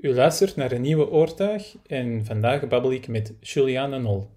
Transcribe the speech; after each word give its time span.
U 0.00 0.14
luistert 0.14 0.56
naar 0.56 0.72
een 0.72 0.80
nieuwe 0.80 1.10
oortuig 1.10 1.76
en 1.86 2.24
vandaag 2.24 2.68
babbel 2.68 2.92
ik 2.92 3.08
met 3.08 3.34
Juliane 3.40 3.98
Nol. 3.98 4.30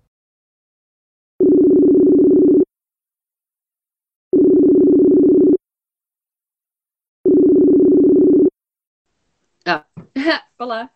Ja, 9.57 9.87
voilà. 10.57 10.93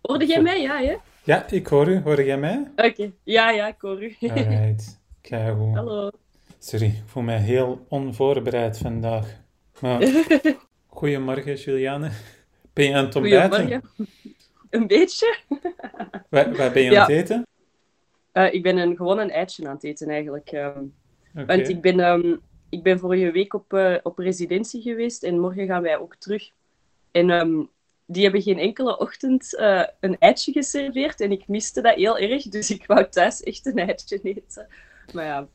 Hoorde 0.00 0.26
jij 0.26 0.42
mij? 0.42 0.60
Ja, 0.60 0.80
hè? 0.80 0.96
Ja, 1.24 1.48
ik 1.50 1.66
hoor 1.66 1.88
u. 1.88 2.00
Hoor 2.00 2.24
jij 2.24 2.38
mij? 2.38 2.70
Oké. 2.76 3.12
Ja, 3.24 3.50
ja, 3.50 3.66
ik 3.66 3.80
hoor 3.80 4.02
u. 4.02 4.16
Alright. 4.20 5.00
Keigoed. 5.20 5.74
Hallo. 5.78 6.10
Sorry, 6.58 6.86
ik 6.86 7.02
voel 7.06 7.22
mij 7.22 7.38
heel 7.38 7.86
onvoorbereid 7.88 8.78
vandaag. 8.78 9.40
Maar, 9.80 10.24
goedemorgen, 10.86 11.54
Juliane. 11.54 12.10
Ben 12.74 12.84
je 12.88 12.94
aan 12.94 13.04
het 13.04 13.16
ontbijten? 13.16 13.82
Een 14.70 14.86
beetje. 14.86 15.36
Waar, 16.28 16.56
waar 16.56 16.72
ben 16.72 16.82
je 16.82 16.90
Ja. 16.90 17.04
aan 17.04 17.10
het 17.10 17.20
eten? 17.20 17.46
Eh, 18.32 18.52
ik 18.54 18.62
ben 18.62 18.76
een, 18.76 18.96
gewoon 18.96 19.18
een 19.18 19.30
eitje 19.30 19.66
aan 19.68 19.74
het 19.74 19.84
eten, 19.84 20.08
eigenlijk. 20.08 20.48
Oké. 20.48 21.44
Want 21.46 21.68
ik 21.68 21.80
ben, 21.80 22.00
ehm, 22.00 22.36
ik 22.68 22.82
ben 22.82 22.98
vorige 22.98 23.30
week 23.30 23.54
op, 23.54 23.72
eh, 23.72 23.94
op 24.02 24.18
residentie 24.18 24.82
geweest 24.82 25.22
en 25.22 25.38
morgen 25.40 25.66
gaan 25.66 25.82
wij 25.82 25.98
ook 25.98 26.16
terug. 26.16 26.50
En 27.10 27.30
ehm, 27.30 27.62
die 28.06 28.22
hebben 28.22 28.42
geen 28.42 28.58
enkele 28.58 28.98
ochtend 28.98 29.56
eh, 29.56 29.84
een 30.00 30.16
eitje 30.18 30.52
geserveerd 30.52 31.20
en 31.20 31.32
ik 31.32 31.48
miste 31.48 31.80
dat 31.80 31.94
heel 31.94 32.18
erg, 32.18 32.42
dus 32.42 32.70
ik 32.70 32.86
wou 32.86 33.08
thuis 33.08 33.42
echt 33.42 33.66
een 33.66 33.78
eitje 33.78 34.20
eten. 34.22 34.66
Maar 35.12 35.24
ja, 35.24 35.46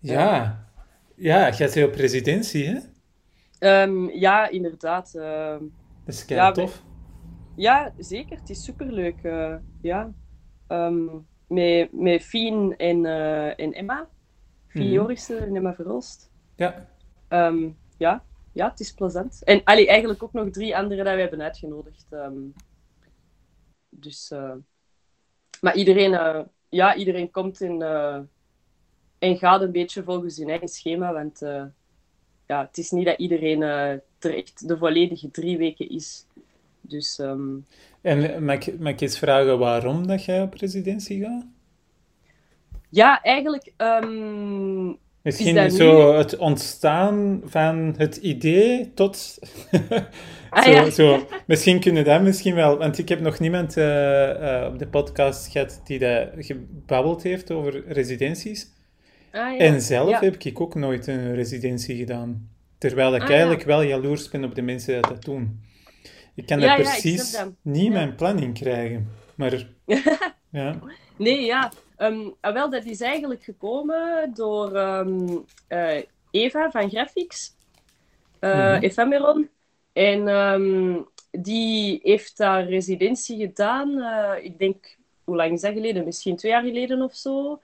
Ja. 0.00 0.68
Ja, 1.16 1.50
jij 1.50 1.70
bent 1.74 1.86
op 1.86 1.94
residentie, 1.94 2.66
hè? 3.58 3.86
Ja 4.12 4.48
inderdaad. 4.48 5.14
Dat 6.04 6.14
is 6.14 6.24
kei 6.24 6.40
Ja, 6.40 6.52
tof. 6.52 6.82
Ja, 7.56 7.92
zeker. 7.98 8.38
Het 8.38 8.50
is 8.50 8.64
superleuk. 8.64 9.22
eh 9.22 9.56
ja. 9.80 10.12
Ehm, 10.66 11.04
met, 11.46 11.92
met 11.92 12.22
Fien 12.22 12.76
en, 12.76 13.06
eh, 13.06 13.58
en 13.60 13.72
Emma. 13.72 14.08
Fien 14.66 14.82
Mhm. 14.82 14.92
Jorissen 14.92 15.38
en 15.46 15.56
Emma 15.56 15.74
Verhulst. 15.74 16.30
Ja. 16.56 16.88
Ehm, 17.28 17.70
ja. 17.98 18.24
ja, 18.52 18.70
het 18.70 18.80
is 18.80 18.92
plezant. 18.92 19.42
En 19.44 19.60
allee, 19.64 19.88
eigenlijk 19.88 20.22
ook 20.22 20.32
nog 20.32 20.50
drie 20.50 20.76
anderen 20.76 21.04
dat 21.04 21.14
we 21.14 21.20
hebben 21.20 21.42
uitgenodigd. 21.42 22.06
ehm. 22.10 22.38
dus, 23.88 24.30
eh, 24.30 24.54
maar 25.60 25.76
iedereen, 25.76 26.46
ja, 26.68 26.94
iedereen 26.94 27.30
komt 27.30 27.60
in, 27.60 27.82
en 29.18 29.36
gaat 29.38 29.60
een 29.60 29.72
beetje 29.72 30.02
volgens 30.02 30.36
hun 30.36 30.48
eigen 30.48 30.68
schema. 30.68 31.12
Want 31.12 31.42
ja, 32.46 32.66
het 32.66 32.78
is 32.78 32.90
niet 32.90 33.06
dat 33.06 33.18
iedereen 33.18 33.62
eh, 33.62 33.90
er 34.18 34.36
echt 34.36 34.68
de 34.68 34.78
volledige 34.78 35.30
drie 35.30 35.58
weken 35.58 35.90
is. 35.90 36.26
Dus 36.80 37.18
ehm, 37.18 37.56
En 38.00 38.44
mag 38.44 38.66
ik, 38.66 38.78
mag 38.78 38.92
ik 38.92 39.00
eens 39.00 39.18
vragen 39.18 39.58
waarom 39.58 40.06
dat 40.06 40.24
jij 40.24 40.42
op 40.42 40.54
residentie 40.54 41.24
gaat? 41.24 41.46
Ja, 42.88 43.22
eigenlijk. 43.22 43.72
ehm, 43.76 44.92
Misschien 45.22 45.70
zo 45.70 46.14
het 46.14 46.36
ontstaan 46.36 47.42
van 47.44 47.94
het 47.96 48.16
idee 48.16 48.94
tot... 48.94 49.38
Ah, 50.50 50.64
zo, 50.64 50.70
ja. 50.70 50.90
zo, 50.90 51.26
misschien 51.46 51.80
kunnen 51.80 52.04
dat 52.04 52.22
misschien 52.22 52.54
wel, 52.54 52.78
want 52.78 52.98
ik 52.98 53.08
heb 53.08 53.20
nog 53.20 53.38
niemand 53.38 53.76
eh, 53.76 54.62
eh, 54.64 54.72
op 54.72 54.78
de 54.78 54.86
podcast 54.86 55.48
gehad 55.52 55.80
die 55.84 55.98
dat 55.98 56.28
gebabbeld 56.36 57.22
heeft 57.22 57.50
over 57.50 57.84
residenties. 57.86 58.73
Ah, 59.34 59.52
ja. 59.52 59.56
En 59.58 59.80
zelf 59.80 60.08
Ja. 60.10 60.20
heb 60.20 60.36
ik 60.36 60.60
ook 60.60 60.74
nooit 60.74 61.06
een 61.06 61.34
residentie 61.34 61.96
gedaan. 61.96 62.48
Terwijl 62.78 63.14
ik 63.14 63.22
Ah, 63.22 63.30
eigenlijk 63.30 63.62
wel 63.62 63.82
jaloers 63.82 64.28
ben 64.28 64.44
op 64.44 64.54
de 64.54 64.62
mensen 64.62 64.92
die 65.02 65.10
dat 65.12 65.24
doen. 65.24 65.60
Ik 66.34 66.46
kan 66.46 66.60
dat 66.60 66.74
precies 66.74 67.42
niet 67.62 67.92
mijn 67.92 68.14
planning 68.14 68.54
krijgen. 68.54 69.08
Maar 69.34 69.66
ja, 70.50 70.78
Nee, 71.18 71.40
ja. 71.44 71.72
Ehm, 71.96 72.28
ah, 72.40 72.52
wel, 72.52 72.70
dat 72.70 72.84
is 72.84 73.00
eigenlijk 73.00 73.44
gekomen 73.44 74.30
door 74.34 74.74
ehm, 74.76 75.36
eh, 75.68 76.02
Eva 76.30 76.70
van 76.70 76.90
Graphics, 76.90 77.52
eh 78.38 78.50
Mhm. 78.74 78.82
Ephemeron. 78.82 79.48
En 79.92 80.28
ehm, 80.28 80.96
die 81.30 82.00
heeft 82.02 82.36
daar 82.36 82.64
residentie 82.68 83.38
gedaan, 83.38 83.98
eh, 84.00 84.44
ik 84.44 84.58
denk, 84.58 84.96
hoe 85.24 85.36
lang 85.36 85.52
is 85.52 85.60
dat 85.60 85.72
geleden? 85.72 86.04
Misschien 86.04 86.36
twee 86.36 86.52
jaar 86.52 86.62
geleden 86.62 87.02
of 87.02 87.14
zo. 87.14 87.60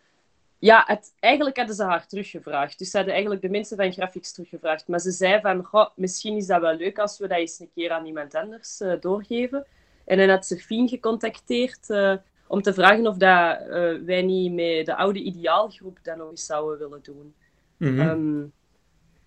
Ja, 0.61 0.85
het, 0.87 1.13
eigenlijk 1.21 1.57
hadden 1.57 1.75
ze 1.75 1.85
haar 1.85 2.07
teruggevraagd. 2.07 2.79
Dus 2.79 2.91
ze 2.91 2.97
hadden 2.97 3.15
eigenlijk 3.15 3.43
de 3.45 3.51
mensen 3.51 3.77
van 3.77 3.93
Graphics 3.93 4.33
teruggevraagd. 4.33 4.89
Maar 4.89 5.01
ze 5.01 5.11
zei 5.11 5.41
van, 5.41 5.65
goh, 5.65 5.89
misschien 5.95 6.37
is 6.37 6.47
dat 6.47 6.61
wel 6.61 6.75
leuk 6.77 6.99
als 6.99 7.19
we 7.19 7.29
dat 7.29 7.39
eens 7.39 7.61
een 7.61 7.71
keer 7.75 7.91
aan 7.91 8.07
iemand 8.07 8.35
anders 8.35 8.81
eh, 8.81 8.93
doorgeven. 9.01 9.67
En 10.05 10.19
dan 10.19 10.29
had 10.29 10.47
ze 10.47 10.57
Fien 10.57 10.89
gecontacteerd 10.89 11.91
eh, 11.91 12.15
om 12.47 12.63
te 12.63 12.75
vragen 12.75 13.07
of 13.07 13.17
dat, 13.17 13.61
eh, 13.61 13.93
wij 14.05 14.23
niet 14.23 14.53
met 14.53 14.87
de 14.87 14.97
oude 14.97 15.23
ideaalgroep 15.23 15.99
dat 16.03 16.17
nog 16.17 16.31
eens 16.31 16.47
zouden 16.47 16.79
willen 16.79 17.01
doen. 17.03 17.35
mhm. 17.77 18.01
Ehm, 18.01 18.43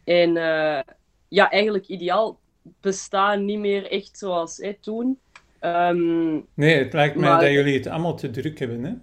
en 0.04 0.34
ja, 1.28 1.52
eigenlijk 1.52 1.88
ideaal 1.88 2.40
bestaan 2.82 3.46
niet 3.46 3.60
meer 3.60 3.92
echt 3.92 4.18
zoals 4.18 4.58
hè, 4.58 4.74
toen. 4.74 5.20
Ehm, 5.60 6.34
nee, 6.54 6.78
het 6.84 6.94
lijkt 6.94 7.16
mij 7.16 7.30
maar- 7.30 7.42
dat 7.42 7.52
jullie 7.52 7.78
het 7.78 7.88
allemaal 7.88 8.16
te 8.16 8.30
druk 8.30 8.60
hebben, 8.60 8.84
hè? 8.84 8.94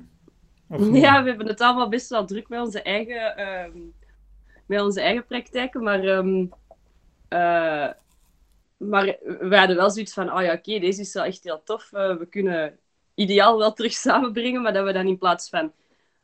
Of? 0.70 0.88
Ja, 1.04 1.22
we 1.22 1.28
hebben 1.28 1.46
het 1.46 1.60
allemaal 1.60 1.88
best 1.88 2.08
wel 2.08 2.26
druk 2.26 2.48
met 2.48 2.60
onze 2.60 2.82
eigen, 2.82 3.34
met 4.66 4.80
onze 4.80 5.00
eigen 5.00 5.26
praktijken, 5.26 5.82
maar, 5.82 6.04
ehm, 6.04 6.46
eh, 7.28 7.90
maar 8.76 9.16
we 9.22 9.56
hadden 9.56 9.76
wel 9.76 9.90
zoiets 9.90 10.12
van, 10.12 10.32
oh 10.32 10.42
ja, 10.42 10.52
oké, 10.52 10.78
deze 10.78 11.00
is 11.00 11.12
wel 11.12 11.24
echt 11.24 11.44
heel 11.44 11.62
tof. 11.64 11.92
eh, 11.92 12.16
we 12.16 12.26
kunnen 12.26 12.78
ideaal 13.14 13.58
wel 13.58 13.72
terug 13.72 13.92
samenbrengen, 14.08 14.62
maar 14.62 14.72
dat 14.72 14.84
we 14.84 14.92
dan 14.92 15.06
in 15.06 15.18
plaats 15.18 15.48
van 15.48 15.72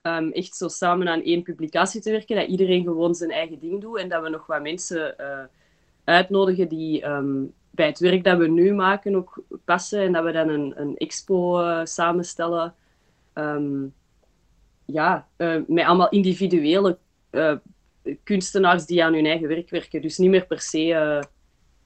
ehm, 0.02 0.30
echt 0.30 0.56
zo 0.56 0.68
samen 0.68 1.08
aan 1.08 1.22
één 1.22 1.42
publicatie 1.42 2.00
te 2.00 2.10
werken, 2.10 2.36
dat 2.36 2.48
iedereen 2.48 2.82
gewoon 2.84 3.14
zijn 3.14 3.30
eigen 3.30 3.58
ding 3.58 3.80
doet 3.80 3.98
en 3.98 4.08
dat 4.08 4.22
we 4.22 4.28
nog 4.28 4.46
wat 4.46 4.62
mensen 4.62 5.18
eh, 5.18 5.44
uitnodigen 6.04 6.68
die 6.68 7.00
bij 7.70 7.86
het 7.86 7.98
werk 7.98 8.24
dat 8.24 8.38
we 8.38 8.48
nu 8.48 8.74
maken 8.74 9.14
ook 9.16 9.42
passen 9.64 10.00
en 10.00 10.12
dat 10.12 10.24
we 10.24 10.32
dan 10.32 10.48
een, 10.48 10.80
een 10.80 10.96
expo 10.96 11.62
samenstellen. 11.84 12.74
Ehm, 13.32 13.84
ja, 14.86 15.28
eh, 15.36 15.60
met 15.66 15.84
allemaal 15.84 16.08
individuele 16.08 16.98
eh, 17.30 17.56
kunstenaars 18.22 18.86
die 18.86 19.04
aan 19.04 19.14
hun 19.14 19.26
eigen 19.26 19.48
werk 19.48 19.70
werken. 19.70 20.02
Dus 20.02 20.18
niet 20.18 20.30
meer 20.30 20.46
per 20.46 20.60
se 20.60 20.94
eh, 20.94 21.22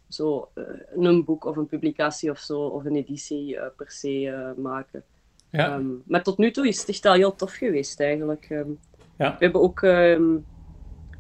zo 0.09 0.49
een 0.94 1.25
boek 1.25 1.44
of 1.44 1.56
een 1.56 1.66
publicatie 1.66 2.31
of 2.31 2.38
zo, 2.38 2.61
of 2.61 2.84
een 2.84 2.97
editie 2.97 3.59
per 3.77 3.91
se 3.91 4.53
maken. 4.56 5.05
Ja, 5.50 5.75
Ehm, 5.75 5.87
maar 6.05 6.22
tot 6.22 6.38
nu 6.38 6.50
toe 6.50 6.69
is 6.69 6.78
het 6.78 6.88
echt 6.88 7.06
al 7.06 7.12
heel 7.12 7.34
tof 7.34 7.53
geweest 7.53 8.00
eigenlijk. 8.00 8.47
Ehm, 8.50 8.71
Ja. 9.17 9.37
We 9.38 9.44
hebben 9.44 9.61
ook 9.61 9.81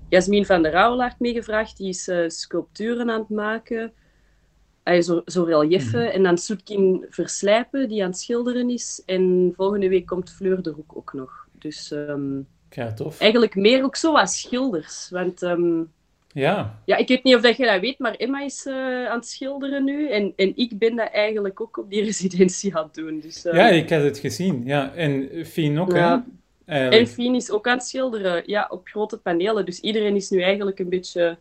Jasmin 0.08 0.46
van 0.46 0.62
der 0.62 0.72
Rauwelaert 0.72 1.20
meegevraagd, 1.20 1.76
die 1.76 1.88
is 1.88 2.10
sculpturen 2.26 3.10
aan 3.10 3.20
het 3.20 3.28
maken. 3.28 3.92
Hij 4.82 5.02
zo, 5.02 5.22
zo 5.24 5.42
relieffen. 5.42 6.02
Mhm. 6.04 6.10
En 6.10 6.22
dan 6.22 6.38
Soetkin 6.38 7.06
Verslijpen, 7.08 7.88
die 7.88 8.02
aan 8.02 8.10
het 8.10 8.18
schilderen 8.18 8.70
is. 8.70 9.02
En 9.06 9.52
volgende 9.56 9.88
week 9.88 10.06
komt 10.06 10.30
Fleur 10.30 10.62
de 10.62 10.70
Roek 10.70 10.96
ook 10.96 11.12
nog. 11.12 11.48
Dus 11.60 11.90
ehm, 11.92 12.38
ja, 12.70 12.92
tof. 12.92 13.20
eigenlijk 13.20 13.54
meer 13.54 13.84
ook 13.84 13.96
zo 13.96 14.14
als 14.14 14.40
schilders. 14.40 15.08
Want 15.10 15.42
ehm, 15.42 15.82
Ja, 16.32 16.80
ja, 16.84 16.96
ik 16.96 17.08
weet 17.08 17.22
niet 17.22 17.34
of 17.34 17.40
dat 17.42 17.56
je 17.56 17.66
dat 17.66 17.80
weet, 17.80 17.98
maar 17.98 18.14
Emma 18.14 18.42
is 18.42 18.66
eh, 18.66 19.06
aan 19.06 19.18
het 19.18 19.26
schilderen 19.28 19.84
nu. 19.84 20.08
En, 20.10 20.32
en 20.36 20.52
ik 20.56 20.78
ben 20.78 20.96
dat 20.96 21.10
eigenlijk 21.12 21.60
ook 21.60 21.78
op 21.78 21.90
die 21.90 22.02
residentie 22.10 22.76
aan 22.76 22.84
het 22.84 22.94
doen. 22.94 23.20
Dus, 23.20 23.44
ehm, 23.44 23.56
ja, 23.56 23.68
ik 23.68 23.90
had 23.90 24.02
het 24.02 24.18
gezien. 24.18 24.62
Ja, 24.64 24.92
en 24.94 25.28
Fien 25.46 25.78
ook, 25.78 25.92
Ja. 25.92 26.24
En. 26.64 27.06
Fien 27.06 27.34
is 27.34 27.50
ook 27.50 27.66
aan 27.66 27.76
het 27.76 27.86
schilderen, 27.86 28.42
ja, 28.46 28.66
op 28.70 28.88
grote 28.88 29.18
panelen. 29.18 29.64
Dus 29.64 29.80
iedereen 29.80 30.16
is 30.16 30.30
nu 30.30 30.42
eigenlijk 30.42 30.78
een 30.78 30.88
beetje... 30.88 31.38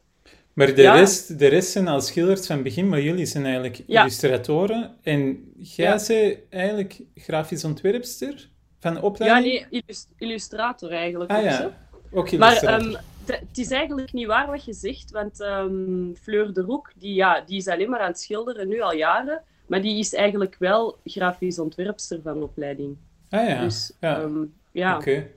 Maar 0.53 0.75
de, 0.75 0.81
Ja. 0.81 0.95
rest, 0.95 1.39
de 1.39 1.47
rest 1.47 1.71
zijn 1.71 1.87
al 1.87 2.01
schilders 2.01 2.47
van 2.47 2.63
begin, 2.63 2.89
maar 2.89 3.01
jullie 3.01 3.25
zijn 3.25 3.43
eigenlijk 3.43 3.83
Ja. 3.87 4.01
illustratoren. 4.01 4.95
En 5.03 5.43
jij 5.59 5.89
bent 6.07 6.39
eigenlijk 6.49 6.99
grafisch 7.15 7.63
ontwerpster 7.63 8.49
van 8.79 8.93
Ja, 8.93 8.99
opleiding? 9.01 9.67
nee, 9.69 9.81
illus- 9.81 10.07
illustrator 10.17 10.91
eigenlijk. 10.91 11.31
Ah 11.31 11.43
ja, 11.43 11.77
ook 12.11 12.31
Maar 12.37 12.49
illustrator. 12.49 12.87
ehm, 12.87 12.95
het 13.25 13.57
is 13.57 13.71
eigenlijk 13.71 14.13
niet 14.13 14.27
waar 14.27 14.47
wat 14.47 14.65
je 14.65 14.73
zegt, 14.73 15.11
want 15.11 15.41
ehm, 15.41 16.13
Fleur 16.21 16.53
de 16.53 16.61
Roek, 16.61 16.91
die, 16.95 17.13
ja, 17.13 17.41
die 17.45 17.57
is 17.57 17.67
alleen 17.67 17.89
maar 17.89 17.99
aan 17.99 18.07
het 18.07 18.19
schilderen, 18.19 18.67
nu 18.67 18.81
al 18.81 18.93
jaren. 18.93 19.41
Maar 19.67 19.81
die 19.81 19.99
is 19.99 20.13
eigenlijk 20.13 20.55
wel 20.59 20.97
grafisch 21.03 21.59
ontwerpster 21.59 22.19
van 22.23 22.43
opleiding. 22.43 22.97
ah 23.29 23.47
ja, 23.47 23.61
Dus 23.61 23.93
ja, 23.99 24.21
ehm, 24.21 24.37
ja. 24.71 24.95
oké. 24.97 25.27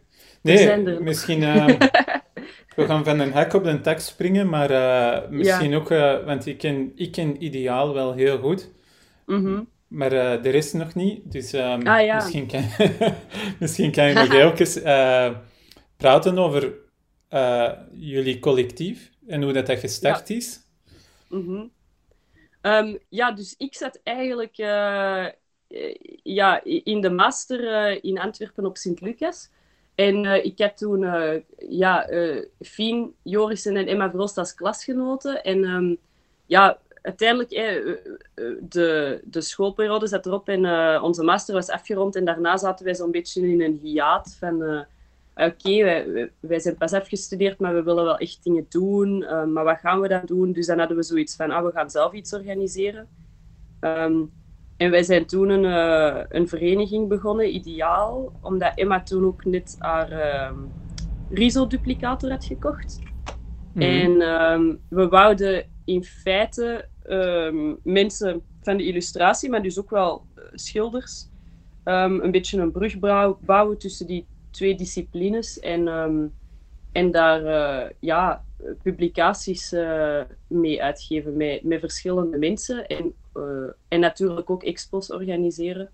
Nee, 0.43 1.01
misschien... 1.01 1.41
we 2.77 2.87
gaan 2.87 3.05
van 3.05 3.19
een 3.19 3.33
hek 3.33 3.53
op 3.53 3.65
de 3.65 3.81
tak 3.81 3.99
springen, 3.99 4.49
maar 4.49 4.71
eh, 4.71 5.29
misschien 5.31 5.75
ook... 5.75 5.91
eh, 5.91 6.25
want 6.25 6.47
ik 6.47 6.59
ken, 6.59 6.93
ik 6.95 7.13
ken 7.13 7.45
Ideaal 7.45 7.95
wel 7.95 8.13
heel 8.13 8.39
goed. 8.39 8.71
Mhm. 9.27 9.61
Maar 9.93 10.13
eh, 10.13 10.43
de 10.43 10.51
rest 10.51 10.75
nog 10.75 10.95
niet. 10.95 11.33
Dus 11.33 11.53
ehm, 11.53 11.87
Ah, 11.87 12.05
ja. 12.05 12.15
misschien, 12.15 12.47
kan, 12.47 12.65
misschien 13.61 13.93
kan 13.93 14.07
je 14.07 14.15
nog 14.15 14.59
even 14.59 14.85
eh, 14.85 15.37
praten 15.97 16.39
over 16.39 16.75
eh, 17.29 17.73
jullie 17.93 18.39
collectief 18.39 19.11
en 19.27 19.43
hoe 19.43 19.53
dat, 19.53 19.67
dat 19.67 19.79
gestart 19.79 20.31
is. 20.31 20.61
Mhm. 21.29 21.67
Ehm, 22.61 22.97
ja, 23.09 23.33
dus 23.33 23.55
ik 23.59 23.75
zat 23.75 24.01
eigenlijk... 24.03 24.57
ja, 26.23 26.61
in 26.65 27.01
de 27.01 27.11
master 27.11 28.05
in 28.05 28.19
Antwerpen 28.19 28.67
op 28.67 28.77
Sint-Lucas. 28.77 29.51
En 29.95 30.45
ik 30.45 30.59
heb 30.59 30.77
toen 30.77 31.01
ja, 31.69 32.09
Fien, 32.61 33.15
Jorissen 33.23 33.77
en 33.77 33.87
Emma 33.87 34.11
Verhoost 34.11 34.39
als 34.39 34.55
klasgenoten. 34.55 35.43
En 35.43 35.65
um, 35.65 35.99
ja, 36.47 36.79
uiteindelijk, 37.03 37.51
de, 38.61 39.21
de 39.25 39.41
schoolperiode 39.41 40.07
zat 40.07 40.27
erop 40.27 40.49
en 40.49 41.01
onze 41.03 41.23
master 41.23 41.55
was 41.55 41.69
afgerond. 41.69 42.17
En 42.17 42.25
daarna 42.25 42.57
zaten 42.57 42.85
wij 42.85 42.95
zo'n 42.95 43.11
beetje 43.11 43.49
in 43.49 43.61
een 43.61 43.79
hiaat 43.83 44.37
van 44.39 44.87
oké, 45.35 45.83
wij, 45.83 46.31
wij, 46.41 46.61
zijn 46.61 46.77
pas 46.77 46.93
afgestudeerd, 46.93 47.59
maar 47.59 47.75
we 47.75 47.83
willen 47.83 48.05
wel 48.05 48.19
echt 48.19 48.39
dingen 48.43 48.67
doen. 48.69 49.23
Uh, 49.23 49.45
maar 49.45 49.65
wat 49.65 49.79
gaan 49.79 50.01
we 50.01 50.09
dan 50.09 50.23
doen? 50.25 50.53
Dus 50.53 50.67
dan 50.67 50.79
hadden 50.79 50.97
we 50.97 51.03
zoiets 51.03 51.37
van, 51.37 51.51
ah, 51.51 51.65
we 51.65 51.71
gaan 51.73 51.91
zelf 51.91 52.13
iets 52.13 52.35
organiseren. 52.35 53.09
Um, 53.81 54.31
en 54.77 54.91
wij 54.91 55.03
zijn 55.03 55.27
toen 55.27 55.49
een, 55.49 55.65
een 56.37 56.49
vereniging 56.49 57.09
begonnen, 57.09 57.55
Ideaal, 57.55 58.33
omdat 58.41 58.73
Emma 58.75 59.03
toen 59.03 59.25
ook 59.25 59.45
net 59.45 59.77
haar 59.79 60.13
uh, 60.13 60.59
RISO-duplicator 61.31 62.31
had 62.31 62.45
gekocht. 62.45 62.99
Mm. 63.73 63.83
En 63.83 64.23
um, 64.23 64.81
we 64.89 65.09
wouden 65.09 65.65
in 65.85 66.05
feite 66.05 66.89
mensen 67.83 68.43
van 68.63 68.77
de 68.77 68.87
illustratie, 68.87 69.51
maar 69.51 69.63
dus 69.63 69.79
ook 69.79 69.91
wel 69.91 70.27
eh, 70.35 70.45
schilders, 70.53 71.29
een 71.85 72.31
beetje 72.31 72.61
een 72.61 72.73
brug 72.73 72.99
bouwen 73.41 73.79
tussen 73.79 74.07
die 74.07 74.27
twee 74.51 74.75
disciplines 74.75 75.61
en, 75.61 75.89
um, 75.89 76.33
en 76.93 77.11
daar 77.11 77.43
uh, 77.45 77.91
ja, 78.01 78.45
publicaties 78.83 79.73
uh, 79.73 80.21
mee 80.47 80.83
uitgeven 80.83 81.37
met, 81.37 81.63
met 81.63 81.81
verschillende 81.81 82.39
mensen 82.39 82.87
en, 82.87 83.15
en 83.89 84.01
natuurlijk 84.01 84.51
ook 84.51 84.63
expos 84.63 85.13
organiseren. 85.13 85.91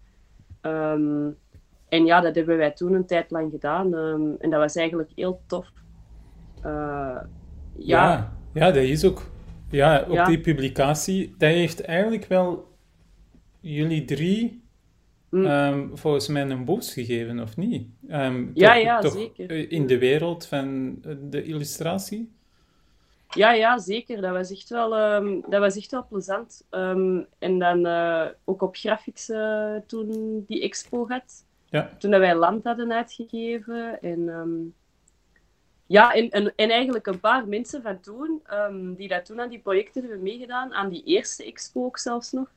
En 1.89 2.05
ja, 2.05 2.21
dat 2.21 2.35
hebben 2.35 2.57
wij 2.57 2.71
toen 2.71 2.93
een 2.93 3.07
tijd 3.07 3.31
lang 3.31 3.51
gedaan 3.51 3.95
en 4.39 4.51
dat 4.51 4.61
was 4.61 4.77
eigenlijk 4.77 5.11
heel 5.15 5.41
tof. 5.47 5.67
ja. 7.77 8.33
ja, 8.53 8.71
dat 8.71 8.77
is 8.77 9.05
ook. 9.05 9.23
Ja, 9.71 10.05
ook 10.09 10.15
ja. 10.15 10.25
die 10.25 10.41
publicatie, 10.41 11.35
dat 11.39 11.51
heeft 11.51 11.81
eigenlijk 11.81 12.27
wel 12.27 12.77
jullie 13.61 14.05
drie 14.05 14.67
Mm. 15.31 15.47
Um, 15.47 15.97
volgens 15.97 16.29
mij 16.29 16.51
een 16.51 16.65
boost 16.65 16.93
gegeven, 16.93 17.41
of 17.41 17.57
niet? 17.57 17.89
Um, 18.11 18.51
ja, 18.55 18.75
toch, 18.75 18.83
ja, 18.83 19.01
toch 19.01 19.13
zeker. 19.13 19.71
In 19.71 19.87
de 19.87 19.99
wereld 19.99 20.47
van 20.47 20.97
de 21.31 21.43
illustratie? 21.43 22.33
Ja, 23.29 23.53
ja, 23.53 23.79
zeker. 23.79 24.21
Dat 24.21 24.33
was 24.33 24.51
echt 24.51 24.69
wel, 24.69 25.15
um, 25.15 25.45
dat 25.49 25.61
was 25.61 25.77
echt 25.77 25.91
wel 25.91 26.07
plezant. 26.09 26.67
en 27.39 27.59
dan 27.59 27.87
uh, 27.87 28.27
ook 28.45 28.63
op 28.63 28.77
Graphics 28.77 29.29
uh, 29.29 29.77
toen 29.87 30.45
die 30.47 30.63
expo 30.63 31.09
had. 31.09 31.45
Ja. 31.71 31.91
Toen 31.99 32.11
dat 32.11 32.21
wij 32.21 32.37
land 32.37 32.65
hadden 32.65 32.93
uitgegeven. 32.93 34.01
En, 34.01 34.75
ja, 35.89 36.15
en, 36.15 36.31
en, 36.31 36.53
en, 36.57 36.71
eigenlijk 36.71 37.07
een 37.07 37.21
paar 37.21 37.49
mensen 37.49 37.83
van 37.83 38.01
toen, 38.01 38.43
die 38.97 39.09
dat 39.09 39.25
toen 39.25 39.41
aan 39.41 39.49
die 39.49 39.59
projecten 39.59 40.03
hebben 40.03 40.23
meegedaan, 40.23 40.75
aan 40.75 40.89
die 40.89 41.05
eerste 41.05 41.45
expo 41.45 41.85
ook 41.85 41.99
zelfs 41.99 42.33
nog. 42.33 42.51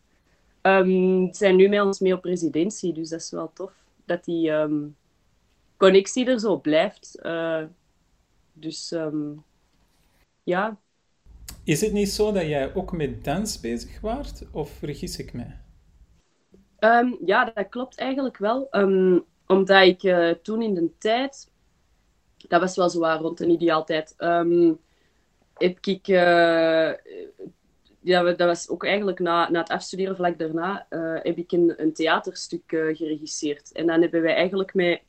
Um, 0.61 1.33
zijn 1.33 1.55
nu 1.55 1.67
met 1.67 1.81
ons 1.81 1.99
mee 1.99 2.13
op 2.13 2.23
residentie, 2.23 2.93
dus 2.93 3.09
dat 3.09 3.19
is 3.19 3.31
wel 3.31 3.51
tof. 3.53 3.73
Dat 4.05 4.25
die 4.25 4.49
um, 4.49 4.95
connectie 5.77 6.25
er 6.25 6.39
zo 6.39 6.57
blijft. 6.57 7.19
Uh, 7.23 7.63
dus 8.53 8.93
ja. 10.43 10.77
Is 11.63 11.81
het 11.81 11.93
niet 11.93 12.09
zo 12.09 12.31
dat 12.31 12.45
jij 12.45 12.75
ook 12.75 12.91
met 12.91 13.23
dans 13.23 13.59
bezig 13.59 13.99
waart, 14.01 14.43
of 14.51 14.71
vergis 14.71 15.17
ik 15.17 15.33
mij? 15.33 15.59
ja, 17.25 17.51
dat 17.53 17.69
klopt 17.69 17.97
eigenlijk 17.97 18.37
wel. 18.37 18.69
omdat 19.47 19.85
ik 19.85 20.03
uh, 20.03 20.29
toen 20.29 20.61
in 20.61 20.73
de 20.73 20.89
tijd, 20.97 21.50
dat 22.47 22.61
was 22.61 22.75
wel 22.75 22.89
zo 22.89 23.17
rond 23.19 23.39
een 23.39 23.49
ideaaltijd, 23.49 24.15
heb 25.57 25.77
ik 25.81 26.07
uh, 26.07 26.91
ja, 28.01 28.23
dat 28.23 28.37
was 28.37 28.69
ook 28.69 28.85
eigenlijk 28.85 29.19
na, 29.19 29.49
na 29.49 29.59
het 29.59 29.69
afstuderen 29.69 30.15
vlak 30.15 30.39
daarna, 30.39 30.85
uh, 30.89 31.19
heb 31.23 31.37
ik 31.37 31.51
een, 31.51 31.73
een 31.77 31.93
theaterstuk 31.93 32.71
uh, 32.71 32.95
geregisseerd. 32.95 33.71
En 33.71 33.87
dan 33.87 34.01
hebben 34.01 34.21
wij 34.21 34.35
eigenlijk 34.35 34.73
met 34.73 35.01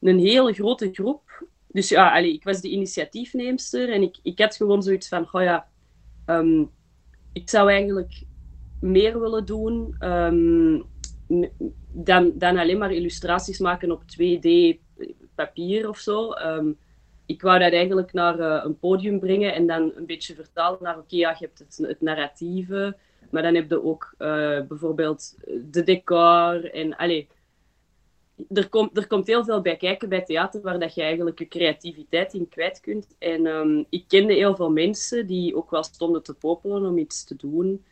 een 0.00 0.18
hele 0.18 0.52
grote 0.52 0.92
groep... 0.92 1.44
Dus 1.66 1.88
ja, 1.88 2.16
allee, 2.16 2.32
ik 2.32 2.44
was 2.44 2.60
de 2.60 2.68
initiatiefneemster 2.68 3.92
en 3.92 4.02
ik, 4.02 4.16
ik 4.22 4.38
had 4.38 4.56
gewoon 4.56 4.82
zoiets 4.82 5.08
van, 5.08 5.28
oh 5.32 5.42
ja, 5.42 5.68
um, 6.26 6.70
ik 7.32 7.50
zou 7.50 7.70
eigenlijk 7.70 8.22
meer 8.80 9.20
willen 9.20 9.44
doen 9.46 9.96
um, 10.00 10.84
dan, 11.92 12.32
dan 12.34 12.56
alleen 12.56 12.78
maar 12.78 12.92
illustraties 12.92 13.58
maken 13.58 13.90
op 13.90 14.02
2D 14.02 14.78
papier 15.36 15.88
of 15.88 15.98
zo. 15.98 16.32
Um, 16.32 16.78
ik 17.26 17.42
wou 17.42 17.58
dat 17.58 17.72
eigenlijk 17.72 18.12
naar 18.12 18.38
uh, 18.38 18.60
een 18.64 18.78
podium 18.78 19.20
brengen 19.20 19.54
en 19.54 19.66
dan 19.66 19.92
een 19.94 20.06
beetje 20.06 20.34
vertalen 20.34 20.78
naar, 20.82 20.98
oké, 20.98 21.16
ja, 21.16 21.36
je 21.38 21.50
hebt 21.54 21.58
het, 21.78 22.00
narratieve, 22.00 22.96
maar 23.30 23.42
dan 23.42 23.54
heb 23.54 23.70
je 23.70 23.84
ook 23.84 24.14
uh, 24.18 24.60
bijvoorbeeld 24.60 25.34
de 25.70 25.82
decor 25.82 26.70
en, 26.70 26.96
allee, 26.96 27.28
er 28.52 28.68
komt, 28.68 28.96
er 28.96 29.06
komt 29.06 29.26
heel 29.26 29.44
veel 29.44 29.60
bij 29.60 29.76
kijken 29.76 30.08
bij 30.08 30.24
theater 30.24 30.60
waar 30.60 30.78
dat 30.78 30.94
je 30.94 31.02
eigenlijk 31.02 31.38
je 31.38 31.48
creativiteit 31.48 32.34
in 32.34 32.48
kwijt 32.48 32.80
kunt. 32.80 33.14
En 33.18 33.46
um, 33.46 33.86
ik 33.88 34.04
kende 34.08 34.32
heel 34.32 34.56
veel 34.56 34.70
mensen 34.70 35.26
die 35.26 35.56
ook 35.56 35.70
wel 35.70 35.82
stonden 35.82 36.22
te 36.22 36.34
popelen 36.34 36.84
om 36.84 36.98
iets 36.98 37.24
te 37.24 37.36
doen. 37.36 37.84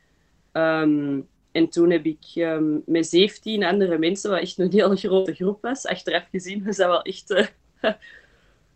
Um, 0.52 1.28
en 1.54 1.68
toen 1.68 1.90
heb 1.90 2.04
ik 2.04 2.24
um, 2.34 2.82
met 2.86 3.06
17 3.06 3.64
andere 3.64 3.98
mensen, 3.98 4.30
wat 4.30 4.40
echt 4.40 4.58
een 4.58 4.72
hele 4.72 4.96
grote 4.96 5.34
groep 5.34 5.62
was, 5.62 5.86
achteraf 5.86 6.26
gezien 6.30 6.64
was 6.64 6.76
dat 6.76 6.86
wel 6.86 7.02
echt... 7.02 7.30
Uh, 7.30 7.46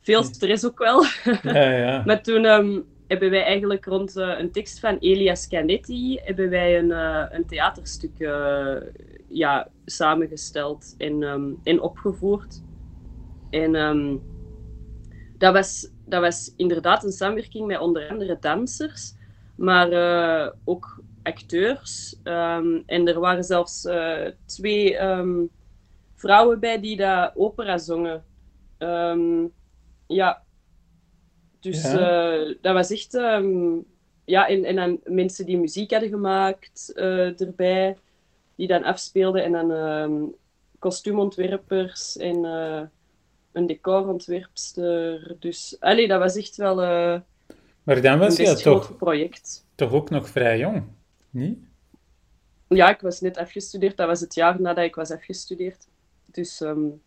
veel 0.01 0.23
stress 0.23 0.67
ook 0.67 0.79
wel. 0.79 1.05
Ja, 1.43 1.71
ja. 1.71 2.03
maar 2.07 2.23
toen 2.23 2.45
um, 2.45 2.87
hebben 3.07 3.31
wij 3.31 3.43
eigenlijk 3.43 3.85
rond 3.85 4.17
uh, 4.17 4.39
een 4.39 4.51
tekst 4.53 4.81
van 4.81 4.99
Elias 4.99 5.49
Canetti 5.49 6.19
hebben 6.25 6.51
wij 6.51 6.79
een, 6.79 6.91
uh, 6.91 7.25
een 7.31 7.47
theaterstuk 7.47 8.17
ja, 9.29 9.69
samengesteld 9.85 10.95
en, 10.99 11.23
um, 11.23 11.59
en 11.63 11.81
opgevoerd. 11.81 12.63
En 13.51 13.73
dat, 15.39 15.53
was, 15.53 15.91
dat 16.05 16.21
was 16.21 16.55
inderdaad 16.57 17.05
een 17.05 17.13
samenwerking 17.13 17.67
met 17.67 17.81
onder 17.81 18.09
andere 18.09 18.37
dansers, 18.41 19.15
maar 19.57 19.91
ook 20.65 21.03
acteurs. 21.33 22.17
en 22.87 23.07
er 23.07 23.21
waren 23.21 23.45
zelfs 23.45 23.89
twee 24.47 24.99
vrouwen 26.15 26.61
bij 26.61 26.81
die 26.81 26.97
dat 26.97 27.33
opera 27.35 27.79
zongen. 27.79 28.25
Um, 28.79 29.53
ja. 30.07 30.43
Dus 31.61 31.85
eh, 31.85 32.55
dat 32.61 32.75
was 32.75 32.91
echt... 32.91 33.13
Ja, 34.25 34.49
en, 34.49 34.65
en 34.65 34.77
dan 34.77 35.01
mensen 35.05 35.47
die 35.47 35.59
muziek 35.59 35.91
hadden 35.91 36.09
gemaakt 36.09 36.93
uh, 36.95 37.41
erbij, 37.41 37.97
die 38.57 38.67
dan 38.67 38.85
afspeelden. 38.85 39.45
En 39.45 39.53
dan 39.53 39.71
um, 39.71 40.35
kostuumontwerpers 40.79 42.17
en 42.17 42.45
een 43.53 43.67
decorontwerpster. 43.67 45.37
Dus 45.39 45.77
allee, 45.81 46.09
dat 46.09 46.19
was 46.21 46.37
echt 46.37 46.57
wel 46.57 46.77
maar 47.89 48.03
dan 48.03 48.19
was 48.19 48.37
je 48.37 48.55
toch, 48.55 48.97
project. 48.97 49.67
toch 49.75 49.93
ook 49.93 50.11
nog 50.11 50.29
vrij 50.29 50.59
jong, 50.59 50.83
niet? 51.31 51.59
Ja, 52.69 52.91
ik 52.91 53.01
was 53.01 53.21
net 53.21 53.37
afgestudeerd. 53.37 53.97
Dat 53.97 54.07
was 54.07 54.21
het 54.21 54.35
jaar 54.35 54.61
nadat 54.61 54.85
ik 54.85 54.95
was 54.95 55.11
afgestudeerd. 55.11 55.89
Dus 56.27 56.61
um, 56.61 57.03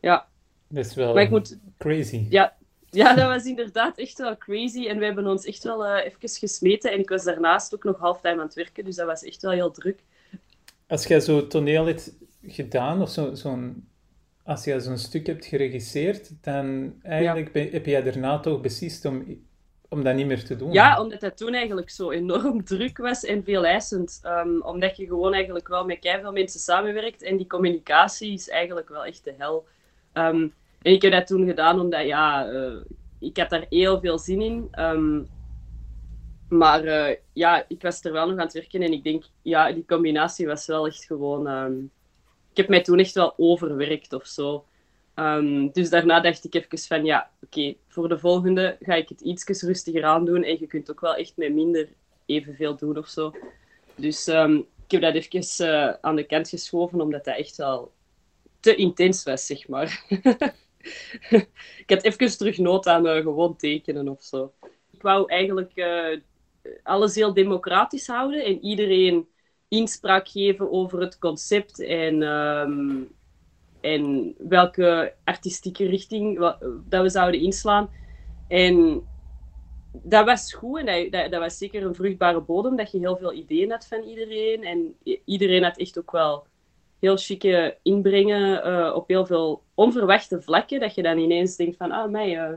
ja, 0.00 0.28
dat 0.68 0.84
is 0.84 0.94
wel 0.94 1.28
moet, 1.28 1.58
crazy. 1.78 2.26
Ja, 2.28 2.56
ja, 2.90 3.14
dat 3.14 3.26
was 3.26 3.44
inderdaad 3.44 3.98
echt 3.98 4.18
wel 4.18 4.36
crazy. 4.36 4.86
En 4.86 4.98
we 4.98 5.04
hebben 5.04 5.26
ons 5.26 5.44
echt 5.44 5.62
wel 5.62 5.86
uh, 5.86 6.04
even 6.04 6.28
gesmeten. 6.28 6.92
En 6.92 6.98
ik 6.98 7.08
was 7.08 7.24
daarnaast 7.24 7.74
ook 7.74 7.84
nog 7.84 7.98
halftime 7.98 8.40
aan 8.40 8.46
het 8.46 8.54
werken, 8.54 8.84
dus 8.84 8.96
dat 8.96 9.06
was 9.06 9.24
echt 9.24 9.42
wel 9.42 9.52
heel 9.52 9.70
druk. 9.70 10.02
Als 10.86 11.06
jij 11.06 11.20
zo 11.20 11.46
toneel 11.46 11.86
hebt 11.86 12.12
gedaan, 12.42 13.02
of 13.02 13.10
zo, 13.10 13.34
zo'n, 13.34 13.88
als 14.42 14.64
jij 14.64 14.80
zo'n 14.80 14.98
stuk 14.98 15.26
hebt 15.26 15.44
geregisseerd, 15.44 16.32
dan 16.40 16.94
eigenlijk 17.02 17.72
heb 17.72 17.86
jij 17.86 18.02
daarna 18.02 18.40
toch 18.40 18.60
beslist 18.60 19.04
om, 19.04 19.44
om 19.90 20.04
dat 20.04 20.14
niet 20.14 20.26
meer 20.26 20.44
te 20.44 20.56
doen? 20.56 20.72
Ja, 20.72 21.00
omdat 21.00 21.20
dat 21.20 21.36
toen 21.36 21.54
eigenlijk 21.54 21.90
zo 21.90 22.10
enorm 22.10 22.64
druk 22.64 22.98
was 22.98 23.24
en 23.24 23.44
veel 23.44 23.64
eisend. 23.64 24.20
Um, 24.24 24.62
omdat 24.62 24.96
je 24.96 25.06
gewoon 25.06 25.34
eigenlijk 25.34 25.68
wel 25.68 25.84
met 25.84 25.98
veel 26.00 26.32
mensen 26.32 26.60
samenwerkt 26.60 27.22
en 27.22 27.36
die 27.36 27.46
communicatie 27.46 28.32
is 28.32 28.48
eigenlijk 28.48 28.88
wel 28.88 29.04
echt 29.04 29.24
de 29.24 29.34
hel. 29.38 29.66
Um, 30.14 30.54
en 30.82 30.92
ik 30.92 31.02
heb 31.02 31.12
dat 31.12 31.26
toen 31.26 31.46
gedaan 31.46 31.80
omdat, 31.80 32.06
ja, 32.06 32.50
uh, 32.52 32.76
ik 33.18 33.36
had 33.36 33.50
daar 33.50 33.66
heel 33.68 34.00
veel 34.00 34.18
zin 34.18 34.40
in. 34.40 34.68
Um, 34.78 35.28
maar 36.48 36.84
uh, 36.84 37.16
ja, 37.32 37.64
ik 37.68 37.82
was 37.82 38.04
er 38.04 38.12
wel 38.12 38.26
nog 38.26 38.38
aan 38.38 38.44
het 38.44 38.52
werken 38.52 38.82
en 38.82 38.92
ik 38.92 39.04
denk, 39.04 39.24
ja, 39.42 39.72
die 39.72 39.84
combinatie 39.86 40.46
was 40.46 40.66
wel 40.66 40.86
echt 40.86 41.04
gewoon... 41.04 41.48
Ik 42.50 42.56
heb 42.56 42.68
mij 42.68 42.82
toen 42.82 42.98
echt 42.98 43.14
wel 43.14 43.34
overwerkt 43.36 44.12
of 44.12 44.26
zo. 44.26 44.64
Um, 45.14 45.72
dus 45.72 45.90
daarna 45.90 46.20
dacht 46.20 46.44
ik 46.44 46.54
even 46.54 46.78
van, 46.78 47.04
ja, 47.04 47.30
oké, 47.42 47.74
voor 47.88 48.08
de 48.08 48.18
volgende 48.18 48.76
ga 48.80 48.94
ik 48.94 49.08
het 49.08 49.20
iets 49.20 49.62
rustiger 49.62 50.04
aan 50.04 50.24
doen 50.24 50.42
en 50.42 50.56
je 50.60 50.66
kunt 50.66 50.90
ook 50.90 51.00
wel 51.00 51.14
echt 51.14 51.36
met 51.36 51.54
minder 51.54 51.88
evenveel 52.26 52.76
doen 52.76 52.98
of 52.98 53.08
zo. 53.08 53.32
Dus 53.94 54.28
ik 54.90 55.00
heb 55.00 55.14
dat 55.14 55.14
even 55.14 55.66
uh, 55.66 55.94
aan 56.00 56.16
de 56.16 56.24
kant 56.24 56.48
geschoven, 56.48 57.00
omdat 57.00 57.24
dat 57.24 57.36
echt 57.36 57.56
wel 57.56 57.92
te 58.60 58.74
intens 58.74 59.22
was, 59.22 59.46
zeg 59.46 59.68
maar. 59.68 60.04
ik 61.78 61.84
had 61.86 62.02
even 62.02 62.38
terug 62.38 62.58
nood 62.58 62.86
aan 62.86 63.06
uh, 63.06 63.16
gewoon 63.16 63.56
tekenen 63.56 64.08
of 64.08 64.22
zo. 64.22 64.52
Ik 64.90 65.02
wou 65.02 65.30
eigenlijk 65.30 65.72
uh, 65.74 66.18
alles 66.82 67.14
heel 67.14 67.34
democratisch 67.34 68.06
houden 68.06 68.44
en 68.44 68.64
iedereen 68.64 69.28
inspraak 69.68 70.28
geven 70.28 70.70
over 70.70 71.00
het 71.00 71.18
concept 71.18 71.80
en, 71.80 72.22
um, 72.22 73.08
en 73.80 74.34
welke 74.38 75.14
artistieke 75.24 75.86
richting 75.86 76.38
dat 76.88 77.02
we 77.02 77.08
zouden 77.08 77.40
inslaan. 77.40 77.90
En 78.48 79.02
dat 79.92 80.24
was 80.24 80.54
goed 80.54 80.78
en 80.78 81.10
dat, 81.10 81.30
dat, 81.30 81.40
was 81.40 81.58
zeker 81.58 81.82
een 81.82 81.94
vruchtbare 81.94 82.40
bodem, 82.40 82.76
dat 82.76 82.90
je 82.90 82.98
heel 82.98 83.16
veel 83.16 83.32
ideeën 83.32 83.70
had 83.70 83.86
van 83.86 84.02
iedereen. 84.02 84.64
En 84.64 84.94
iedereen 85.24 85.62
had 85.62 85.78
echt 85.78 85.98
ook 85.98 86.10
wel 86.10 86.46
heel 86.98 87.16
chique 87.16 87.76
inbrengen 87.82 88.66
uh, 88.66 88.94
op 88.94 89.08
heel 89.08 89.26
veel 89.26 89.62
onverwachte 89.74 90.42
vlakken, 90.42 90.80
dat 90.80 90.94
je 90.94 91.02
dan 91.02 91.18
ineens 91.18 91.56
denkt 91.56 91.76
van, 91.76 91.90
ah, 91.90 92.10
mij, 92.10 92.50
uh, 92.50 92.56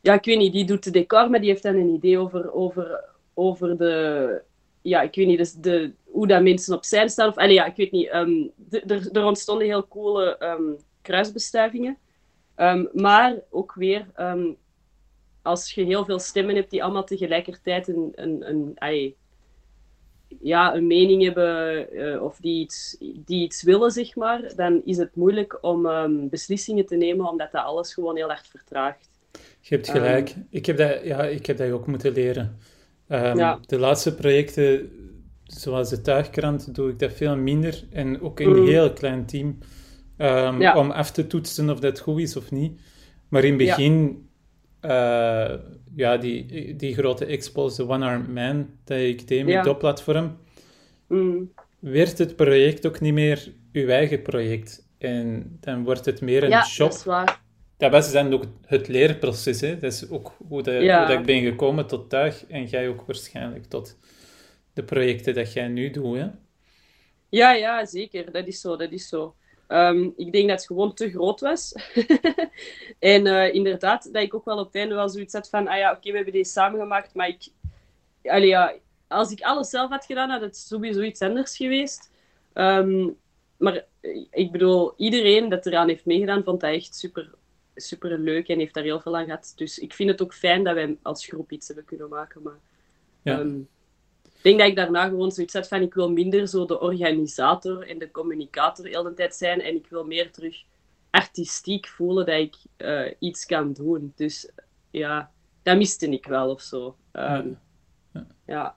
ja, 0.00 0.14
ik 0.14 0.24
weet 0.24 0.38
niet, 0.38 0.52
die 0.52 0.64
doet 0.64 0.84
de 0.84 0.90
decor, 0.90 1.30
maar 1.30 1.40
die 1.40 1.48
heeft 1.48 1.62
dan 1.62 1.74
een 1.74 1.94
idee 1.94 2.18
over, 2.18 2.52
over, 2.52 3.04
over 3.34 3.76
de, 3.76 4.42
ja, 4.82 5.02
ik 5.02 5.14
weet 5.14 5.26
niet, 5.26 5.38
dus 5.38 5.52
de, 5.52 5.92
hoe 6.10 6.26
dat 6.26 6.42
mensen 6.42 6.74
op 6.74 6.84
zijn 6.84 7.08
staan. 7.08 7.28
Of, 7.28 7.36
allee, 7.36 7.54
ja, 7.54 7.66
ik 7.66 7.76
weet 7.76 7.92
niet, 7.92 8.14
um, 8.14 8.50
er 9.12 9.24
ontstonden 9.24 9.66
heel 9.66 9.88
coole 9.88 10.36
um, 10.42 10.76
kruisbestuivingen. 11.02 11.98
Um, 12.56 12.88
maar 12.92 13.38
ook 13.50 13.74
weer, 13.74 14.06
als 15.42 15.72
je 15.72 15.84
heel 15.84 16.04
veel 16.04 16.18
stemmen 16.18 16.54
hebt 16.54 16.70
die 16.70 16.84
allemaal 16.84 17.04
tegelijkertijd 17.04 17.88
een, 17.88 18.12
een, 18.14 18.42
een, 18.78 19.14
ja, 20.40 20.74
een 20.74 20.86
mening 20.86 21.22
hebben 21.22 21.86
uh, 21.92 22.22
of 22.22 22.38
die 22.40 22.60
iets, 22.60 22.96
die 23.00 23.42
iets 23.42 23.62
willen, 23.62 23.90
zeg 23.90 24.16
maar, 24.16 24.52
dan 24.56 24.82
is 24.84 24.96
het 24.96 25.16
moeilijk 25.16 25.58
om 25.60 25.86
um, 25.86 26.28
beslissingen 26.28 26.86
te 26.86 26.96
nemen, 26.96 27.28
omdat 27.28 27.52
dat 27.52 27.64
alles 27.64 27.94
gewoon 27.94 28.16
heel 28.16 28.30
erg 28.30 28.46
vertraagt. 28.46 29.08
Je 29.60 29.74
hebt 29.74 29.90
gelijk. 29.90 30.30
Um, 30.30 30.46
ik, 30.50 30.66
heb 30.66 30.76
dat, 30.76 31.04
ja, 31.04 31.22
ik 31.22 31.46
heb 31.46 31.56
dat 31.56 31.70
ook 31.70 31.86
moeten 31.86 32.12
leren. 32.12 32.58
Um, 33.08 33.36
ja. 33.38 33.58
De 33.66 33.78
laatste 33.78 34.14
projecten, 34.14 34.90
zoals 35.52 35.90
de 35.90 36.00
tuigkrant, 36.00 36.74
doe 36.74 36.90
ik 36.90 36.98
dat 36.98 37.12
veel 37.12 37.36
minder. 37.36 37.84
En 37.90 38.20
ook 38.20 38.40
in 38.40 38.48
een 38.48 38.60
mm. 38.60 38.66
heel 38.66 38.92
klein 38.92 39.26
team. 39.26 39.58
Ja. 40.18 40.76
Om 40.76 40.90
af 40.90 41.10
te 41.10 41.26
toetsen 41.26 41.70
of 41.70 41.80
dat 41.80 41.98
goed 41.98 42.20
is 42.20 42.36
of 42.36 42.50
niet. 42.50 42.80
Maar 43.28 43.44
in 43.44 43.58
het 43.58 43.58
begin 43.58 44.28
uh, 44.82 45.54
ja, 45.94 46.16
die, 46.16 46.76
die 46.76 46.94
grote 46.94 47.24
expos, 47.24 47.76
de 47.76 47.88
One-Armed 47.88 48.28
Man, 48.28 48.68
dat 48.84 48.98
ik 48.98 49.28
deed 49.28 49.44
met 49.44 49.64
dat 49.64 49.78
platform, 49.78 50.36
mm. 51.08 51.52
werd 51.78 52.18
het 52.18 52.36
project 52.36 52.86
ook 52.86 53.00
niet 53.00 53.12
meer 53.12 53.52
uw 53.72 53.88
eigen 53.88 54.22
project. 54.22 54.88
En 54.98 55.56
dan 55.60 55.84
wordt 55.84 56.04
het 56.04 56.20
meer 56.20 56.42
een 56.42 56.50
ja, 56.50 56.64
shop. 56.64 56.90
dat 56.90 56.98
is 56.98 57.04
waar. 57.04 57.40
Dat 57.76 57.90
was 57.90 58.12
dan 58.12 58.32
ook 58.32 58.44
het 58.66 58.88
leerproces. 58.88 59.60
Hè? 59.60 59.78
Dat 59.78 59.92
is 59.92 60.10
ook 60.10 60.32
hoe, 60.48 60.70
ja. 60.70 60.98
hoe 60.98 61.08
dat 61.08 61.18
ik 61.18 61.26
ben 61.26 61.42
gekomen 61.42 61.86
tot 61.86 62.10
tuig. 62.10 62.44
En 62.46 62.64
jij 62.64 62.88
ook 62.88 63.02
waarschijnlijk 63.06 63.64
tot 63.64 63.96
de 64.80 64.86
projecten 64.86 65.34
dat 65.34 65.52
jij 65.52 65.68
nu 65.68 65.90
doet. 65.90 66.16
Hè? 66.16 66.28
Ja, 67.28 67.52
ja, 67.52 67.84
zeker. 67.84 68.32
Dat 68.32 68.46
is 68.46 68.60
zo. 68.60 68.76
Dat 68.76 68.92
is 68.92 69.08
zo. 69.08 69.34
Um, 69.68 70.12
ik 70.16 70.32
denk 70.32 70.48
dat 70.48 70.56
het 70.56 70.66
gewoon 70.66 70.94
te 70.94 71.10
groot 71.10 71.40
was. 71.40 71.72
en 72.98 73.26
uh, 73.26 73.54
inderdaad, 73.54 74.12
dat 74.12 74.22
ik 74.22 74.34
ook 74.34 74.44
wel 74.44 74.58
op 74.58 74.66
het 74.66 74.74
einde 74.74 74.94
wel 74.94 75.08
zoiets 75.08 75.32
had 75.32 75.48
van, 75.48 75.68
ah 75.68 75.76
ja, 75.78 75.88
oké, 75.88 75.98
okay, 75.98 76.10
we 76.10 76.16
hebben 76.16 76.34
deze 76.34 76.50
samengemaakt, 76.50 77.14
maar 77.14 77.28
ik... 77.28 77.48
Allee, 78.22 78.48
ja, 78.48 78.74
als 79.08 79.32
ik 79.32 79.40
alles 79.40 79.70
zelf 79.70 79.90
had 79.90 80.04
gedaan, 80.04 80.30
had 80.30 80.40
het 80.40 80.56
sowieso 80.56 81.00
iets 81.00 81.20
anders 81.20 81.56
geweest. 81.56 82.10
Um, 82.54 83.16
maar 83.56 83.84
ik 84.30 84.52
bedoel, 84.52 84.94
iedereen 84.96 85.48
dat 85.48 85.66
eraan 85.66 85.88
heeft 85.88 86.04
meegedaan, 86.04 86.44
vond 86.44 86.60
dat 86.60 86.74
echt 86.74 86.94
super, 86.94 87.30
super 87.74 88.18
leuk 88.18 88.48
en 88.48 88.58
heeft 88.58 88.74
daar 88.74 88.84
heel 88.84 89.00
veel 89.00 89.16
aan 89.16 89.24
gehad. 89.24 89.52
Dus 89.56 89.78
ik 89.78 89.94
vind 89.94 90.10
het 90.10 90.22
ook 90.22 90.34
fijn 90.34 90.64
dat 90.64 90.74
wij 90.74 90.96
als 91.02 91.26
groep 91.26 91.52
iets 91.52 91.66
hebben 91.66 91.84
kunnen 91.84 92.08
maken. 92.08 92.42
Maar, 92.42 92.58
ja. 93.22 93.38
um, 93.38 93.58
ik 93.60 93.66
denk 94.42 94.58
dat 94.58 94.68
ik 94.68 94.76
daarna 94.76 95.08
gewoon 95.08 95.32
zoiets 95.32 95.54
had 95.54 95.68
van 95.68 95.82
ik 95.82 95.94
wil 95.94 96.10
minder 96.10 96.48
zo 96.48 96.64
de 96.64 96.80
organisator 96.80 97.88
en 97.88 97.98
de 97.98 98.10
communicator 98.10 98.84
de 98.84 98.90
hele 98.90 99.14
tijd 99.14 99.34
zijn 99.34 99.60
en 99.60 99.74
ik 99.74 99.86
wil 99.88 100.04
meer 100.04 100.30
terug 100.30 100.62
artistiek 101.10 101.86
voelen 101.86 102.26
dat 102.26 102.38
ik 102.38 102.56
uh, 102.78 103.12
iets 103.18 103.46
kan 103.46 103.72
doen. 103.72 104.12
Dus 104.16 104.50
ja, 104.90 105.30
dat 105.62 105.76
miste 105.76 106.08
ik 106.08 106.26
wel 106.26 106.50
of 106.50 106.60
zo. 106.60 106.96
Um, 107.12 107.58
ja. 108.12 108.26
ja. 108.46 108.76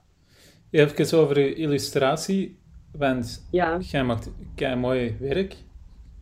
Even 0.70 1.18
over 1.18 1.40
je 1.40 1.54
illustratie, 1.54 2.58
want 2.92 3.46
ja. 3.50 3.78
jij 3.78 4.04
maakt 4.04 4.30
kei 4.54 4.76
mooi 4.76 5.16
werk. 5.20 5.56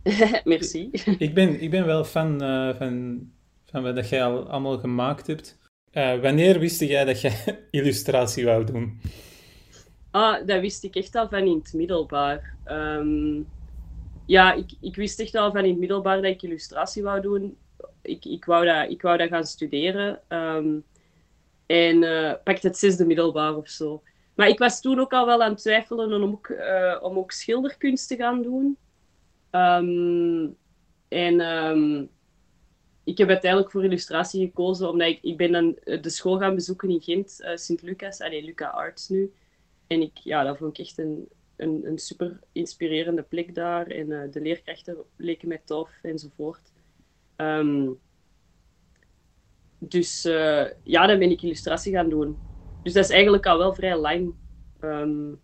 Merci. 0.44 0.90
ik, 1.18 1.34
ben, 1.34 1.60
ik 1.60 1.70
ben 1.70 1.86
wel 1.86 2.04
fan 2.04 2.42
uh, 2.42 2.74
van, 2.74 3.20
van 3.64 3.82
wat 3.82 4.08
jij 4.08 4.24
al 4.24 4.48
allemaal 4.48 4.78
gemaakt 4.78 5.26
hebt. 5.26 5.58
Uh, 5.92 6.20
wanneer 6.20 6.58
wist 6.58 6.80
jij 6.80 7.04
dat 7.04 7.20
jij 7.20 7.58
illustratie 7.70 8.44
wou 8.44 8.64
doen? 8.64 9.00
Ah, 10.12 10.46
dat 10.46 10.60
wist 10.60 10.84
ik 10.84 10.96
echt 10.96 11.14
al 11.14 11.28
van 11.28 11.46
in 11.46 11.58
het 11.58 11.72
middelbaar. 11.72 12.56
Um, 12.70 13.48
ja, 14.26 14.52
ik, 14.52 14.70
ik 14.80 14.96
wist 14.96 15.20
echt 15.20 15.34
al 15.34 15.52
van 15.52 15.64
in 15.64 15.70
het 15.70 15.78
middelbaar 15.78 16.16
dat 16.16 16.30
ik 16.30 16.42
illustratie 16.42 17.02
wou 17.02 17.20
doen. 17.20 17.56
Ik, 18.02 18.24
ik, 18.24 18.44
wou, 18.44 18.66
dat, 18.66 18.90
ik 18.90 19.02
wou 19.02 19.16
dat 19.16 19.28
gaan 19.28 19.46
studeren. 19.46 20.20
Um, 20.28 20.84
en 21.66 22.02
uh, 22.02 22.32
pakte 22.44 22.66
het 22.66 22.78
zesde 22.78 23.06
middelbaar 23.06 23.56
of 23.56 23.68
zo. 23.68 24.02
Maar 24.34 24.48
ik 24.48 24.58
was 24.58 24.80
toen 24.80 25.00
ook 25.00 25.12
al 25.12 25.26
wel 25.26 25.42
aan 25.42 25.50
het 25.50 25.60
twijfelen 25.60 26.22
om 26.22 26.32
ook, 26.32 26.48
uh, 26.48 26.98
om 27.02 27.18
ook 27.18 27.32
schilderkunst 27.32 28.08
te 28.08 28.16
gaan 28.16 28.42
doen. 28.42 28.76
Um, 29.50 30.56
en 31.08 32.10
ik 33.04 33.18
heb 33.18 33.28
uiteindelijk 33.28 33.70
voor 33.70 33.84
illustratie 33.84 34.46
gekozen, 34.46 34.90
omdat 34.90 35.08
ik, 35.08 35.18
ik 35.22 35.36
ben 35.36 35.52
dan 35.52 35.76
de 35.84 36.10
school 36.10 36.38
gaan 36.38 36.54
bezoeken 36.54 36.90
in 36.90 37.00
Gent, 37.00 37.38
uh, 37.40 37.56
Sint-Lucas, 37.56 38.20
allee, 38.20 38.44
Luca 38.44 38.66
Arts 38.66 39.08
nu. 39.08 39.32
En 39.92 40.02
ik, 40.02 40.16
ja, 40.18 40.44
dat 40.44 40.58
vond 40.58 40.78
ik 40.78 40.84
echt 40.86 40.98
een, 40.98 41.28
een, 41.56 41.80
een 41.84 41.98
super 41.98 42.40
inspirerende 42.52 43.22
plek 43.22 43.54
daar. 43.54 43.86
En 43.86 44.10
uh, 44.10 44.22
de 44.30 44.40
leerkrachten 44.40 44.96
leken 45.16 45.48
mij 45.48 45.60
tof 45.64 45.90
enzovoort. 46.02 46.72
Um, 47.36 47.98
dus 49.78 50.24
uh, 50.24 50.64
ja, 50.82 51.06
dan 51.06 51.18
ben 51.18 51.30
ik 51.30 51.42
illustratie 51.42 51.92
gaan 51.92 52.08
doen. 52.08 52.38
Dus 52.82 52.92
dat 52.92 53.04
is 53.04 53.10
eigenlijk 53.10 53.46
al 53.46 53.58
wel 53.58 53.74
vrij 53.74 53.96
lang 53.96 54.34
um, 54.80 55.40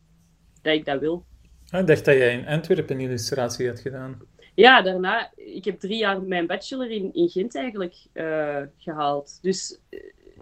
dat 0.62 0.75
ik 0.75 0.85
dat 0.85 1.00
wil. 1.00 1.25
Ah, 1.71 1.81
ik 1.81 1.87
dacht 1.87 2.05
dat 2.05 2.17
jij 2.17 2.33
in 2.33 2.47
Antwerpen 2.47 3.00
illustratie 3.00 3.69
had 3.69 3.81
gedaan. 3.81 4.21
Ja, 4.55 4.83
daarna, 4.83 5.33
ik 5.37 5.64
heb 5.64 5.81
drie 5.81 5.99
jaar 5.99 6.23
mijn 6.23 6.47
bachelor 6.47 6.90
in, 6.90 7.14
in 7.14 7.28
Gent 7.28 7.55
eigenlijk 7.55 7.95
uh, 8.12 8.62
gehaald. 8.78 9.38
Dus 9.43 9.81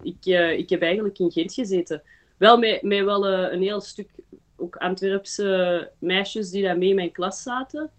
ik, 0.02 0.26
ik 0.56 0.70
heb 0.70 0.82
eigenlijk 0.82 1.18
in 1.18 1.30
Gent 1.30 1.52
gezeten. 1.52 2.02
Wel 2.36 2.58
met, 2.58 2.82
met 2.82 3.04
wel 3.04 3.32
uh, 3.32 3.52
een 3.52 3.62
heel 3.62 3.80
stuk 3.80 4.08
ook 4.56 4.76
Antwerpse 4.76 5.90
meisjes 5.98 6.50
die 6.50 6.62
daar 6.62 6.78
mee 6.78 6.88
in 6.88 6.94
mijn 6.94 7.12
klas 7.12 7.42
zaten. 7.42 7.90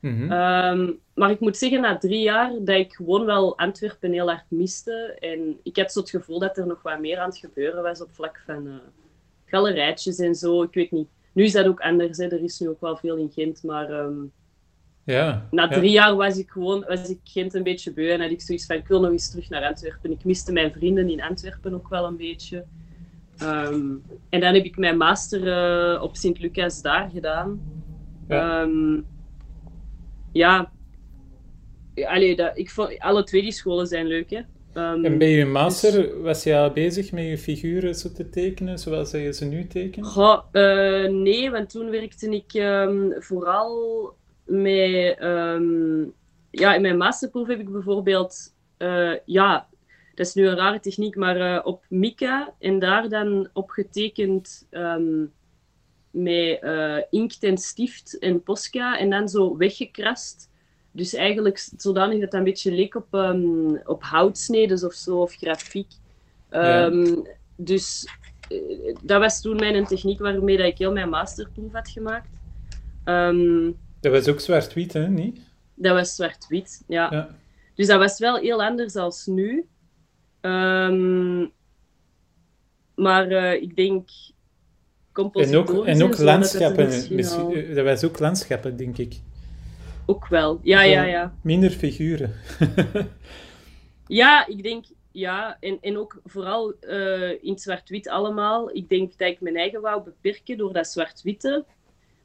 Mm 0.00 0.16
-hmm. 0.16 0.32
um, 0.32 0.98
maar 1.14 1.30
ik 1.30 1.40
moet 1.40 1.56
zeggen, 1.56 1.80
na 1.80 1.98
drie 1.98 2.22
jaar, 2.22 2.52
dat 2.60 2.76
ik 2.76 2.92
gewoon 2.92 3.24
wel 3.24 3.58
Antwerpen 3.58 4.12
heel 4.12 4.30
erg 4.30 4.44
miste. 4.48 5.16
En 5.18 5.58
ik 5.62 5.76
had 5.76 5.92
zo 5.92 6.00
het 6.00 6.10
gevoel 6.10 6.38
dat 6.38 6.58
er 6.58 6.66
nog 6.66 6.82
wat 6.82 7.00
meer 7.00 7.18
aan 7.18 7.28
het 7.28 7.38
gebeuren 7.38 7.82
was 7.82 8.02
op 8.02 8.08
vlak 8.12 8.42
van 8.46 8.66
uh, 8.66 8.74
galerijtjes 9.46 10.18
en 10.18 10.34
zo. 10.34 10.62
Ik 10.62 10.74
weet 10.74 10.90
niet. 10.90 11.08
Nu 11.32 11.44
is 11.44 11.52
dat 11.52 11.66
ook 11.66 11.80
anders, 11.80 12.18
hè. 12.18 12.24
er 12.24 12.42
is 12.42 12.58
nu 12.58 12.68
ook 12.68 12.80
wel 12.80 12.96
veel 12.96 13.16
in 13.16 13.30
Gent, 13.34 13.62
maar... 13.62 13.90
Um, 13.90 14.32
ja, 15.04 15.48
na 15.50 15.68
drie 15.68 15.90
ja. 15.90 16.06
jaar 16.06 16.16
was 16.16 16.38
ik 16.38 16.50
gewoon 16.50 16.84
was 16.88 17.08
ik 17.08 17.18
Gent 17.24 17.54
een 17.54 17.62
beetje 17.62 17.92
beu 17.92 18.10
en 18.10 18.20
had 18.20 18.30
ik 18.30 18.40
zoiets 18.40 18.66
van, 18.66 18.76
ik 18.76 18.86
wil 18.86 19.00
nog 19.00 19.10
eens 19.10 19.30
terug 19.30 19.48
naar 19.48 19.64
Antwerpen. 19.64 20.10
Ik 20.10 20.24
miste 20.24 20.52
mijn 20.52 20.72
vrienden 20.72 21.10
in 21.10 21.22
Antwerpen 21.22 21.74
ook 21.74 21.88
wel 21.88 22.06
een 22.06 22.16
beetje. 22.16 22.64
Um, 23.42 24.02
en 24.28 24.40
dan 24.40 24.54
heb 24.54 24.64
ik 24.64 24.76
mijn 24.76 24.96
master 24.96 25.42
uh, 25.94 26.02
op 26.02 26.16
Sint-Lucas 26.16 26.82
daar 26.82 27.10
gedaan. 27.10 27.60
Ja. 28.28 28.62
Um, 28.62 29.06
ja. 30.32 30.72
Allee, 31.94 32.36
dat, 32.36 32.58
ik 32.58 32.70
vond, 32.70 32.98
alle 32.98 33.24
twee 33.24 33.42
die 33.42 33.52
scholen 33.52 33.86
zijn 33.86 34.06
leuk, 34.06 34.30
hè. 34.30 34.40
Um, 34.92 35.04
en 35.04 35.18
bij 35.18 35.30
je 35.30 35.44
master, 35.44 35.92
dus... 35.92 36.22
was 36.22 36.42
je 36.42 36.56
al 36.56 36.70
bezig 36.70 37.12
met 37.12 37.24
je 37.24 37.38
figuren 37.38 37.94
zo 37.94 38.12
te 38.12 38.28
tekenen, 38.28 38.78
zoals 38.78 39.10
je 39.10 39.32
ze 39.32 39.44
nu 39.44 39.66
tekent? 39.66 40.06
Goh, 40.06 40.44
uh, 40.52 41.10
nee, 41.10 41.50
want 41.50 41.70
toen 41.70 41.90
werkte 41.90 42.28
ik 42.30 42.52
vooral 43.22 44.14
met... 44.44 45.16
ja, 46.50 46.74
in 46.74 46.82
mijn 46.82 46.96
masterproef 46.96 47.46
heb 47.46 47.60
ik 47.60 47.72
bijvoorbeeld... 47.72 48.52
Uh, 48.78 49.12
ja, 49.24 49.68
dat 50.14 50.26
is 50.26 50.34
nu 50.34 50.46
een 50.46 50.56
rare 50.56 50.80
techniek, 50.80 51.16
maar 51.16 51.36
uh, 51.36 51.60
op 51.64 51.84
Mica 51.88 52.54
en 52.58 52.78
daar 52.78 53.08
dan 53.08 53.48
opgetekend 53.52 54.66
um, 54.70 55.32
met 56.10 56.62
uh, 56.62 56.98
inkt 57.10 57.42
en 57.42 57.58
stift 57.58 58.18
en 58.18 58.42
Posca 58.42 58.98
en 58.98 59.10
dan 59.10 59.28
zo 59.28 59.56
weggekrast. 59.56 60.50
Dus 60.90 61.14
eigenlijk 61.14 61.68
zodanig 61.76 62.20
dat 62.20 62.30
dat 62.30 62.40
een 62.40 62.44
beetje 62.44 62.72
leek 62.72 62.94
op, 62.94 63.14
um, 63.14 63.80
op 63.84 64.02
houtsneden 64.02 64.84
of 64.84 64.92
zo, 64.92 65.20
of 65.20 65.34
grafiek. 65.34 65.92
Um, 66.50 67.04
ja. 67.04 67.22
Dus 67.56 68.06
dat 69.02 69.20
was 69.20 69.40
toen 69.40 69.56
mijn 69.56 69.86
techniek 69.86 70.18
waarmee 70.18 70.56
dat 70.56 70.66
ik 70.66 70.78
heel 70.78 70.92
mijn 70.92 71.08
masterproef 71.08 71.72
had 71.72 71.88
gemaakt. 71.88 72.28
Ehm, 73.04 73.70
dat 74.00 74.12
was 74.12 74.28
ook 74.28 74.40
zwart-wit, 74.40 74.92
hè? 74.92 75.08
Niet? 75.08 75.40
Dat 75.74 75.94
was 75.94 76.14
zwart-wit, 76.14 76.82
ja. 76.86 77.08
ja. 77.10 77.36
Dus 77.74 77.86
dat 77.86 77.98
was 77.98 78.18
wel 78.18 78.36
heel 78.36 78.62
anders 78.62 78.96
als 78.96 79.26
nu. 79.26 79.66
Um, 80.44 81.52
maar 82.94 83.30
uh, 83.30 83.52
ik 83.52 83.76
denk 83.76 84.08
en 85.14 85.56
ook, 85.56 85.86
en 85.86 86.02
ook 86.02 86.18
landschappen. 86.18 86.90
Dat, 87.16 87.74
dat 87.74 87.84
was 87.84 88.04
ook 88.04 88.18
landschappen, 88.18 88.76
denk 88.76 88.98
ik. 88.98 89.20
Ook 90.06 90.28
wel, 90.28 90.60
ja, 90.62 90.82
ja, 90.82 91.02
ja. 91.02 91.34
Minder 91.42 91.70
figuren. 91.70 92.32
ja, 94.06 94.46
ik 94.46 94.62
denk, 94.62 94.84
ja, 95.12 95.56
en, 95.60 95.78
en 95.80 95.98
ook 95.98 96.20
vooral 96.24 96.74
uh, 96.80 97.44
in 97.44 97.58
zwart-wit 97.58 98.08
allemaal. 98.08 98.76
Ik 98.76 98.88
denk 98.88 99.18
dat 99.18 99.28
ik 99.28 99.40
mijn 99.40 99.56
eigen 99.56 99.80
wou 99.80 100.02
beperken 100.02 100.56
door 100.56 100.72
dat 100.72 100.86
zwart-witte. 100.86 101.64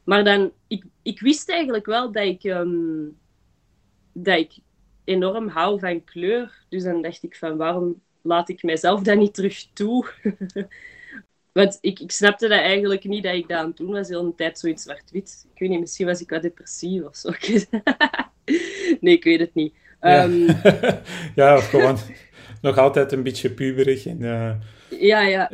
Maar 0.04 0.24
dan, 0.24 0.52
ik, 0.66 0.84
ik 1.02 1.20
wist 1.20 1.50
eigenlijk 1.50 1.86
wel 1.86 2.12
dat 2.12 2.24
ik, 2.24 2.44
um, 2.44 3.18
dat 4.12 4.38
ik 4.38 4.52
enorm 5.04 5.48
hou 5.48 5.78
van 5.78 6.04
kleur. 6.04 6.64
Dus 6.68 6.82
dan 6.82 7.02
dacht 7.02 7.22
ik 7.22 7.36
van, 7.36 7.56
waarom 7.56 8.00
laat 8.22 8.48
ik 8.48 8.62
mijzelf 8.62 9.02
dat 9.02 9.18
niet 9.18 9.34
terug 9.34 9.66
toe? 9.72 10.06
Want 11.52 11.78
ik, 11.80 12.00
ik 12.00 12.10
snapte 12.10 12.48
dat 12.48 12.58
eigenlijk 12.58 13.04
niet 13.04 13.22
dat 13.22 13.34
ik 13.34 13.48
dat 13.48 13.58
aan 13.58 13.66
het 13.66 13.76
doen 13.76 13.90
was, 13.90 14.08
de 14.08 14.16
hele 14.16 14.34
tijd 14.34 14.58
zoiets 14.58 14.82
zwart-wit. 14.82 15.46
Ik 15.54 15.60
weet 15.60 15.68
niet, 15.68 15.80
misschien 15.80 16.06
was 16.06 16.20
ik 16.20 16.30
wat 16.30 16.42
depressief 16.42 17.02
of 17.02 17.16
zo. 17.16 17.30
nee, 19.00 19.14
ik 19.14 19.24
weet 19.24 19.40
het 19.40 19.54
niet. 19.54 19.74
Ja, 20.00 20.24
um... 20.24 20.46
ja 21.34 21.56
of 21.56 21.68
gewoon 21.68 21.98
nog 22.62 22.78
altijd 22.78 23.12
een 23.12 23.22
beetje 23.22 23.50
puberig. 23.50 24.06
En, 24.06 24.20
uh... 24.20 24.52
Ja, 25.00 25.20
ja, 25.20 25.50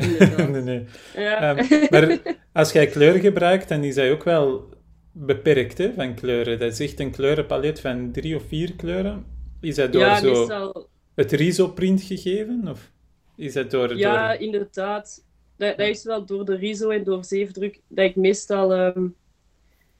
nee, 0.48 0.62
nee. 0.62 0.84
Ja. 1.16 1.58
Um, 1.58 1.86
maar 1.90 2.18
als 2.52 2.72
jij 2.72 2.86
kleur 2.86 3.14
gebruikt, 3.14 3.68
dan 3.68 3.84
is 3.84 3.94
dat 3.94 4.10
ook 4.10 4.24
wel 4.24 4.68
beperkt 5.12 5.78
hè, 5.78 5.92
van 5.92 6.14
kleuren. 6.14 6.58
Dat 6.58 6.72
is 6.72 6.80
echt 6.80 7.00
een 7.00 7.10
kleurenpalet 7.10 7.80
van 7.80 8.12
drie 8.12 8.36
of 8.36 8.42
vier 8.48 8.72
kleuren. 8.76 9.24
Is 9.60 9.74
dat 9.74 9.92
door 9.92 10.02
ja, 10.02 10.18
zo 10.20 10.32
meestal... 10.32 10.88
het 11.16 11.32
riso-print 11.32 12.02
gegeven? 12.02 12.68
Of 12.68 12.92
is 13.36 13.52
dat 13.52 13.70
door... 13.70 13.96
Ja, 13.96 14.28
door... 14.28 14.40
inderdaad 14.40 15.24
dat, 15.56 15.78
dat, 15.78 15.88
is 15.88 16.04
wel 16.04 16.24
door 16.24 16.44
de 16.44 16.56
riso 16.56 16.90
en 16.90 17.04
door 17.04 17.24
zeefdruk 17.24 17.80
dat 17.88 18.04
ik 18.04 18.16
meestal... 18.16 18.78
Um, 18.78 19.16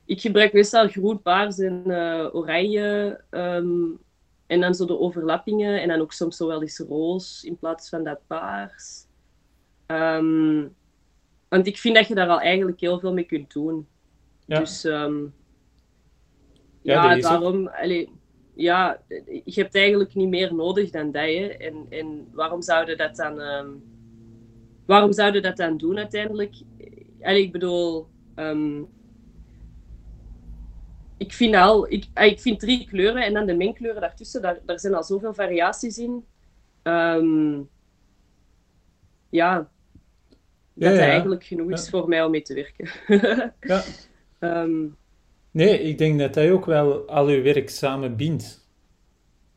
ik 0.04 0.20
gebruik 0.20 0.52
meestal 0.52 0.88
groen, 0.88 1.23
paars 1.23 1.58
en 1.58 1.82
uh, 1.87 2.35
oranje. 2.35 3.20
Um, 3.30 3.99
en 4.46 4.61
dan 4.61 4.75
zo 4.75 4.87
de 4.87 4.99
overlappingen. 4.99 5.82
En 5.82 5.88
dan 5.88 6.00
ook 6.00 6.12
soms 6.12 6.37
zo 6.37 6.46
wel 6.46 6.62
eens 6.62 6.78
roos 6.78 7.44
in 7.44 7.56
plaats 7.56 7.88
van 7.88 8.04
dat 8.04 8.20
paars. 8.26 9.04
Um, 9.87 10.75
want 11.49 11.66
ik 11.66 11.78
vind 11.78 11.94
dat 11.94 12.08
je 12.08 12.14
daar 12.14 12.28
al 12.28 12.40
eigenlijk 12.40 12.80
heel 12.80 13.00
veel 13.00 13.12
mee 13.12 13.25
kunt 13.25 13.52
doen. 13.52 13.87
Ja. 14.46 14.58
Dus 14.58 14.85
um, 14.85 15.35
ja, 16.82 17.14
ja 17.14 17.20
daarom... 17.20 17.68
Allee, 17.68 18.11
ja, 18.56 19.00
je 19.44 19.60
hebt 19.60 19.75
eigenlijk 19.75 20.14
niet 20.14 20.28
meer 20.28 20.54
nodig 20.54 20.90
dan 20.90 21.10
dat. 21.10 21.22
Hè. 21.22 21.46
En, 21.46 21.86
en 21.88 22.28
waarom 22.32 22.62
zouden 22.62 22.96
dat 22.96 23.16
dan... 23.16 23.40
Um, 23.40 23.82
waarom 24.86 25.12
zouden 25.12 25.42
dat 25.42 25.56
dan 25.56 25.76
doen 25.76 25.98
uiteindelijk? 25.98 26.54
En 27.20 27.36
ik 27.36 27.52
bedoel, 27.52 28.06
ehm, 28.34 28.82
ik, 31.16 31.32
vind 31.32 31.54
al, 31.54 31.92
ik, 31.92 32.06
ah, 32.14 32.26
ik 32.26 32.40
vind 32.40 32.60
drie 32.60 32.86
kleuren 32.86 33.22
en 33.22 33.34
dan 33.34 33.46
de 33.46 33.54
mengkleuren 33.54 34.00
daartussen, 34.00 34.42
daar, 34.42 34.58
daar 34.64 34.80
zijn 34.80 34.94
al 34.94 35.04
zoveel 35.04 35.34
variaties 35.34 35.98
in. 35.98 36.25
Um, 36.82 37.68
ja, 39.28 39.70
dat 40.75 40.94
ja, 40.94 40.98
eigenlijk 40.98 41.44
genoeg 41.44 41.70
is 41.70 41.90
voor 41.90 42.08
mij 42.08 42.25
om 42.25 42.30
mee 42.30 42.42
te 42.42 42.54
werken. 42.54 42.88
ja. 43.60 43.82
Nee, 45.56 45.80
ik 45.80 45.98
denk 45.98 46.18
dat 46.18 46.34
dat 46.34 46.50
ook 46.50 46.64
wel 46.64 47.08
al 47.08 47.28
je 47.28 47.40
werk 47.40 47.70
samen 47.70 48.16
bindt. 48.16 48.68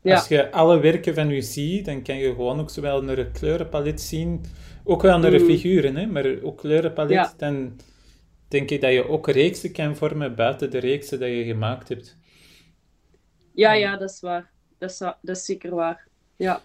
Als 0.02 0.28
je 0.28 0.52
alle 0.52 0.80
werken 0.80 1.14
van 1.14 1.28
je 1.28 1.42
ziet, 1.42 1.84
dan 1.84 2.02
kan 2.02 2.16
je 2.16 2.28
gewoon 2.28 2.60
ook 2.60 2.70
zowel 2.70 3.02
naar 3.02 3.16
het 3.16 3.38
kleurenpalet 3.38 4.00
zien 4.00 4.44
ook 4.84 5.02
wel 5.02 5.18
naar 5.18 5.30
de 5.30 5.38
mm. 5.38 5.44
figuren, 5.44 5.96
hè, 5.96 6.06
maar 6.06 6.42
ook 6.42 6.58
kleurenpalet. 6.58 7.34
Dan 7.36 7.80
denk 8.48 8.70
ik 8.70 8.80
dat 8.80 8.92
je 8.92 9.08
ook 9.08 9.28
reeksen 9.28 9.72
kan 9.72 9.96
vormen 9.96 10.34
buiten 10.34 10.70
de 10.70 10.78
reeksen 10.78 11.20
dat 11.20 11.28
je 11.28 11.44
gemaakt 11.44 11.88
hebt. 11.88 12.16
Ja, 13.54 13.72
ja, 13.72 13.96
dat 13.96 14.10
is 14.10 14.20
waar. 14.20 14.50
Dat 14.78 14.90
is, 14.90 14.98
dat 14.98 15.36
is 15.36 15.44
zeker 15.44 15.74
waar. 15.74 16.08
Ja. 16.36 16.62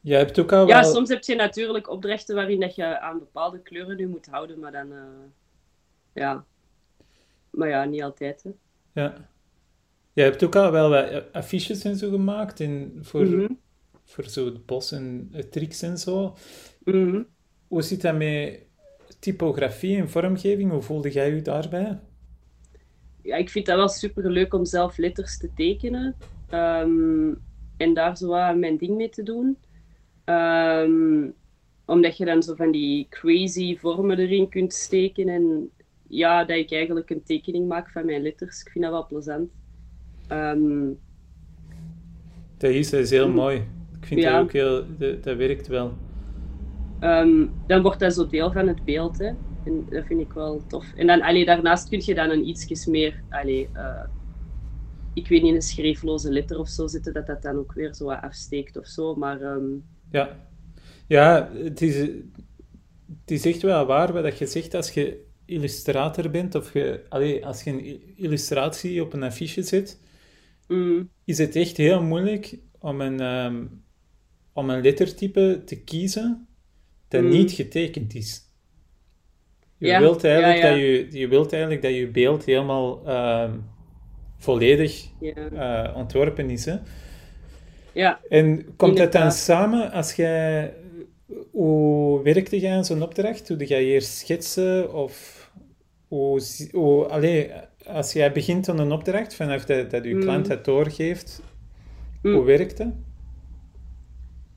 Je 0.00 0.14
hebt 0.14 0.38
ook 0.38 0.52
al 0.52 0.66
ja, 0.66 0.82
soms 0.82 1.08
heb 1.08 1.22
je 1.22 1.34
natuurlijk 1.34 1.88
opdrachten 1.90 2.34
waarin 2.34 2.60
dat 2.60 2.74
je 2.74 3.00
aan 3.00 3.18
bepaalde 3.18 3.62
kleuren 3.62 3.96
nu 3.96 4.06
moet 4.06 4.26
houden, 4.26 4.58
maar 4.58 4.72
dan... 4.72 4.92
Uh, 4.92 5.02
ja. 6.12 6.44
Maar 7.50 7.68
ja, 7.68 7.84
niet 7.84 8.02
altijd, 8.02 8.42
hè. 8.42 8.50
Ja. 8.98 9.14
Je 10.12 10.22
hebt 10.22 10.44
ook 10.44 10.56
al 10.56 10.70
wel 10.70 10.90
wat 10.90 11.32
affiches 11.32 11.84
en 11.84 11.96
zo 11.96 12.10
gemaakt 12.10 12.60
in, 12.60 12.98
voor, 13.00 13.26
mm 13.26 13.58
voor 14.04 14.24
zo 14.24 14.44
het 14.44 14.66
bos 14.66 14.92
en 14.92 15.28
het 15.32 15.52
tricks 15.52 15.82
en 15.82 15.98
zo. 15.98 16.36
Mm 16.84 17.26
hoe 17.68 17.82
zit 17.82 18.02
dat 18.02 18.16
met 18.16 18.66
typografie 19.18 19.96
en 19.96 20.10
vormgeving? 20.10 20.70
Hoe 20.70 20.82
voelde 20.82 21.10
jij 21.10 21.34
je 21.34 21.42
daarbij? 21.42 21.98
Ja, 23.22 23.36
ik 23.36 23.50
vind 23.50 23.66
dat 23.66 23.76
wel 23.76 23.88
super 23.88 24.30
leuk 24.30 24.54
om 24.54 24.64
zelf 24.64 24.96
letters 24.96 25.38
te 25.38 25.50
tekenen. 25.54 26.16
Ehm, 26.48 27.34
en 27.76 27.94
daar 27.94 28.16
zo 28.16 28.54
mijn 28.54 28.76
ding 28.76 28.96
mee 28.96 29.08
te 29.08 29.22
doen. 29.22 29.58
Um, 30.24 31.34
omdat 31.84 32.16
je 32.16 32.24
dan 32.24 32.42
zo 32.42 32.54
van 32.54 32.70
die 32.70 33.06
crazy 33.08 33.76
vormen 33.76 34.18
erin 34.18 34.48
kunt 34.48 34.72
steken. 34.72 35.28
En 35.28 35.70
ja, 36.08 36.44
dat 36.44 36.56
ik 36.56 36.72
eigenlijk 36.72 37.10
een 37.10 37.22
tekening 37.22 37.68
maak 37.68 37.90
van 37.90 38.06
mijn 38.06 38.22
letters. 38.22 38.60
Ik 38.60 38.70
vind 38.70 38.84
dat 38.84 38.92
wel 38.92 39.06
plezant. 39.06 39.50
Um, 40.32 40.98
dat 42.58 42.70
is, 42.70 42.90
dat 42.90 43.00
is 43.00 43.10
heel 43.10 43.28
mm. 43.28 43.34
mooi. 43.34 43.56
Ik 44.00 44.06
vind 44.06 44.22
dat 44.22 44.34
ook 44.34 44.52
heel... 44.52 44.84
Dat, 44.98 45.24
dat 45.24 45.36
werkt 45.36 45.66
wel. 45.66 45.92
Ehm, 47.00 47.46
dan 47.66 47.82
wordt 47.82 48.00
dat 48.00 48.14
zo 48.14 48.26
deel 48.26 48.52
van 48.52 48.68
het 48.68 48.84
beeld. 48.84 49.18
Hè. 49.18 49.26
En 49.64 49.86
dat 49.90 50.06
vind 50.06 50.20
ik 50.20 50.32
wel 50.32 50.62
tof. 50.66 50.92
En 50.96 51.06
dan, 51.06 51.22
allee, 51.22 51.44
daarnaast 51.44 51.88
kun 51.88 52.02
je 52.04 52.14
dan 52.14 52.30
een 52.30 52.48
ietsjes 52.48 52.86
meer, 52.86 53.22
allee, 53.30 53.68
uh, 53.74 54.04
ik 55.14 55.28
weet 55.28 55.42
niet, 55.42 55.54
een 55.54 55.62
schreefloze 55.62 56.32
letter 56.32 56.58
of 56.58 56.68
zo 56.68 56.86
zitten, 56.86 57.12
dat 57.12 57.26
dat 57.26 57.42
dan 57.42 57.56
ook 57.56 57.72
weer 57.72 57.94
zo 57.94 58.10
afsteekt 58.10 58.76
of 58.76 58.86
zo. 58.86 59.14
Maar, 59.14 59.40
ehm, 59.40 59.64
Ja, 60.10 60.36
ja 61.06 61.50
het, 61.52 61.82
is, 61.82 61.96
het 61.96 63.30
is 63.30 63.46
echt 63.46 63.62
wel 63.62 63.86
waar 63.86 64.12
wat 64.12 64.38
je 64.38 64.46
zegt 64.46 64.74
als 64.74 64.90
je 64.90 65.26
illustrator 65.48 66.30
bent, 66.30 66.54
of 66.54 66.72
je, 66.72 67.04
allee, 67.08 67.46
als 67.46 67.62
je 67.62 67.70
een 67.70 68.16
illustratie 68.16 69.02
op 69.02 69.12
een 69.12 69.22
affiche 69.22 69.62
zet, 69.62 70.00
mm. 70.66 71.10
is 71.24 71.38
het 71.38 71.56
echt 71.56 71.76
heel 71.76 72.02
moeilijk 72.02 72.58
om 72.78 73.00
een, 73.00 73.20
um, 73.20 73.84
om 74.52 74.70
een 74.70 74.82
lettertype 74.82 75.62
te 75.64 75.82
kiezen 75.82 76.48
dat 77.08 77.22
mm. 77.22 77.28
niet 77.28 77.52
getekend 77.52 78.14
is. 78.14 78.46
Je, 79.78 79.98
wilt 79.98 80.24
eigenlijk 80.24 80.62
Dat 80.62 80.76
je, 80.76 81.08
je 81.10 81.28
wilt 81.28 81.52
eigenlijk 81.52 81.82
dat 81.82 81.94
je 81.94 82.08
beeld 82.08 82.44
helemaal 82.44 83.02
uh, 83.06 83.52
volledig 84.36 85.06
uh, 85.20 85.92
ontworpen 85.96 86.50
is. 86.50 86.64
Hè? 86.64 86.76
Ja. 87.92 88.20
En 88.28 88.76
komt 88.76 88.96
dat 88.96 89.12
dan 89.12 89.32
samen 89.32 89.92
als 89.92 90.14
jij... 90.14 90.74
Hoe 91.50 92.22
werkte 92.22 92.60
jij 92.60 92.76
aan 92.76 92.84
zo'n 92.84 93.02
opdracht? 93.02 93.48
Doe 93.48 93.66
jij 93.66 93.84
eerst 93.84 94.10
schetsen 94.10 94.94
of... 94.94 95.37
Hoe, 96.08 96.42
hoe, 96.72 97.06
allez, 97.06 97.50
als 97.86 98.12
jij 98.12 98.32
begint 98.32 98.68
aan 98.68 98.78
een 98.78 98.92
opdracht, 98.92 99.34
vanaf 99.34 99.64
dat, 99.64 99.90
dat 99.90 100.04
je 100.04 100.14
mm. 100.14 100.20
klant 100.20 100.48
het 100.48 100.64
doorgeeft, 100.64 101.42
mm. 102.22 102.34
hoe 102.34 102.44
werkt 102.44 102.76
dat? 102.76 102.92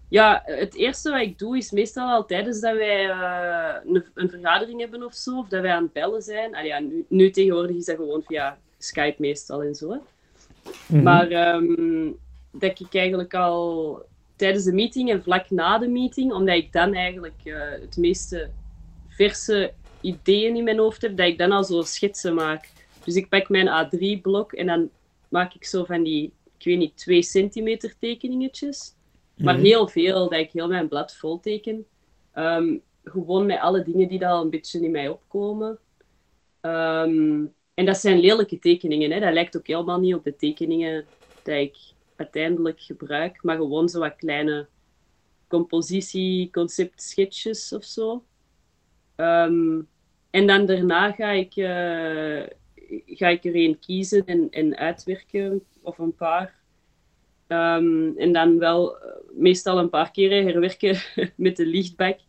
Ja, 0.07 0.41
het 0.45 0.75
eerste 0.75 1.11
wat 1.11 1.21
ik 1.21 1.39
doe 1.39 1.57
is 1.57 1.71
meestal 1.71 2.09
al 2.09 2.25
tijdens 2.25 2.59
dat 2.59 2.75
wij 2.75 3.05
uh, 3.05 3.73
een, 3.85 4.03
een, 4.13 4.29
vergadering 4.29 4.79
hebben 4.79 5.03
of 5.03 5.13
zo, 5.13 5.37
of 5.37 5.47
dat 5.47 5.61
wij 5.61 5.71
aan 5.71 5.83
het 5.83 5.93
bellen 5.93 6.21
zijn. 6.21 6.55
Allee, 6.55 6.67
ja, 6.67 6.79
nu, 6.79 7.05
nu, 7.07 7.29
tegenwoordig 7.29 7.75
is 7.75 7.85
dat 7.85 7.95
gewoon 7.95 8.23
via 8.25 8.57
Skype 8.77 9.15
meestal 9.17 9.63
en 9.63 9.75
zo. 9.75 10.01
Mhm. 10.85 11.03
Maar 11.03 11.55
um, 11.55 12.17
dat 12.51 12.79
ik 12.79 12.95
eigenlijk 12.95 13.33
al 13.33 14.01
tijdens 14.35 14.63
de 14.63 14.73
meeting 14.73 15.09
en 15.09 15.23
vlak 15.23 15.49
na 15.49 15.77
de 15.77 15.87
meeting, 15.87 16.33
omdat 16.33 16.55
ik 16.55 16.71
dan 16.71 16.93
eigenlijk 16.93 17.41
uh, 17.43 17.61
het 17.69 17.97
meeste 17.97 18.49
verse 19.09 19.73
ideeën 20.01 20.55
in 20.55 20.63
mijn 20.63 20.79
hoofd 20.79 21.01
heb, 21.01 21.17
dat 21.17 21.27
ik 21.27 21.37
dan 21.37 21.51
al 21.51 21.63
zo 21.63 21.81
schetsen 21.81 22.33
maak. 22.33 22.69
Dus 23.03 23.15
ik 23.15 23.29
pak 23.29 23.49
mijn 23.49 23.67
A3-blok 23.67 24.53
en 24.53 24.65
dan 24.65 24.89
maak 25.29 25.53
ik 25.53 25.65
zo 25.65 25.83
van 25.83 26.03
die, 26.03 26.33
ik 26.57 26.65
weet 26.65 26.77
niet, 26.77 26.97
2 26.97 27.21
centimeter 27.21 27.93
tekeningetjes. 27.99 28.93
Maar 29.37 29.55
mhm. 29.55 29.63
heel 29.63 29.87
veel, 29.87 30.29
dat 30.29 30.39
ik 30.39 30.51
heel 30.51 30.67
mijn 30.67 30.87
blad 30.87 31.15
vol 31.15 31.39
teken. 31.39 31.85
Ehm, 32.33 32.77
gewoon 33.03 33.45
met 33.45 33.59
alle 33.59 33.83
dingen 33.83 34.07
die 34.07 34.19
daar 34.19 34.31
al 34.31 34.43
een 34.43 34.49
beetje 34.49 34.83
in 34.83 34.91
mij 34.91 35.09
opkomen. 35.09 35.79
Ehm, 36.61 37.45
en 37.73 37.85
dat 37.85 37.97
zijn 37.97 38.19
lelijke 38.19 38.59
tekeningen. 38.59 39.11
Hè. 39.11 39.19
Dat 39.19 39.33
lijkt 39.33 39.57
ook 39.57 39.67
helemaal 39.67 39.99
niet 39.99 40.15
op 40.15 40.23
de 40.23 40.35
tekeningen 40.35 41.05
die 41.43 41.55
ik 41.55 41.77
uiteindelijk 42.15 42.81
gebruik. 42.81 43.43
Maar 43.43 43.55
gewoon 43.55 43.89
zo 43.89 43.99
wat 43.99 44.15
kleine 44.15 44.67
compositie, 45.47 46.49
concept 46.51 47.01
sketches 47.01 47.73
of 47.73 47.83
zo. 47.83 48.23
Ehm, 49.21 49.81
en 50.29 50.47
dan 50.47 50.65
daarna 50.65 51.11
ga 51.11 51.31
ik, 51.31 51.55
uh, 51.55 52.43
ga 53.05 53.27
ik 53.27 53.45
er 53.45 53.55
een 53.55 53.79
kiezen 53.79 54.25
en, 54.25 54.47
en 54.49 54.77
uitwerken, 54.77 55.63
of 55.81 55.97
een 55.97 56.15
paar. 56.15 56.55
Ehm, 57.47 58.17
en 58.17 58.31
dan 58.31 58.59
wel 58.59 58.95
uh, 58.95 59.03
meestal 59.31 59.77
een 59.77 59.89
paar 59.89 60.11
keren 60.11 60.45
herwerken 60.45 60.97
met 61.35 61.57
de 61.57 61.65
lichtback, 61.65 62.19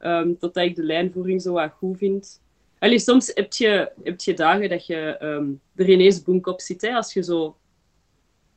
um, 0.00 0.38
totdat 0.38 0.64
ik 0.64 0.76
de 0.76 0.82
lijnvoering 0.82 1.42
zo 1.42 1.52
wat 1.52 1.72
goed 1.72 1.98
vind. 1.98 2.42
Allee, 2.78 2.98
soms 2.98 3.30
heb 3.34 3.52
je, 3.52 3.92
heb 4.02 4.20
je 4.20 4.34
dagen 4.34 4.68
dat 4.68 4.86
je 4.86 4.96
er 5.74 5.88
ineens 5.88 6.22
boek 6.22 6.46
op 6.46 6.60
zit. 6.60 6.82
Hè, 6.82 6.94
als 6.94 7.12
je 7.12 7.22
zo... 7.22 7.56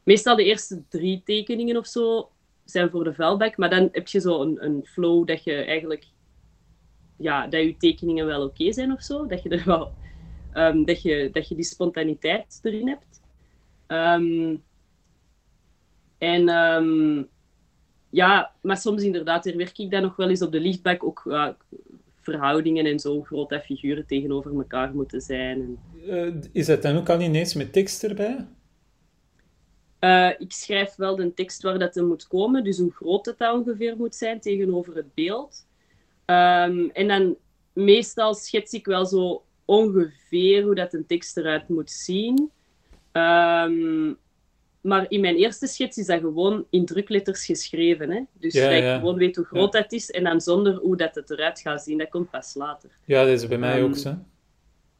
Meestal 0.04 0.36
de 0.36 0.44
eerste 0.44 0.84
drie 0.90 1.22
tekeningen 1.26 1.78
of 1.78 1.88
zo 1.88 2.30
zijn 2.66 2.90
voor 2.90 3.04
de 3.04 3.14
velback, 3.14 3.58
maar 3.58 3.70
dan 3.70 3.90
heb 3.92 4.08
je 4.08 4.20
zo 4.20 4.42
een, 4.42 4.64
een 4.66 4.86
flow 4.86 5.28
dat 5.28 5.44
je 5.44 5.54
eigenlijk... 5.54 6.13
Ja, 7.18 7.48
dat 7.48 7.62
je 7.62 7.78
tekeningen 7.78 8.26
wel 8.26 8.44
oké 8.44 8.74
zijn 8.74 8.92
of 8.92 9.02
zo. 9.02 9.26
Dat 9.26 9.44
je 9.44 9.50
er 9.50 9.64
wel... 9.66 9.94
Um, 10.56 10.86
dat, 10.86 11.02
je, 11.02 11.30
dat 11.32 11.48
je 11.48 11.56
die 11.56 11.64
spontaniteit 11.64 12.60
erin 12.62 12.88
hebt. 12.88 13.22
Um, 13.88 14.64
en 16.18 16.50
um, 16.50 17.28
ja, 18.10 18.52
maar 18.62 18.78
soms 18.78 19.04
inderdaad 19.04 19.46
werk 19.46 19.78
ik 19.78 19.92
dan 19.92 20.02
nog 20.02 20.16
wel 20.16 20.30
eens 20.30 20.42
op 20.42 20.52
de 20.52 20.60
lichtback 20.60 21.04
ook 21.04 21.24
uh, 21.26 21.48
verhoudingen 22.22 22.86
en 22.86 23.00
zo 23.00 23.22
grote 23.22 23.62
figuren 23.66 24.06
tegenover 24.06 24.56
elkaar 24.56 24.96
moeten 24.96 25.22
zijn. 25.22 25.62
En... 25.62 25.80
Uh, 26.06 26.34
is 26.52 26.66
dat 26.66 26.82
dan 26.82 26.98
ook 26.98 27.10
al 27.10 27.22
ineens 27.22 27.54
met 27.54 27.74
tekst 27.74 28.04
erbij? 28.04 28.48
Uh, 30.00 30.30
ik 30.38 30.52
schrijf 30.52 30.96
wel 30.96 31.16
de 31.16 31.34
tekst 31.34 31.62
waar 31.62 31.80
dat 31.80 31.96
er 31.96 32.06
moet 32.06 32.28
komen, 32.28 32.64
dus 32.64 32.78
hoe 32.78 32.92
groot 32.92 33.26
het 33.26 33.52
ongeveer 33.54 33.98
moet 33.98 34.16
zijn 34.16 34.40
tegenover 34.40 34.96
het 34.96 35.14
beeld. 35.14 35.68
Um, 36.34 36.90
en 36.90 37.08
dan 37.08 37.36
meestal 37.74 38.34
schets 38.34 38.74
ik 38.74 38.86
wel 38.86 39.06
zo 39.06 39.44
ongeveer 39.66 40.64
hoe 40.64 40.76
dat 40.76 40.94
een 40.94 41.06
tekst 41.06 41.38
eruit 41.38 41.70
moet 41.70 41.92
zien. 41.92 42.52
Um, 43.12 44.18
maar 44.82 45.06
in 45.08 45.22
mijn 45.22 45.36
eerste 45.36 45.68
schets 45.68 45.98
is 45.98 46.06
dat 46.06 46.20
gewoon 46.20 46.66
in 46.70 46.86
drukletters 46.86 47.46
geschreven. 47.46 48.12
Hè? 48.12 48.22
Dus 48.34 48.54
ja, 48.54 48.64
dat 48.64 48.74
ik 48.74 49.00
gewoon 49.00 49.18
weet 49.18 49.36
hoe 49.36 49.46
groot 49.46 49.72
dat 49.72 49.92
is 49.92 50.12
en 50.12 50.24
dan 50.24 50.42
zonder 50.42 50.76
hoe 50.76 50.98
dat 50.98 51.16
het 51.16 51.30
eruit 51.30 51.60
gaat 51.60 51.84
zien. 51.84 51.98
Dat 51.98 52.10
komt 52.10 52.30
pas 52.30 52.54
later. 52.56 52.90
Ja, 53.06 53.24
dat 53.24 53.42
is 53.42 53.48
bij 53.48 53.58
mij 53.58 53.80
um, 53.80 53.86
ook 53.86 53.96
zo. 53.96 54.16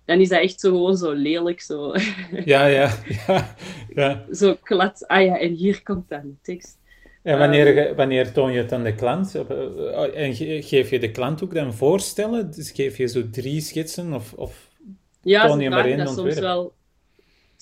Dan 0.06 0.20
is 0.20 0.30
dat 0.30 0.42
echt 0.42 0.60
zo 0.60 0.70
gewoon 0.70 0.98
zo 0.98 1.12
lelijk. 1.12 1.62
Zo. 1.62 1.94
Ja, 2.46 2.66
ja, 2.66 2.92
ja, 3.28 3.56
ja. 3.96 4.26
Zo 4.32 4.56
klad. 4.64 5.08
Ah 5.08 5.24
ja, 5.24 5.40
en 5.40 5.54
hier 5.54 5.84
komt 5.84 6.10
dan 6.10 6.22
de 6.22 6.36
tekst. 6.42 6.78
En 7.24 7.38
wanneer, 7.38 7.90
um, 7.90 7.96
wanneer 7.96 8.32
toon 8.32 8.52
je 8.52 8.58
het 8.58 8.72
aan 8.72 8.84
de 8.84 8.96
klant? 8.96 9.36
En 10.14 10.34
geef 10.64 10.90
je 10.90 11.00
de 11.00 11.12
klant 11.12 11.44
ook 11.44 11.54
dan 11.54 11.74
voorstellen? 11.74 12.52
Dus 12.52 12.72
geef 12.72 12.98
je 12.98 13.08
zo 13.08 13.30
drie 13.30 13.62
schetsen 13.62 14.14
of, 14.14 14.34
of 14.34 14.70
ja, 15.22 15.48
toon 15.48 15.60
je 15.60 15.70
maar 15.70 15.86
één 15.86 16.08
ontwerp? 16.08 16.32
soms 16.32 16.40
wel 16.40 16.74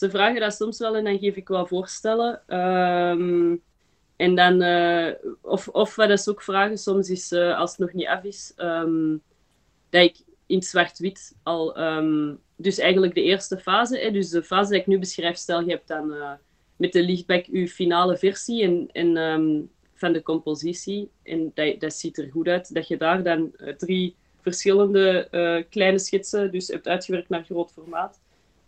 ze 0.01 0.09
vragen 0.09 0.39
dat 0.39 0.53
soms 0.53 0.79
wel 0.79 0.95
en 0.95 1.03
dan 1.03 1.19
geef 1.19 1.35
ik 1.35 1.47
wel 1.47 1.67
voorstellen. 1.67 2.57
Um, 2.57 3.61
en 4.15 4.35
dan, 4.35 4.61
uh, 4.61 5.13
of, 5.41 5.67
of 5.67 5.95
wat 5.95 6.21
ze 6.21 6.29
ook 6.29 6.41
vragen 6.41 6.77
soms 6.77 7.09
is, 7.09 7.31
uh, 7.31 7.57
als 7.57 7.71
het 7.71 7.79
nog 7.79 7.93
niet 7.93 8.07
af 8.07 8.23
is, 8.23 8.53
um, 8.57 9.21
dat 9.89 10.03
ik 10.03 10.15
in 10.45 10.61
zwart-wit 10.61 11.35
al, 11.43 11.79
um, 11.79 12.39
dus 12.55 12.77
eigenlijk 12.77 13.13
de 13.13 13.23
eerste 13.23 13.57
fase, 13.57 13.97
hè, 13.97 14.11
dus 14.11 14.29
de 14.29 14.43
fase 14.43 14.71
die 14.71 14.79
ik 14.79 14.87
nu 14.87 14.99
beschrijf, 14.99 15.35
stel 15.35 15.61
je 15.61 15.69
hebt 15.69 15.87
dan 15.87 16.13
uh, 16.13 16.31
met 16.81 16.93
de 16.93 17.03
lichtback 17.03 17.45
je 17.51 17.67
finale 17.67 18.17
versie 18.17 18.63
en, 18.63 18.89
en 18.91 19.69
van 19.93 20.13
de 20.13 20.21
compositie, 20.21 21.09
en 21.23 21.51
dat, 21.53 21.79
dat 21.79 21.93
ziet 21.93 22.17
er 22.17 22.29
goed 22.31 22.47
uit, 22.47 22.73
dat 22.73 22.87
je 22.87 22.97
daar 22.97 23.23
dan 23.23 23.51
drie 23.77 24.15
verschillende 24.41 25.27
kleine 25.69 25.99
schetsen 25.99 26.51
dus 26.51 26.67
hebt 26.67 26.87
uitgewerkt 26.87 27.29
naar 27.29 27.43
groot 27.43 27.71
formaat 27.71 28.19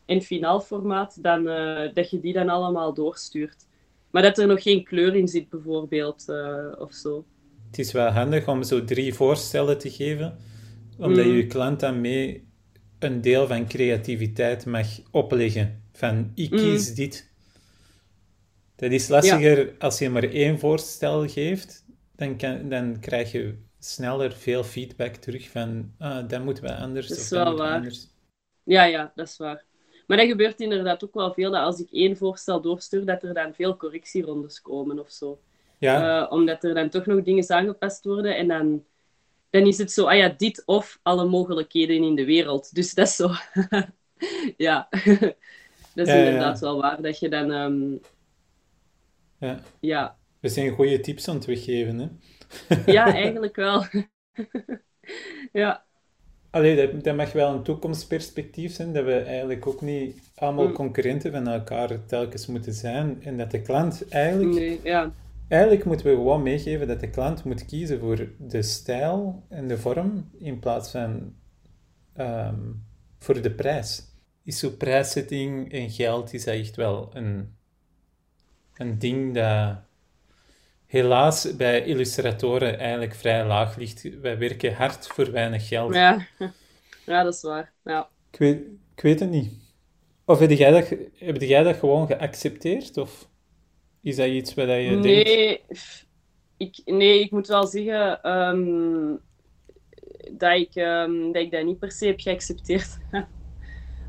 in 0.05 0.21
finaal 0.21 0.61
formaat, 0.61 1.23
dan, 1.23 1.47
uh, 1.47 1.93
dat 1.93 2.09
je 2.09 2.19
die 2.19 2.33
dan 2.33 2.49
allemaal 2.49 2.93
doorstuurt. 2.93 3.65
Maar 4.11 4.21
dat 4.21 4.37
er 4.37 4.47
nog 4.47 4.63
geen 4.63 4.83
kleur 4.83 5.15
in 5.15 5.27
zit, 5.27 5.49
bijvoorbeeld, 5.49 6.25
uh, 6.29 6.65
of 6.79 6.93
zo. 6.93 7.25
Het 7.67 7.79
is 7.79 7.91
wel 7.91 8.09
handig 8.09 8.47
om 8.47 8.63
zo 8.63 8.83
drie 8.83 9.13
voorstellen 9.13 9.77
te 9.77 9.89
geven, 9.89 10.37
omdat 10.97 11.25
mm. 11.25 11.35
je 11.35 11.47
klant 11.47 11.79
dan 11.79 12.01
mee 12.01 12.47
een 12.99 13.21
deel 13.21 13.47
van 13.47 13.67
creativiteit 13.67 14.65
mag 14.65 14.87
opleggen. 15.11 15.83
Van, 15.93 16.31
ik 16.35 16.51
mm. 16.51 16.57
kies 16.57 16.89
mm. 16.89 16.95
dit. 16.95 17.31
Dat 18.83 18.91
is 18.91 19.07
lastiger 19.07 19.65
ja. 19.65 19.71
als 19.79 19.99
je 19.99 20.09
maar 20.09 20.23
één 20.23 20.59
voorstel 20.59 21.27
geeft, 21.27 21.85
dan, 22.15 22.37
kan, 22.37 22.69
dan 22.69 22.99
krijg 22.99 23.31
je 23.31 23.55
sneller 23.79 24.31
veel 24.31 24.63
feedback 24.63 25.15
terug 25.15 25.49
van, 25.49 25.93
ah, 25.99 26.27
dat 26.29 26.43
moeten 26.43 26.63
we 26.63 26.75
anders. 26.75 27.07
Dat 27.07 27.17
is 27.17 27.29
wel 27.29 27.57
waar. 27.57 27.75
Anders. 27.75 28.07
Ja, 28.63 28.83
ja, 28.83 29.11
dat 29.15 29.27
is 29.27 29.37
waar. 29.37 29.63
Maar 30.07 30.17
dat 30.17 30.27
gebeurt 30.27 30.59
inderdaad 30.59 31.03
ook 31.03 31.13
wel 31.13 31.33
veel, 31.33 31.51
dat 31.51 31.61
als 31.61 31.79
ik 31.79 31.91
één 31.91 32.17
voorstel 32.17 32.61
doorstuur, 32.61 33.05
dat 33.05 33.23
er 33.23 33.33
dan 33.33 33.53
veel 33.53 33.77
correctierondes 33.77 34.61
komen 34.61 34.99
of 34.99 35.11
zo. 35.11 35.39
Ja. 35.77 36.21
Uh, 36.21 36.31
omdat 36.31 36.63
er 36.63 36.73
dan 36.73 36.89
toch 36.89 37.05
nog 37.05 37.23
dingen 37.23 37.49
aangepast 37.49 38.05
worden 38.05 38.37
en 38.37 38.47
dan, 38.47 38.83
dan 39.49 39.67
is 39.67 39.77
het 39.77 39.91
zo, 39.91 40.05
ah 40.05 40.17
ja, 40.17 40.29
dit 40.37 40.63
of 40.65 40.99
alle 41.03 41.25
mogelijkheden 41.25 42.03
in 42.03 42.15
de 42.15 42.25
wereld. 42.25 42.75
Dus 42.75 42.93
dat 42.93 43.07
is 43.07 43.15
zo... 43.15 43.29
ja, 44.67 44.87
dat 45.95 46.07
is 46.07 46.13
ja, 46.13 46.13
inderdaad 46.13 46.59
ja. 46.59 46.65
wel 46.65 46.81
waar, 46.81 47.01
dat 47.01 47.19
je 47.19 47.29
dan... 47.29 47.51
Um... 47.51 48.01
Ja. 49.43 49.59
ja. 49.79 50.17
We 50.39 50.49
zijn 50.49 50.71
goede 50.71 50.99
tips 50.99 51.27
aan 51.27 51.35
het 51.35 51.45
weggeven, 51.45 51.99
hè? 51.99 52.07
ja, 52.91 53.13
eigenlijk 53.23 53.55
wel. 53.55 53.85
ja. 55.61 55.83
Allee, 56.49 56.75
dat, 56.75 57.03
dat, 57.03 57.15
mag 57.15 57.31
wel 57.31 57.53
een 57.53 57.63
toekomstperspectief 57.63 58.73
zijn, 58.73 58.93
dat 58.93 59.05
we 59.05 59.15
eigenlijk 59.15 59.67
ook 59.67 59.81
niet 59.81 60.31
allemaal 60.35 60.67
mm. 60.67 60.73
concurrenten 60.73 61.31
van 61.31 61.47
elkaar 61.47 62.05
telkens 62.05 62.47
moeten 62.47 62.73
zijn. 62.73 63.23
En 63.23 63.37
dat 63.37 63.51
de 63.51 63.61
klant 63.61 64.07
eigenlijk... 64.09 64.53
Nee, 64.53 64.79
ja. 64.83 65.11
Eigenlijk 65.47 65.85
moeten 65.85 66.05
we 66.05 66.11
gewoon 66.11 66.43
meegeven 66.43 66.87
dat 66.87 66.99
de 66.99 67.09
klant 67.09 67.43
moet 67.43 67.65
kiezen 67.65 67.99
voor 67.99 68.27
de 68.37 68.61
stijl 68.61 69.43
en 69.49 69.67
de 69.67 69.77
vorm, 69.77 70.29
in 70.39 70.59
plaats 70.59 70.91
van 70.91 71.33
um, 72.17 72.85
voor 73.19 73.41
de 73.41 73.51
prijs. 73.51 74.03
Is 74.43 74.59
zo 74.59 74.69
prijszetting 74.69 75.71
en 75.71 75.89
geld, 75.89 76.33
is 76.33 76.43
dat 76.43 76.53
echt 76.53 76.75
wel 76.75 77.09
een, 77.13 77.55
een 78.77 78.99
ding 78.99 79.33
dat 79.33 79.75
helaas 80.85 81.55
bij 81.55 81.83
illustratoren 81.83 82.79
eigenlijk 82.79 83.15
vrij 83.15 83.45
laag 83.45 83.75
ligt. 83.75 84.19
Wij 84.21 84.37
werken 84.37 84.73
hard 84.73 85.07
voor 85.07 85.31
weinig 85.31 85.67
geld. 85.67 85.93
Ja, 85.93 86.27
ja 87.05 87.23
dat 87.23 87.33
is 87.33 87.41
waar. 87.41 87.71
Ja. 87.83 88.09
Ik, 88.31 88.39
weet, 88.39 88.59
ik 88.95 89.01
weet 89.01 89.19
het 89.19 89.29
niet. 89.29 89.53
Of 90.25 90.39
heb 90.39 90.51
jij, 90.51 90.71
dat, 90.71 90.93
heb 91.17 91.41
jij 91.41 91.63
dat 91.63 91.75
gewoon 91.75 92.07
geaccepteerd? 92.07 92.97
Of 92.97 93.29
is 94.01 94.15
dat 94.15 94.27
iets 94.27 94.53
wat 94.53 94.67
je 94.67 94.71
nee, 94.73 95.23
denkt? 95.23 96.07
Ik, 96.57 96.81
nee, 96.85 97.19
ik 97.19 97.31
moet 97.31 97.47
wel 97.47 97.67
zeggen 97.67 98.31
um, 98.31 99.19
dat, 100.31 100.57
ik, 100.59 100.75
um, 100.75 101.31
dat 101.31 101.41
ik 101.41 101.51
dat 101.51 101.65
niet 101.65 101.79
per 101.79 101.91
se 101.91 102.05
heb 102.05 102.19
geaccepteerd. 102.19 102.97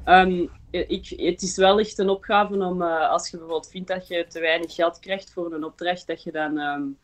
um, 0.05 0.51
ik, 0.75 1.09
het 1.17 1.43
is 1.43 1.57
wel 1.57 1.79
echt 1.79 1.99
een 1.99 2.09
opgave 2.09 2.55
om, 2.55 2.83
uh, 2.83 3.11
als 3.11 3.31
je 3.31 3.37
bijvoorbeeld 3.37 3.71
vindt 3.71 3.89
dat 3.89 4.09
je 4.09 4.27
te 4.29 4.41
weinig 4.41 4.75
geld 4.75 4.99
krijgt 4.99 5.33
voor 5.33 5.53
een 5.53 5.65
opdracht, 5.65 6.07
dat 6.07 6.23
je 6.23 6.33
dan 6.33 6.59
um, 6.59 6.99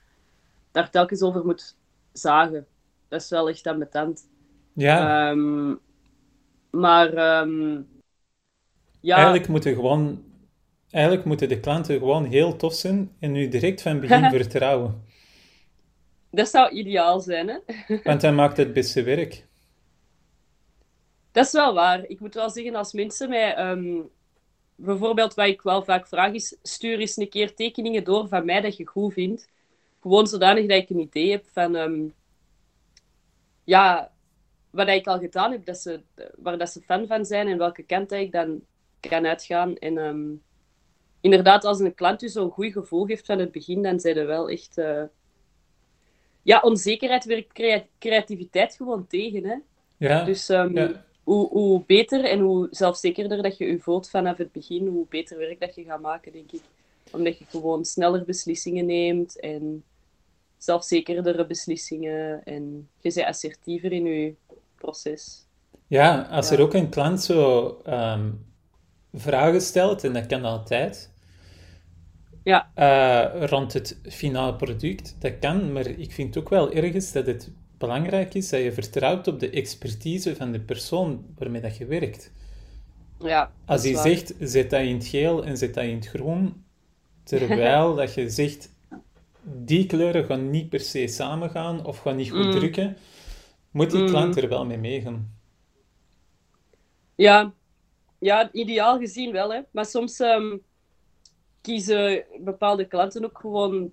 daar 0.70 0.90
telkens 0.90 1.22
over 1.22 1.44
moet 1.44 1.76
zagen. 2.12 2.66
Dat 3.09 3.20
is 3.20 3.30
wel 3.30 3.48
echt 3.48 3.66
ambetant. 3.66 4.28
Ja. 4.72 5.30
Um, 5.30 5.80
maar 6.70 7.40
um, 7.42 7.88
ja. 9.00 9.14
Eigenlijk 9.14 9.48
moeten 9.48 9.74
gewoon, 9.74 10.24
eigenlijk 10.90 11.24
moeten 11.24 11.48
de 11.48 11.61
klanten 11.61 11.98
gewoon 11.98 12.24
heel 12.24 12.56
tof 12.56 12.74
zijn 12.74 13.11
en 13.18 13.33
nu 13.33 13.48
direct 13.48 13.83
van 13.83 14.00
begin 14.00 14.30
vertrouwen. 14.40 15.04
Dat 16.30 16.48
zou 16.48 16.70
ideaal 16.70 17.20
zijn, 17.20 17.48
hè? 17.48 17.59
Want 18.02 18.20
dan 18.20 18.35
maakt 18.35 18.56
het 18.56 18.72
beste 18.72 19.02
werk. 19.02 19.48
Dat 21.32 21.44
is 21.44 21.52
wel 21.52 21.74
waar. 21.74 22.04
Ik 22.06 22.20
moet 22.20 22.34
wel 22.34 22.50
zeggen, 22.50 22.74
als 22.74 22.92
mensen 22.92 23.28
mij... 23.28 23.70
Um, 23.70 24.10
bijvoorbeeld, 24.74 25.34
wat 25.34 25.46
ik 25.46 25.62
wel 25.62 25.82
vaak 25.82 26.06
vraag 26.06 26.32
is... 26.32 26.56
Stuur 26.62 26.98
eens 26.98 27.16
een 27.16 27.28
keer 27.28 27.54
tekeningen 27.54 28.04
door 28.04 28.28
van 28.28 28.44
mij 28.44 28.60
dat 28.60 28.76
je 28.76 28.86
goed 28.86 29.12
vindt. 29.12 29.48
Gewoon 30.00 30.26
zodanig 30.26 30.66
dat 30.66 30.76
ik 30.76 30.90
een 30.90 30.98
idee 30.98 31.30
heb 31.30 31.44
van... 31.52 31.74
Um, 31.74 32.14
ja, 33.64 34.12
wat 34.70 34.88
ik 34.88 35.06
al 35.06 35.18
gedaan 35.18 35.52
heb, 35.52 35.64
dat 35.64 35.78
ze, 35.78 36.00
waar 36.36 36.58
dat 36.58 36.70
ze 36.70 36.80
fan 36.80 37.06
van 37.06 37.24
zijn 37.24 37.48
en 37.48 37.58
welke 37.58 37.82
kant 37.82 38.12
ik 38.12 38.32
dan 38.32 38.60
kan 39.00 39.26
uitgaan. 39.26 39.76
En 39.76 39.96
um, 39.98 40.42
inderdaad, 41.20 41.64
als 41.64 41.80
een 41.80 41.94
klant 41.94 42.22
u 42.22 42.28
zo'n 42.28 42.50
goed 42.50 42.72
gevoel 42.72 43.06
heeft 43.06 43.26
van 43.26 43.38
het 43.38 43.52
begin, 43.52 43.82
dan 43.82 44.00
zijn 44.00 44.16
er 44.16 44.26
wel 44.26 44.50
echt... 44.50 44.78
Uh, 44.78 45.02
ja, 46.42 46.60
onzekerheid 46.60 47.24
werkt 47.24 47.52
creativiteit 47.98 48.74
gewoon 48.74 49.06
tegen, 49.06 49.44
hè. 49.44 49.56
Ja, 49.96 50.24
dus 50.24 50.48
um, 50.48 50.76
ja 50.76 51.08
hoe, 51.24 51.48
hoe 51.48 51.83
beter 51.87 52.24
en 52.24 52.40
hoe 52.40 52.68
zelfzekerder 52.70 53.42
dat 53.42 53.56
je 53.56 53.66
je 53.66 53.78
voelt 53.78 54.11
vanaf 54.11 54.37
het 54.37 54.52
begin, 54.52 54.87
hoe 54.87 55.06
beter 55.09 55.38
werk 55.38 55.61
dat 55.61 55.74
je 55.74 55.85
gaat 55.85 56.00
maken, 56.00 56.33
denk 56.33 56.52
ik. 56.52 56.62
Omdat 57.11 57.38
je 57.38 57.44
gewoon 57.48 57.85
sneller 57.85 58.24
beslissingen 58.24 58.87
neemt 58.87 59.40
en 59.40 59.85
zelfzekerdere 60.59 61.46
beslissingen. 61.46 62.44
En 62.44 62.88
je 63.00 63.12
bent 63.14 63.26
assertiever 63.26 63.92
in 63.92 64.04
je 64.04 64.35
proces. 64.74 65.46
Ja, 65.87 66.22
als 66.30 66.50
er 66.50 66.61
ook 66.61 66.74
een 66.74 66.88
klant 66.88 67.22
zo 67.22 67.68
ehm, 67.85 68.30
vragen 69.12 69.61
stelt, 69.61 70.04
en 70.04 70.12
dat 70.12 70.26
kan 70.26 70.44
altijd, 70.44 71.11
ja. 72.42 72.70
Uh, 72.76 73.46
rond 73.46 73.72
het 73.72 73.98
finale 74.02 74.54
product, 74.54 75.16
dat 75.18 75.38
kan, 75.38 75.72
maar 75.72 75.87
ik 75.87 76.12
vind 76.12 76.37
ook 76.37 76.48
wel 76.48 76.72
ergens 76.72 77.12
dat 77.12 77.26
het 77.26 77.50
belangrijk 77.80 78.34
is 78.34 78.48
dat 78.48 78.60
je 78.60 78.72
vertrouwt 78.72 79.28
op 79.28 79.40
de 79.40 79.50
expertise 79.50 80.36
van 80.36 80.52
de 80.52 80.60
persoon 80.60 81.24
waarmee 81.38 81.60
dat 81.60 81.76
je 81.76 81.86
werkt. 81.86 82.32
Ja, 83.18 83.52
Als 83.66 83.82
hij 83.82 83.94
zegt, 83.94 84.34
zet 84.38 84.70
dat 84.70 84.80
in 84.80 84.94
het 84.94 85.06
geel 85.06 85.44
en 85.44 85.56
zet 85.56 85.74
dat 85.74 85.84
in 85.84 85.94
het 85.94 86.06
groen, 86.06 86.64
terwijl 87.22 87.94
dat 88.00 88.14
je 88.14 88.30
zegt, 88.30 88.70
die 89.42 89.86
kleuren 89.86 90.24
gaan 90.24 90.50
niet 90.50 90.68
per 90.68 90.80
se 90.80 91.06
samengaan 91.06 91.84
of 91.84 91.98
gaan 91.98 92.16
niet 92.16 92.30
goed 92.30 92.44
mm. 92.44 92.50
drukken, 92.50 92.96
moet 93.70 93.90
die 93.90 94.04
klant 94.04 94.34
mm. 94.34 94.42
er 94.42 94.48
wel 94.48 94.66
mee 94.66 94.78
meegaan. 94.78 95.38
Ja, 97.14 97.52
ja, 98.18 98.52
ideaal 98.52 98.98
gezien 98.98 99.32
wel, 99.32 99.52
hè. 99.52 99.60
Maar 99.70 99.86
soms 99.86 100.18
um, 100.18 100.62
kiezen 101.60 102.24
bepaalde 102.40 102.84
klanten 102.84 103.24
ook 103.24 103.38
gewoon... 103.38 103.92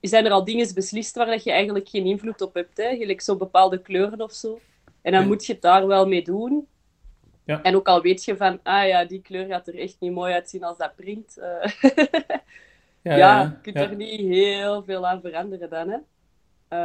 Zijn 0.00 0.24
er 0.24 0.30
al 0.30 0.44
dingen 0.44 0.74
beslist 0.74 1.16
waar 1.16 1.26
dat 1.26 1.44
je 1.44 1.50
eigenlijk 1.50 1.88
geen 1.88 2.06
invloed 2.06 2.40
op 2.40 2.54
hebt, 2.54 2.76
hè? 2.76 2.96
Gelijk 2.96 3.20
zo 3.20 3.36
bepaalde 3.36 3.82
kleuren 3.82 4.20
of 4.20 4.32
zo. 4.32 4.60
En 5.02 5.12
dan 5.12 5.26
moet 5.26 5.46
je 5.46 5.52
het 5.52 5.62
daar 5.62 5.86
wel 5.86 6.08
mee 6.08 6.22
doen. 6.22 6.66
Ja. 7.44 7.62
En 7.62 7.76
ook 7.76 7.88
al 7.88 8.02
weet 8.02 8.24
je 8.24 8.36
van, 8.36 8.60
ah 8.62 8.86
ja, 8.86 9.04
die 9.04 9.22
kleur 9.22 9.46
gaat 9.46 9.68
er 9.68 9.78
echt 9.78 9.96
niet 10.00 10.12
mooi 10.12 10.32
uitzien 10.32 10.64
als 10.64 10.78
dat 10.78 10.96
print. 10.96 11.36
Uh, 13.02 13.16
ja, 13.16 13.16
ja, 13.16 13.42
je 13.42 13.72
kunt 13.72 13.90
er 13.90 13.96
niet 13.96 14.20
heel 14.20 14.82
veel 14.84 15.06
aan 15.06 15.20
veranderen 15.20 15.70
dan, 15.70 15.88
hè. 15.88 15.98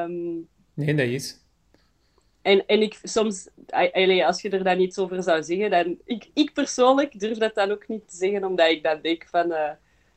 Um, 0.04 0.48
nee, 0.74 0.96
dat 0.96 1.08
is. 1.08 1.40
En, 2.42 2.66
en 2.66 2.82
ik 2.82 3.00
soms, 3.04 3.50
als 4.26 4.42
je 4.42 4.50
er 4.50 4.64
dan 4.64 4.80
iets 4.80 4.98
over 4.98 5.24
zou 5.24 5.44
zeggen, 5.44 5.70
dan... 5.70 5.98
Ik, 6.06 6.30
ik 6.34 6.54
persoonlijk 6.54 7.20
durf 7.20 7.38
dat 7.38 7.56
dan 7.56 7.72
ook 7.72 7.88
niet 7.88 8.10
te 8.10 8.16
zeggen, 8.16 8.44
omdat 8.44 8.70
ik 8.70 8.84
dan 8.84 9.00
denk 9.02 9.28
van... 9.30 9.52
Uh, 9.52 9.70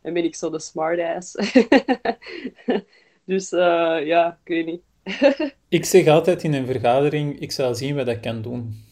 dan 0.07 0.15
ben 0.15 0.25
ik 0.25 0.35
zo 0.35 0.51
de 0.51 0.61
smartass. 0.61 1.33
dus 3.33 3.53
uh, 3.53 4.07
ja, 4.07 4.39
ik 4.45 4.49
weet 4.49 4.67
niet. 4.67 4.83
ik 5.69 5.85
zeg 5.85 6.07
altijd 6.07 6.43
in 6.43 6.53
een 6.55 6.67
vergadering, 6.67 7.41
ik 7.41 7.53
zal 7.53 7.75
zien 7.75 7.97
wat 7.97 8.09
ik 8.09 8.21
kan 8.21 8.43
doen. 8.43 8.85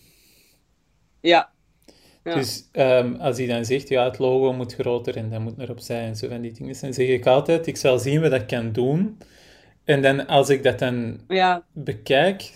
Ja. 1.21 1.53
ja. 2.25 2.35
Dus 2.35 2.69
um, 2.73 3.15
als 3.15 3.39
hij 3.39 3.47
dan 3.47 3.65
zegt, 3.65 3.89
ja, 3.89 4.05
het 4.05 4.19
logo 4.19 4.53
moet 4.53 4.75
groter 4.75 5.17
en 5.17 5.31
dat 5.31 5.41
moet 5.41 5.59
erop 5.59 5.81
zijn 5.81 6.09
en 6.09 6.17
zo 6.17 6.29
van 6.29 6.41
die 6.41 6.53
dingen, 6.53 6.81
dan 6.81 6.93
zeg 6.93 7.09
ik 7.09 7.27
altijd, 7.27 7.67
ik 7.67 7.77
zal 7.77 7.99
zien 7.99 8.21
wat 8.21 8.33
ik 8.33 8.47
kan 8.47 8.73
doen. 8.73 9.19
En 9.85 10.03
dan 10.03 10.27
als 10.27 10.49
ik 10.49 10.63
dat 10.63 10.79
dan 10.79 11.21
ja. 11.29 11.65
bekijk, 11.73 12.53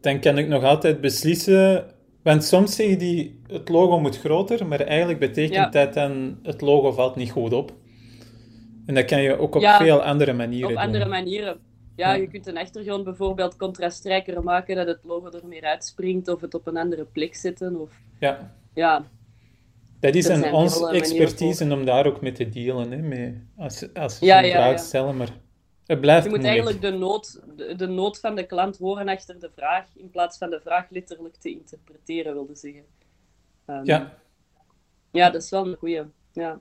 dan 0.00 0.20
kan 0.20 0.38
ik 0.38 0.48
nog 0.48 0.62
altijd 0.62 1.00
beslissen. 1.00 1.94
Want 2.26 2.44
soms 2.44 2.74
zeggen 2.74 2.98
die 2.98 3.40
het 3.46 3.68
logo 3.68 4.00
moet 4.00 4.18
groter, 4.18 4.66
maar 4.66 4.80
eigenlijk 4.80 5.18
betekent 5.18 5.72
dat 5.72 5.94
dan 5.94 6.38
het 6.42 6.60
logo 6.60 6.92
valt 6.92 7.16
niet 7.16 7.30
goed 7.30 7.52
op. 7.52 7.72
En 8.86 8.94
dat 8.94 9.04
kan 9.04 9.22
je 9.22 9.38
ook 9.38 9.54
op 9.54 9.62
veel 9.62 10.02
andere 10.02 10.32
manieren 10.32 10.70
op 10.70 10.76
andere 10.76 11.04
manieren. 11.04 11.58
Ja, 11.96 12.14
je 12.14 12.28
kunt 12.28 12.46
een 12.46 12.56
achtergrond 12.56 13.04
bijvoorbeeld 13.04 13.56
contrastrijker 13.56 14.42
maken, 14.42 14.76
dat 14.76 14.86
het 14.86 14.98
logo 15.02 15.26
er 15.26 15.46
meer 15.46 15.62
uitspringt, 15.62 16.28
of 16.28 16.40
het 16.40 16.54
op 16.54 16.66
een 16.66 16.76
andere 16.76 17.04
plek 17.04 17.34
zetten. 17.34 17.80
Of... 17.80 17.90
Ja. 18.20 18.54
ja. 18.74 19.04
Dat 20.00 20.14
is 20.14 20.28
een 20.28 20.52
onze 20.52 20.88
expertise 20.88 21.72
om 21.72 21.84
daar 21.84 22.06
ook 22.06 22.20
mee 22.20 22.32
te 22.32 22.48
dealen, 22.48 22.90
hè, 22.90 22.98
mee, 22.98 23.42
als, 23.56 23.94
als 23.94 24.18
we 24.18 24.32
een 24.32 24.50
vraag 24.50 24.78
stellen. 24.78 25.16
Maar 25.16 25.30
het 25.86 26.00
blijft 26.00 26.24
je 26.24 26.30
moet 26.30 26.44
eigenlijk 26.44 26.80
de 26.80 26.90
nood, 26.90 27.42
de, 27.76 27.86
nood 27.86 28.20
van 28.20 28.34
de 28.34 28.46
klant 28.46 28.78
horen 28.78 29.08
achter 29.08 29.40
de 29.40 29.50
vraag, 29.54 29.86
in 29.94 30.10
plaats 30.10 30.38
van 30.38 30.50
de 30.50 30.60
vraag 30.60 30.90
letterlijk 30.90 31.36
te 31.36 31.50
interpreteren, 31.50 32.32
wilde 32.32 32.54
zeggen. 32.54 32.84
Um, 33.66 33.84
ja. 33.84 34.18
Ja, 35.10 35.30
dat 35.30 35.42
is 35.42 35.50
wel 35.50 35.66
een 35.66 35.76
goeie. 35.76 36.02
Ja, 36.32 36.60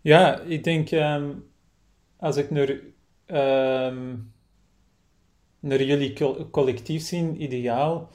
ja 0.00 0.40
ik 0.40 0.64
denk, 0.64 0.90
um, 0.90 1.50
als 2.16 2.36
ik 2.36 2.50
naar, 2.50 2.68
um, 3.88 4.32
naar 5.60 5.82
jullie 5.82 6.12
collectief 6.50 7.02
zien, 7.02 7.42
ideaal, 7.42 8.10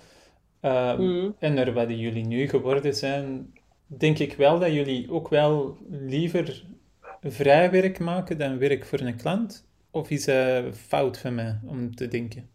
mm. 0.62 1.36
en 1.39 1.53
naar 1.53 1.73
wat 1.73 1.89
jullie 1.89 2.25
nu 2.25 2.47
geworden 2.47 2.95
zijn, 2.95 3.53
denk 3.86 4.19
ik 4.19 4.34
wel 4.34 4.60
dat 4.60 4.73
jullie 4.73 5.12
ook 5.12 5.27
wel 5.27 5.77
liever 5.89 6.63
vrij 7.21 7.71
werk 7.71 7.99
maken 7.99 8.38
dan 8.38 8.58
werk 8.58 8.86
voor 8.86 8.99
een 8.99 9.17
klant. 9.17 9.67
Of 9.91 10.10
is 10.10 10.26
het 10.26 10.78
fout 10.78 11.17
van 11.17 11.36
mij 11.36 11.60
om 11.65 11.95
te 11.95 12.08
denken? 12.08 12.50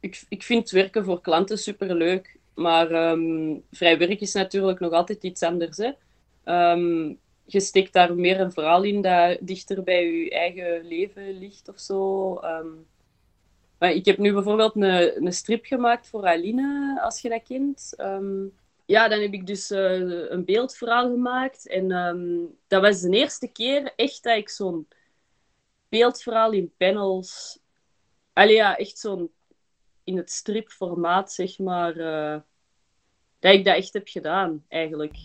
Ik, 0.00 0.22
ik 0.28 0.42
vind 0.42 0.70
werken 0.70 1.04
voor 1.04 1.20
klanten 1.20 1.58
superleuk. 1.58 2.38
Maar 2.54 3.10
um, 3.10 3.62
vrij 3.70 3.98
werk 3.98 4.20
is 4.20 4.32
natuurlijk 4.32 4.80
nog 4.80 4.92
altijd 4.92 5.22
iets 5.22 5.42
anders. 5.42 5.76
Hè? 5.76 5.90
Um, 6.72 7.18
je 7.44 7.60
steekt 7.60 7.92
daar 7.92 8.14
meer 8.14 8.40
een 8.40 8.52
verhaal 8.52 8.82
in 8.82 9.02
dat 9.02 9.38
dichter 9.40 9.82
bij 9.82 10.04
je 10.04 10.30
eigen 10.30 10.86
leven 10.86 11.38
ligt 11.38 11.68
of 11.68 11.80
zo. 11.80 12.32
Um, 12.42 12.86
maar 13.78 13.92
ik 13.92 14.04
heb 14.04 14.18
nu 14.18 14.32
bijvoorbeeld 14.32 14.76
een, 14.76 15.24
een 15.24 15.32
strip 15.32 15.64
gemaakt 15.64 16.08
voor 16.08 16.26
Aline, 16.26 17.00
als 17.02 17.20
je 17.20 17.28
dat 17.28 17.42
kent. 17.42 17.94
ja, 18.86 19.08
dan 19.08 19.20
heb 19.20 19.32
ik 19.32 19.46
dus 19.46 19.70
uh, 19.70 20.30
een 20.30 20.44
beeldverhaal 20.44 21.10
gemaakt. 21.10 21.68
En 21.68 21.88
dat 22.68 22.82
was 22.82 23.00
de 23.00 23.16
eerste 23.16 23.48
keer 23.48 23.92
echt 23.96 24.22
dat 24.22 24.36
ik 24.36 24.48
zo'n 24.48 24.86
beeldverhaal 25.94 26.52
in 26.52 26.72
panels. 26.76 27.58
Allee, 28.32 28.54
ja, 28.54 28.76
echt 28.76 28.98
zo'n 28.98 29.30
in 30.04 30.16
het 30.16 30.30
stripformaat, 30.30 31.32
zeg 31.32 31.58
maar. 31.58 31.96
Uh, 31.96 32.40
dat 33.38 33.54
ik 33.54 33.64
dat 33.64 33.76
echt 33.76 33.92
heb 33.92 34.08
gedaan, 34.08 34.64
eigenlijk. 34.68 35.16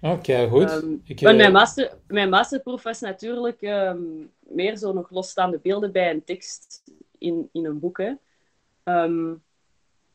Oké, 0.00 0.48
goed. 0.48 0.70
Um, 0.70 1.00
ik, 1.04 1.20
uh... 1.20 1.36
mijn, 1.36 1.52
master, 1.52 1.98
mijn 2.06 2.28
masterproef 2.28 2.82
was 2.82 3.00
natuurlijk 3.00 3.62
um, 3.62 4.32
meer 4.38 4.76
zo 4.76 4.92
nog 4.92 5.10
losstaande 5.10 5.58
beelden 5.58 5.92
bij 5.92 6.10
een 6.10 6.24
tekst 6.24 6.82
in, 7.18 7.48
in 7.52 7.64
een 7.64 7.78
boek. 7.78 7.98
Hè. 7.98 8.12
Um, 8.84 9.42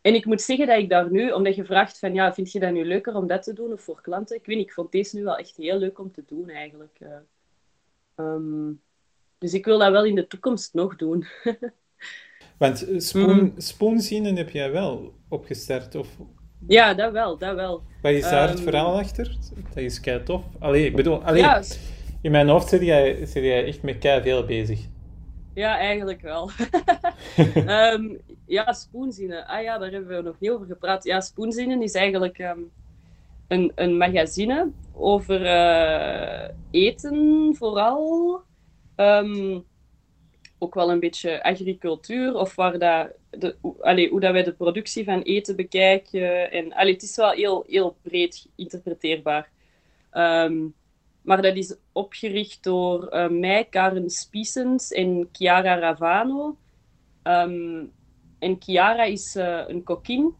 en 0.01 0.13
ik 0.13 0.25
moet 0.25 0.41
zeggen 0.41 0.67
dat 0.67 0.77
ik 0.77 0.89
daar 0.89 1.11
nu, 1.11 1.31
omdat 1.31 1.55
je 1.55 1.65
vraagt 1.65 1.99
van 1.99 2.13
ja, 2.13 2.33
vind 2.33 2.51
je 2.51 2.59
dat 2.59 2.71
nu 2.71 2.85
leuker 2.85 3.15
om 3.15 3.27
dat 3.27 3.43
te 3.43 3.53
doen 3.53 3.71
of 3.71 3.81
voor 3.81 4.01
klanten? 4.01 4.35
Ik 4.35 4.45
weet 4.45 4.57
niet, 4.57 4.67
ik 4.67 4.73
vond 4.73 4.91
deze 4.91 5.15
nu 5.15 5.23
wel 5.23 5.37
echt 5.37 5.57
heel 5.57 5.77
leuk 5.77 5.99
om 5.99 6.11
te 6.11 6.23
doen 6.25 6.49
eigenlijk. 6.49 6.99
Uh, 6.99 8.35
dus 9.43 9.53
ik 9.53 9.65
wil 9.65 9.79
dat 9.79 9.91
wel 9.91 10.05
in 10.05 10.15
de 10.15 10.27
toekomst 10.27 10.73
nog 10.73 10.95
doen. 10.95 11.25
Want 12.57 12.85
spoon, 12.97 13.39
mm. 13.39 13.53
spoonzienen 13.57 14.35
heb 14.35 14.49
jij 14.49 14.71
wel 14.71 15.13
opgestart? 15.29 15.95
Of... 15.95 16.07
Ja, 16.67 16.93
dat 16.93 17.11
wel, 17.11 17.37
dat 17.37 17.55
wel. 17.55 17.83
Wat 18.01 18.11
is 18.11 18.21
daar 18.21 18.47
het 18.47 18.57
ehm, 18.57 18.67
verhaal 18.67 18.99
achter? 18.99 19.35
Dat 19.67 19.83
is 19.83 19.99
kei 19.99 20.23
tof. 20.23 20.43
Allee, 20.59 20.85
ik 20.85 20.95
bedoel, 20.95 21.23
allee, 21.23 21.41
ja. 21.41 21.61
in 22.21 22.31
mijn 22.31 22.47
hoofd 22.47 22.69
zit 22.69 22.81
jij, 22.81 23.25
zit 23.25 23.43
jij 23.43 23.65
echt 23.65 23.81
met 23.81 23.97
kei 23.97 24.21
veel 24.21 24.45
bezig. 24.45 24.79
Ja, 25.53 25.77
eigenlijk 25.77 26.21
wel. 26.21 26.49
um, 27.67 28.21
ja, 28.45 28.73
spoonzinnen. 28.73 29.47
Ah 29.47 29.61
ja, 29.61 29.77
daar 29.77 29.91
hebben 29.91 30.15
we 30.15 30.21
nog 30.21 30.39
niet 30.39 30.51
over 30.51 30.65
gepraat. 30.65 31.03
Ja, 31.03 31.21
spoonzinnen 31.21 31.81
is 31.81 31.93
eigenlijk 31.93 32.39
um, 32.39 32.71
een, 33.47 33.71
een 33.75 33.97
magazine 33.97 34.71
over 34.93 35.41
uh, 35.41 36.49
eten 36.71 37.55
vooral. 37.57 38.41
Ehm, 39.03 39.59
ook 40.57 40.73
wel 40.73 40.91
een 40.91 40.99
beetje 40.99 41.43
agricultuur, 41.43 42.35
of 42.35 42.55
waar 42.55 42.79
dat 42.79 43.07
de, 43.29 43.55
allee, 43.79 44.09
hoe 44.09 44.19
dat 44.19 44.31
wij 44.31 44.43
de 44.43 44.53
productie 44.53 45.03
van 45.03 45.21
eten 45.21 45.55
bekijken. 45.55 46.51
En, 46.51 46.73
allee, 46.73 46.93
het 46.93 47.03
is 47.03 47.15
wel 47.15 47.31
heel, 47.31 47.63
heel 47.67 47.97
breed 48.01 48.47
interpreteerbaar. 48.55 49.49
Ehm, 50.11 50.67
maar 51.21 51.41
dat 51.41 51.55
is 51.55 51.75
opgericht 51.91 52.63
door 52.63 53.13
uh, 53.13 53.27
mij, 53.29 53.67
Karen 53.69 54.09
Spiesens 54.09 54.91
en 54.91 55.29
Chiara 55.31 55.79
Ravano. 55.79 56.57
Um, 57.23 57.91
en 58.39 58.55
Chiara 58.59 59.03
is 59.03 59.35
uh, 59.35 59.63
een 59.67 59.83
kokkin. 59.83 60.35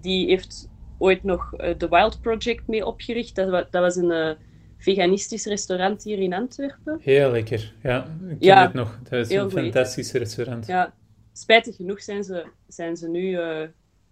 die 0.00 0.26
heeft 0.26 0.68
ooit 0.98 1.22
nog 1.22 1.52
uh, 1.52 1.70
The 1.70 1.88
Wild 1.88 2.20
Project 2.20 2.66
mee 2.66 2.86
opgericht. 2.86 3.34
Dat, 3.34 3.72
dat 3.72 3.82
was 3.82 3.96
een 3.96 4.36
veganistisch 4.78 5.44
restaurant 5.44 6.02
hier 6.02 6.18
in 6.18 6.32
Antwerpen. 6.32 6.98
Heel 7.00 7.30
lekker, 7.30 7.74
ja. 7.82 8.06
Ik 8.28 8.38
ken 8.38 8.58
het 8.58 8.72
nog. 8.72 8.98
Dat 9.08 9.30
is 9.30 9.36
een 9.36 9.50
fantastisch 9.50 10.12
restaurant. 10.12 10.66
Ja, 10.66 10.94
spijtig 11.32 11.76
genoeg 11.76 12.02
zijn 12.02 12.24
ze, 12.24 12.46
zijn 12.68 12.96
ze 12.96 13.08
nu 13.08 13.30
uh, 13.30 13.60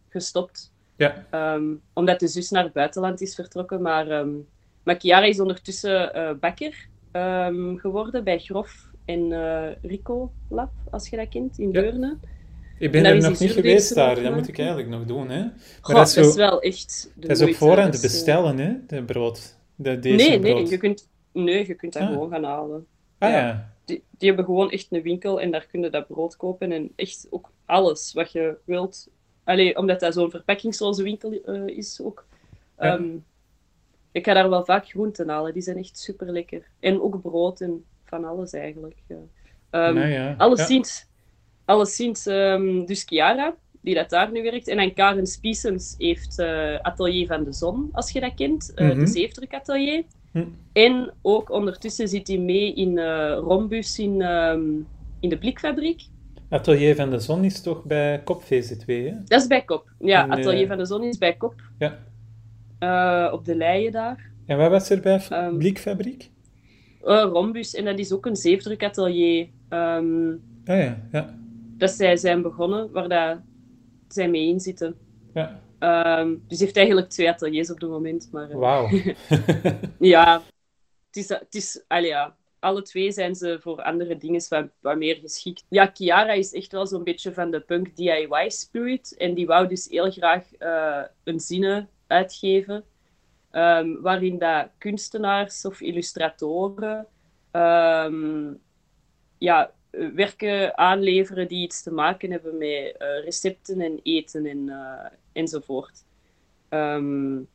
gestopt. 0.09 0.73
Ja. 0.97 1.27
Um, 1.55 1.81
omdat 1.93 2.21
de 2.21 2.29
zus 2.29 2.51
naar 2.51 2.65
het 2.65 2.73
buitenland 2.73 3.21
is 3.21 3.35
vertrokken. 3.35 3.83
Maar, 3.83 4.11
um, 4.11 4.47
maar 4.83 4.97
Chiara 4.99 5.27
is 5.27 5.41
ondertussen 5.41 6.17
uh, 6.17 6.31
bakker 6.41 6.89
um, 7.13 7.79
geworden 7.79 8.25
bij 8.25 8.39
Grof 8.39 8.91
en 9.05 9.31
uh, 9.31 9.67
Rico 9.83 10.33
Lab, 10.49 10.71
als 10.91 11.09
je 11.09 11.17
dat 11.17 11.29
kent, 11.29 11.59
in 11.59 11.71
ja. 11.73 11.81
Deurne. 11.81 12.17
Ik 12.79 12.93
ben 12.93 13.05
er 13.05 13.17
nog 13.21 13.39
niet 13.39 13.51
geweest 13.51 13.95
daar, 13.95 14.23
dat 14.23 14.35
moet 14.35 14.49
ik 14.49 14.59
eigenlijk 14.59 14.89
nog 14.89 15.05
doen. 15.05 15.31
Hè. 15.31 15.41
Maar 15.41 15.95
dat, 15.95 16.07
is 16.07 16.13
zo, 16.13 16.21
dat, 16.21 16.31
is 16.31 16.37
wel 16.37 16.61
echt. 16.61 17.13
Dat 17.15 17.31
is 17.31 17.43
op 17.43 17.55
voorhand 17.55 17.93
te 17.93 18.01
bestellen, 18.01 18.59
hè, 18.59 18.73
de 18.87 19.03
brood 19.03 19.56
nee, 19.77 20.39
nee 20.39 20.69
je, 20.69 20.77
kunt, 20.77 21.09
nee, 21.33 21.67
je 21.67 21.75
kunt 21.75 21.93
dat 21.93 22.03
ah. 22.03 22.09
gewoon 22.09 22.31
gaan 22.31 22.45
halen. 22.45 22.87
Ah 23.19 23.31
ja. 23.31 23.75
Die, 23.85 24.03
hebben 24.19 24.45
gewoon 24.45 24.71
echt 24.71 24.87
een 24.91 25.03
winkel 25.03 25.41
en 25.41 25.51
daar 25.51 25.67
kun 25.67 25.81
je 25.81 25.91
dat 25.91 26.07
brood 26.07 26.37
kopen. 26.37 26.73
En 26.73 26.93
echt 26.97 27.27
ook 27.31 27.51
alles 27.65 28.13
wat 28.13 28.33
je 28.33 28.57
wilt, 28.65 29.09
Allee, 29.45 29.77
omdat 29.77 30.01
dat 30.01 30.15
zo'n 30.15 30.31
verpakkingsloze 30.31 31.03
winkel 31.03 31.31
is 31.67 32.01
ook. 32.03 32.27
Ehm, 32.77 33.17
ik 34.13 34.25
ga 34.25 34.35
daar 34.35 34.51
wel 34.51 34.65
vaak 34.65 34.89
groenten 34.89 35.29
halen. 35.29 35.53
Die 35.53 35.63
zijn 35.63 35.77
echt 35.77 35.99
super 35.99 36.33
lekker. 36.33 36.63
En 36.81 37.01
ook 37.01 37.21
brood 37.21 37.61
en 37.61 37.85
van 38.05 38.25
alles 38.25 38.53
eigenlijk. 38.53 38.97
Um, 39.71 39.99
ja. 39.99 40.35
Alleszins, 40.39 41.07
alleszins 41.65 42.27
um, 42.27 42.87
dus 42.87 43.03
Chiara, 43.03 43.57
die 43.87 43.95
dat 43.95 44.11
daar 44.11 44.33
nu 44.33 44.43
werkt. 44.43 44.69
En 44.69 44.77
dan 44.77 44.93
Karen 44.93 45.27
Spiesens 45.27 45.95
heeft 45.99 46.39
uh, 46.39 46.79
Atelier 46.81 47.27
van 47.27 47.45
de 47.45 47.53
Zon, 47.53 47.89
als 47.93 48.11
je 48.11 48.21
dat 48.21 48.35
kent. 48.35 48.73
Uh, 48.77 48.95
De 48.95 49.07
zeefdrukatelier. 49.07 50.03
Hm. 50.33 50.45
En 50.73 51.13
ook 51.23 51.51
ondertussen 51.51 52.09
zit 52.09 52.29
hij 52.29 52.39
mee 52.39 52.75
in 52.75 52.97
uh, 52.97 53.39
Rombus 53.41 53.99
in, 53.99 54.21
um, 54.21 54.87
in 55.21 55.29
de 55.29 55.39
blikfabriek. 55.39 56.03
Atelier 56.49 56.95
van 56.95 57.11
de 57.11 57.19
Zon 57.19 57.45
is 57.45 57.63
toch 57.63 57.85
bij 57.85 58.23
Kop 58.25 58.43
VZ2, 58.43 58.87
hè? 58.87 59.13
Dat 59.25 59.41
is 59.41 59.47
bij 59.47 59.63
Kop. 59.63 59.91
Ja, 59.99 60.27
Atelier 60.27 60.67
van 60.67 60.79
de 60.79 60.87
Zon 60.87 61.05
is 61.05 61.19
bij 61.19 61.37
Kop. 61.37 61.55
Ja. 61.79 63.31
op 63.33 63.45
de 63.45 63.57
Leien 63.57 63.93
daar. 63.93 64.31
En 64.47 64.57
wat 64.57 64.71
was 64.71 64.91
er 64.91 65.01
bij 65.01 65.23
um, 65.33 65.59
Blikfabriek? 65.59 66.31
Rombus. 67.01 67.75
En 67.75 67.85
dat 67.85 67.99
is 67.99 68.13
ook 68.13 68.27
een 68.27 68.37
zeefdrukatelier. 68.37 69.49
Um, 69.71 70.43
ah 70.65 70.79
ja, 70.79 70.99
ja. 71.13 71.35
Dat 71.79 71.91
zij 71.91 72.17
zijn 72.17 72.43
begonnen, 72.43 72.91
waar 72.93 73.09
dat 73.09 73.39
zij 74.09 74.29
mee 74.29 74.49
in 74.49 74.61
zitten. 74.61 74.97
Ja. 75.35 75.61
Um, 76.21 76.45
dus 76.47 76.61
heeft 76.61 76.77
eigenlijk 76.77 77.09
twee 77.09 77.29
ateliers 77.29 77.71
op 77.71 77.81
het 77.81 77.91
moment. 77.91 78.29
Maar, 78.33 78.51
uh, 78.51 78.57
Wauw. 78.57 78.89
ja, 79.99 80.43
het 81.07 81.17
is, 81.17 81.29
het 81.29 81.55
is 81.55 81.85
allee, 81.87 82.09
ja, 82.09 82.37
alle 82.59 82.83
twee 82.83 83.13
zijn 83.13 83.35
ze 83.35 83.59
voor 83.61 83.83
andere 83.83 84.17
dingen 84.17 84.43
wat, 84.49 84.67
wat 84.81 84.97
meer 84.97 85.17
geschikt. 85.17 85.65
Ja, 85.69 85.91
Chiara 85.95 86.33
is 86.33 86.53
echt 86.53 86.73
wel 86.73 86.87
zo'n 86.87 87.05
beetje 87.05 87.33
van 87.33 87.51
de 87.51 87.61
punk 87.61 87.97
DIY 87.97 88.51
spirit. 88.51 89.17
En 89.17 89.35
die 89.35 89.47
wou 89.47 89.69
dus 89.69 89.87
heel 89.91 90.11
graag 90.11 90.45
uh, 90.59 91.03
een 91.25 91.41
zinnen 91.41 91.89
uitgeven. 92.07 92.85
Um, 93.53 94.01
waarin 94.03 94.39
dat 94.39 94.69
kunstenaars 94.79 95.65
of 95.65 95.81
illustratoren 95.81 97.07
um, 97.53 98.61
ja, 99.39 99.71
werken 100.15 100.79
aanleveren 100.79 101.49
die 101.49 101.63
iets 101.63 101.83
te 101.83 101.93
maken 101.93 102.31
hebben 102.31 102.59
met 102.59 102.69
uh, 102.69 103.25
recepten 103.25 103.81
en 103.81 104.01
eten 104.03 104.47
en, 104.47 104.67
uh, 104.67 105.07
enzovoort. 105.33 106.05
Um, 106.71 107.49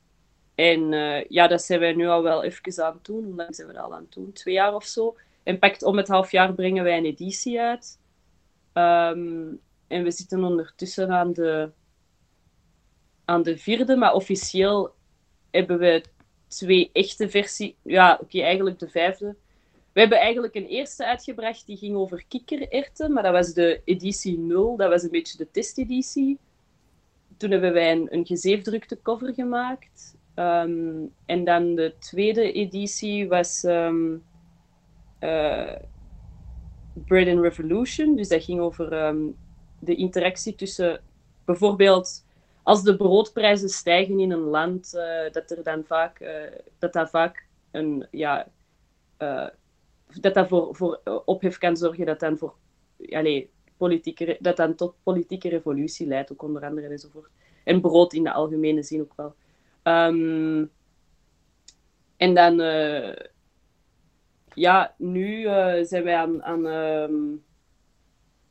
en 0.55 0.91
uh, 0.91 1.23
ja, 1.23 1.47
dat 1.47 1.61
zijn 1.61 1.79
wij 1.79 1.93
nu 1.93 2.07
al 2.07 2.23
wel 2.23 2.43
even 2.43 2.83
aan 2.85 2.93
het 2.93 3.05
doen. 3.05 3.23
Hoe 3.23 3.35
lang 3.35 3.55
zijn 3.55 3.67
we 3.67 3.73
dat 3.73 3.83
al 3.83 3.93
aan 3.93 4.01
het 4.01 4.13
doen? 4.13 4.31
Twee 4.33 4.53
jaar 4.53 4.75
of 4.75 4.85
zo. 4.85 5.17
En 5.43 5.59
pakt 5.59 5.83
om 5.83 5.97
het 5.97 6.07
half 6.07 6.31
jaar 6.31 6.53
brengen 6.53 6.83
wij 6.83 6.97
een 6.97 7.05
editie 7.05 7.61
uit. 7.61 7.99
Um, 8.73 9.59
en 9.87 10.03
we 10.03 10.11
zitten 10.11 10.43
ondertussen 10.43 11.09
aan 11.09 11.33
de, 11.33 11.71
aan 13.25 13.43
de 13.43 13.57
vierde, 13.57 13.95
maar 13.95 14.13
officieel 14.13 14.93
hebben 15.51 15.79
we 15.79 16.03
twee 16.47 16.89
echte 16.93 17.29
versies. 17.29 17.73
Ja, 17.81 18.19
oké, 18.21 18.41
eigenlijk 18.41 18.79
de 18.79 18.89
vijfde. 18.89 19.35
We 19.93 19.99
hebben 19.99 20.19
eigenlijk 20.19 20.55
een 20.55 20.67
eerste 20.67 21.05
uitgebracht 21.05 21.65
die 21.65 21.77
ging 21.77 21.95
over 21.95 22.25
kikkererwten, 22.27 23.13
maar 23.13 23.23
dat 23.23 23.31
was 23.31 23.53
de 23.53 23.81
editie 23.85 24.37
0, 24.37 24.77
dat 24.77 24.89
was 24.89 25.03
een 25.03 25.09
beetje 25.09 25.37
de 25.37 25.51
testeditie. 25.51 26.37
Toen 27.37 27.51
hebben 27.51 27.73
wij 27.73 27.91
een, 27.91 28.07
een 28.09 28.25
gezeefdrukte 28.25 29.01
cover 29.01 29.33
gemaakt. 29.33 30.15
Um, 30.35 31.13
en 31.25 31.43
dan 31.43 31.75
de 31.75 31.93
tweede 31.99 32.51
editie 32.51 33.27
was 33.27 33.63
um, 33.63 34.23
uh, 35.19 35.75
Bread 37.05 37.27
and 37.27 37.41
Revolution, 37.41 38.15
dus 38.15 38.27
dat 38.27 38.43
ging 38.43 38.59
over 38.59 39.07
um, 39.07 39.35
de 39.79 39.95
interactie 39.95 40.55
tussen 40.55 41.01
bijvoorbeeld 41.45 42.25
als 42.63 42.83
de 42.83 42.95
broodprijzen 42.95 43.69
stijgen 43.69 44.19
in 44.19 44.31
een 44.31 44.39
land, 44.39 44.93
uh, 44.95 45.31
dat 45.31 45.51
er 45.51 45.63
dan 45.63 45.83
vaak, 45.83 46.19
uh, 46.19 46.29
dat 46.79 46.93
dat 46.93 47.09
vaak 47.09 47.45
een 47.71 48.07
ja, 48.11 48.47
dat 50.19 50.33
dat 50.33 50.47
voor, 50.47 50.75
voor 50.75 51.01
ophef 51.25 51.57
kan 51.57 51.77
zorgen, 51.77 52.05
dat 52.05 52.19
dan, 52.19 52.37
voor, 52.37 52.53
allez, 53.09 53.45
politieke, 53.77 54.37
dat 54.39 54.57
dan 54.57 54.75
tot 54.75 54.95
politieke 55.03 55.49
revolutie 55.49 56.07
leidt, 56.07 56.31
ook 56.31 56.43
onder 56.43 56.63
andere 56.63 56.87
enzovoort. 56.87 57.29
En 57.63 57.81
brood 57.81 58.13
in 58.13 58.23
de 58.23 58.31
algemene 58.33 58.83
zin 58.83 59.01
ook 59.01 59.13
wel. 59.15 59.35
Um, 59.83 60.71
en 62.17 62.33
dan, 62.33 62.61
uh, 62.61 63.15
ja, 64.53 64.95
nu 64.97 65.41
uh, 65.41 65.83
zijn 65.83 66.03
wij 66.03 66.15
aan, 66.15 66.43
aan, 66.43 66.65
um, 66.65 67.43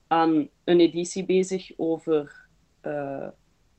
aan 0.06 0.48
een 0.64 0.80
editie 0.80 1.24
bezig 1.24 1.70
over 1.76 2.48
uh, 2.86 3.28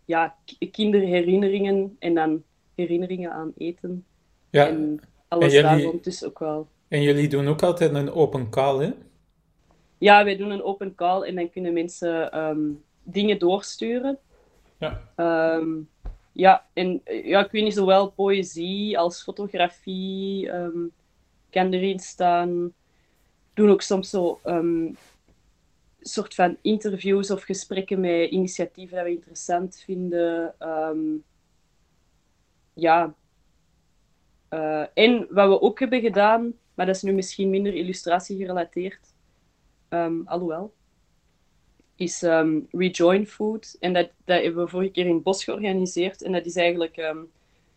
ja, 0.05 0.35
kinderherinneringen 0.71 1.95
en 1.99 2.13
dan 2.13 2.43
herinneringen 2.75 3.31
aan 3.31 3.53
eten. 3.57 4.05
Ja. 4.49 4.67
En 4.67 4.99
alles 5.27 5.45
en 5.45 5.51
jullie... 5.51 5.69
daar 5.69 5.81
rond 5.81 6.03
dus 6.03 6.25
ook 6.25 6.39
wel. 6.39 6.67
En 6.91 7.01
jullie 7.01 7.27
doen 7.27 7.47
ook 7.47 7.61
altijd 7.61 7.93
een 7.93 8.11
open 8.11 8.49
call, 8.49 8.85
hè? 8.85 8.93
Ja, 9.97 10.23
wij 10.23 10.37
doen 10.37 10.51
een 10.51 10.63
open 10.63 10.95
call 10.95 11.21
en 11.21 11.35
dan 11.35 11.49
kunnen 11.49 11.73
mensen 11.73 12.39
um, 12.39 12.83
dingen 13.03 13.39
doorsturen. 13.39 14.17
Ja. 14.77 15.11
Um, 15.55 15.89
ja, 16.31 16.65
en 16.73 17.01
ja, 17.05 17.45
ik 17.45 17.51
weet 17.51 17.63
niet, 17.63 17.73
zowel 17.73 18.11
poëzie 18.11 18.97
als 18.97 19.23
fotografie 19.23 20.53
um, 20.53 20.91
kan 21.49 21.73
erin 21.73 21.99
staan. 21.99 22.73
Doen 23.53 23.69
ook 23.69 23.81
soms 23.81 24.09
zo 24.09 24.39
soort 25.99 26.33
van 26.35 26.57
interviews 26.61 27.31
of 27.31 27.43
gesprekken 27.43 27.99
met 27.99 28.29
initiatieven 28.29 28.95
dat 28.95 29.05
we 29.05 29.11
interessant 29.11 29.81
vinden. 29.85 30.55
Ja. 32.73 33.13
Uh, 34.49 34.85
en 34.93 35.27
wat 35.29 35.47
we 35.47 35.61
ook 35.61 35.79
hebben 35.79 36.01
gedaan, 36.01 36.53
maar 36.73 36.85
dat 36.85 36.95
is 36.95 37.01
nu 37.01 37.11
misschien 37.11 37.49
minder 37.49 37.73
illustratie 37.73 38.37
gerelateerd. 38.37 39.13
Um, 39.89 40.21
alhoewel. 40.25 40.73
Is 41.95 42.21
um, 42.21 42.67
Rejoin 42.71 43.27
Food. 43.27 43.77
En 43.79 43.93
dat, 43.93 44.09
dat 44.25 44.41
hebben 44.41 44.63
we 44.63 44.69
vorige 44.69 44.91
keer 44.91 45.05
in 45.05 45.13
het 45.13 45.23
bos 45.23 45.43
georganiseerd. 45.43 46.21
En 46.21 46.31
dat 46.31 46.45
is 46.45 46.55
eigenlijk... 46.55 46.97
Um, 46.97 47.31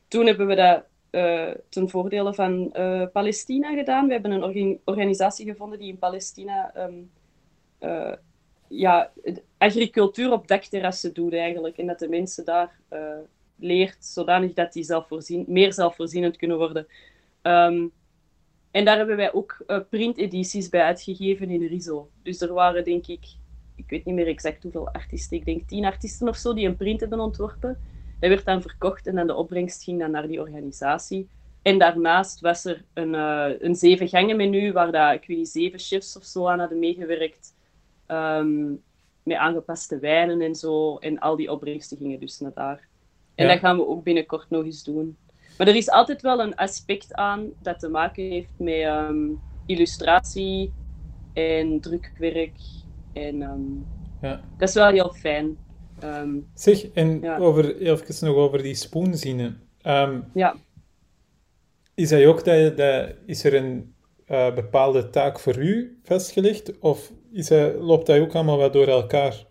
toen 0.09 0.26
hebben 0.26 0.46
we 0.46 0.54
dat 0.54 0.85
uh, 1.11 1.50
ten 1.68 1.88
voordele 1.88 2.35
van 2.35 2.74
uh, 2.76 3.07
Palestina 3.12 3.74
gedaan. 3.74 4.07
We 4.07 4.12
hebben 4.12 4.30
een 4.30 4.44
orga 4.44 4.76
organisatie 4.85 5.46
gevonden 5.46 5.78
die 5.78 5.88
in 5.88 5.98
Palestina... 5.98 6.72
Uh, 7.80 8.12
ja, 8.68 9.12
agricultuur 9.59 10.33
op 10.33 10.48
dakterrassen 10.48 11.14
doet 11.14 11.33
eigenlijk. 11.33 11.78
En 11.78 11.87
dat 11.87 11.98
de 11.98 12.09
mensen 12.09 12.44
daar 12.44 12.80
leert, 13.57 14.04
zodanig 14.04 14.52
dat 14.52 14.72
die 14.72 14.83
zelfvoorzien, 14.83 15.44
meer 15.48 15.72
zelfvoorzienend 15.72 16.37
kunnen 16.37 16.57
worden. 16.57 16.87
En 18.74 18.84
daar 18.84 18.96
hebben 18.96 19.16
wij 19.16 19.32
ook 19.32 19.64
uh, 19.66 19.78
printedities 19.90 20.68
bij 20.68 20.82
uitgegeven 20.82 21.50
in 21.50 21.66
RISO. 21.66 22.08
Dus 22.22 22.40
er 22.40 22.52
waren, 22.52 22.84
denk 22.84 23.06
ik, 23.06 23.24
ik 23.76 23.90
weet 23.90 24.04
niet 24.04 24.14
meer 24.14 24.26
exact 24.26 24.62
hoeveel 24.62 24.88
artiesten, 24.88 25.37
ik 25.37 25.44
denk 25.44 25.68
tien 25.68 25.84
artiesten 25.84 26.28
of 26.28 26.37
zo, 26.37 26.54
die 26.54 26.66
een 26.66 26.76
print 26.76 27.00
hebben 27.00 27.20
ontworpen. 27.20 27.78
Dat 28.20 28.28
werd 28.28 28.44
dan 28.44 28.62
verkocht 28.62 29.06
en 29.06 29.14
dan 29.14 29.26
de 29.26 29.34
opbrengst 29.34 29.82
ging 29.82 29.98
dan 29.98 30.10
naar 30.10 30.26
die 30.26 30.40
organisatie. 30.40 31.28
En 31.62 31.78
daarnaast 31.78 32.40
was 32.40 32.64
er 32.64 32.84
een, 32.94 33.14
uh, 33.14 33.50
een 33.58 33.74
zeven 33.74 34.08
gangen 34.08 34.37
menu, 34.37 34.72
waar 34.72 34.92
dat, 34.92 35.14
ik 35.14 35.26
weet 35.26 35.37
niet, 35.37 35.48
zeven 35.48 35.78
chefs 35.78 36.16
of 36.16 36.24
zo 36.24 36.46
aan 36.46 36.58
hadden 36.58 36.78
meegewerkt. 36.78 37.54
Um, 38.08 38.82
met 39.22 39.37
aangepaste 39.37 39.98
wijnen 39.98 40.40
en 40.40 40.54
zo. 40.54 40.96
En 40.96 41.18
al 41.18 41.37
die 41.37 41.50
opbrengsten 41.50 41.96
gingen 41.96 42.20
dus 42.20 42.40
naar 42.40 42.52
daar. 42.54 42.88
En 43.34 43.46
ja. 43.46 43.52
dat 43.52 43.60
gaan 43.60 43.76
we 43.76 43.87
ook 43.87 44.04
binnenkort 44.04 44.50
nog 44.50 44.64
eens 44.64 44.84
doen. 44.84 45.16
Maar 45.58 45.68
er 45.68 45.76
is 45.76 45.90
altijd 45.90 46.22
wel 46.22 46.40
een 46.40 46.54
aspect 46.56 47.14
aan 47.14 47.52
dat 47.62 47.78
te 47.78 47.88
maken 47.88 48.24
heeft 48.30 48.58
met 48.58 48.82
um, 48.82 49.40
illustratie 49.66 50.72
en 51.32 51.80
drukwerk. 51.80 52.56
En 53.12 53.42
um, 53.42 53.86
ja. 54.20 54.40
dat 54.58 54.68
is 54.68 54.74
wel 54.74 54.90
heel 54.90 55.12
fijn. 55.12 55.58
Um, 56.04 56.50
zeg, 56.54 56.90
en 56.90 57.20
ja. 57.20 57.38
over, 57.38 57.76
even 57.76 58.26
nog 58.26 58.37
over 58.37 58.62
die 58.62 58.74
spoenzinnen. 58.74 59.60
ja. 60.35 60.56
Is, 61.94 62.08
dat 62.08 62.24
ook 62.24 62.44
dat, 62.44 62.76
dat, 62.76 63.14
is 63.26 63.44
er 63.44 63.54
een 63.54 63.94
uh, 64.29 64.54
bepaalde 64.54 65.10
taak 65.10 65.40
voor 65.40 65.58
u 65.58 65.98
vastgelegd? 66.02 66.79
Of 66.79 67.12
is 67.33 67.46
dat, 67.46 67.74
loopt 67.74 68.06
dat 68.06 68.20
ook 68.20 68.35
allemaal 68.35 68.58
wat 68.58 68.72
door 68.72 68.87
elkaar? 68.87 69.44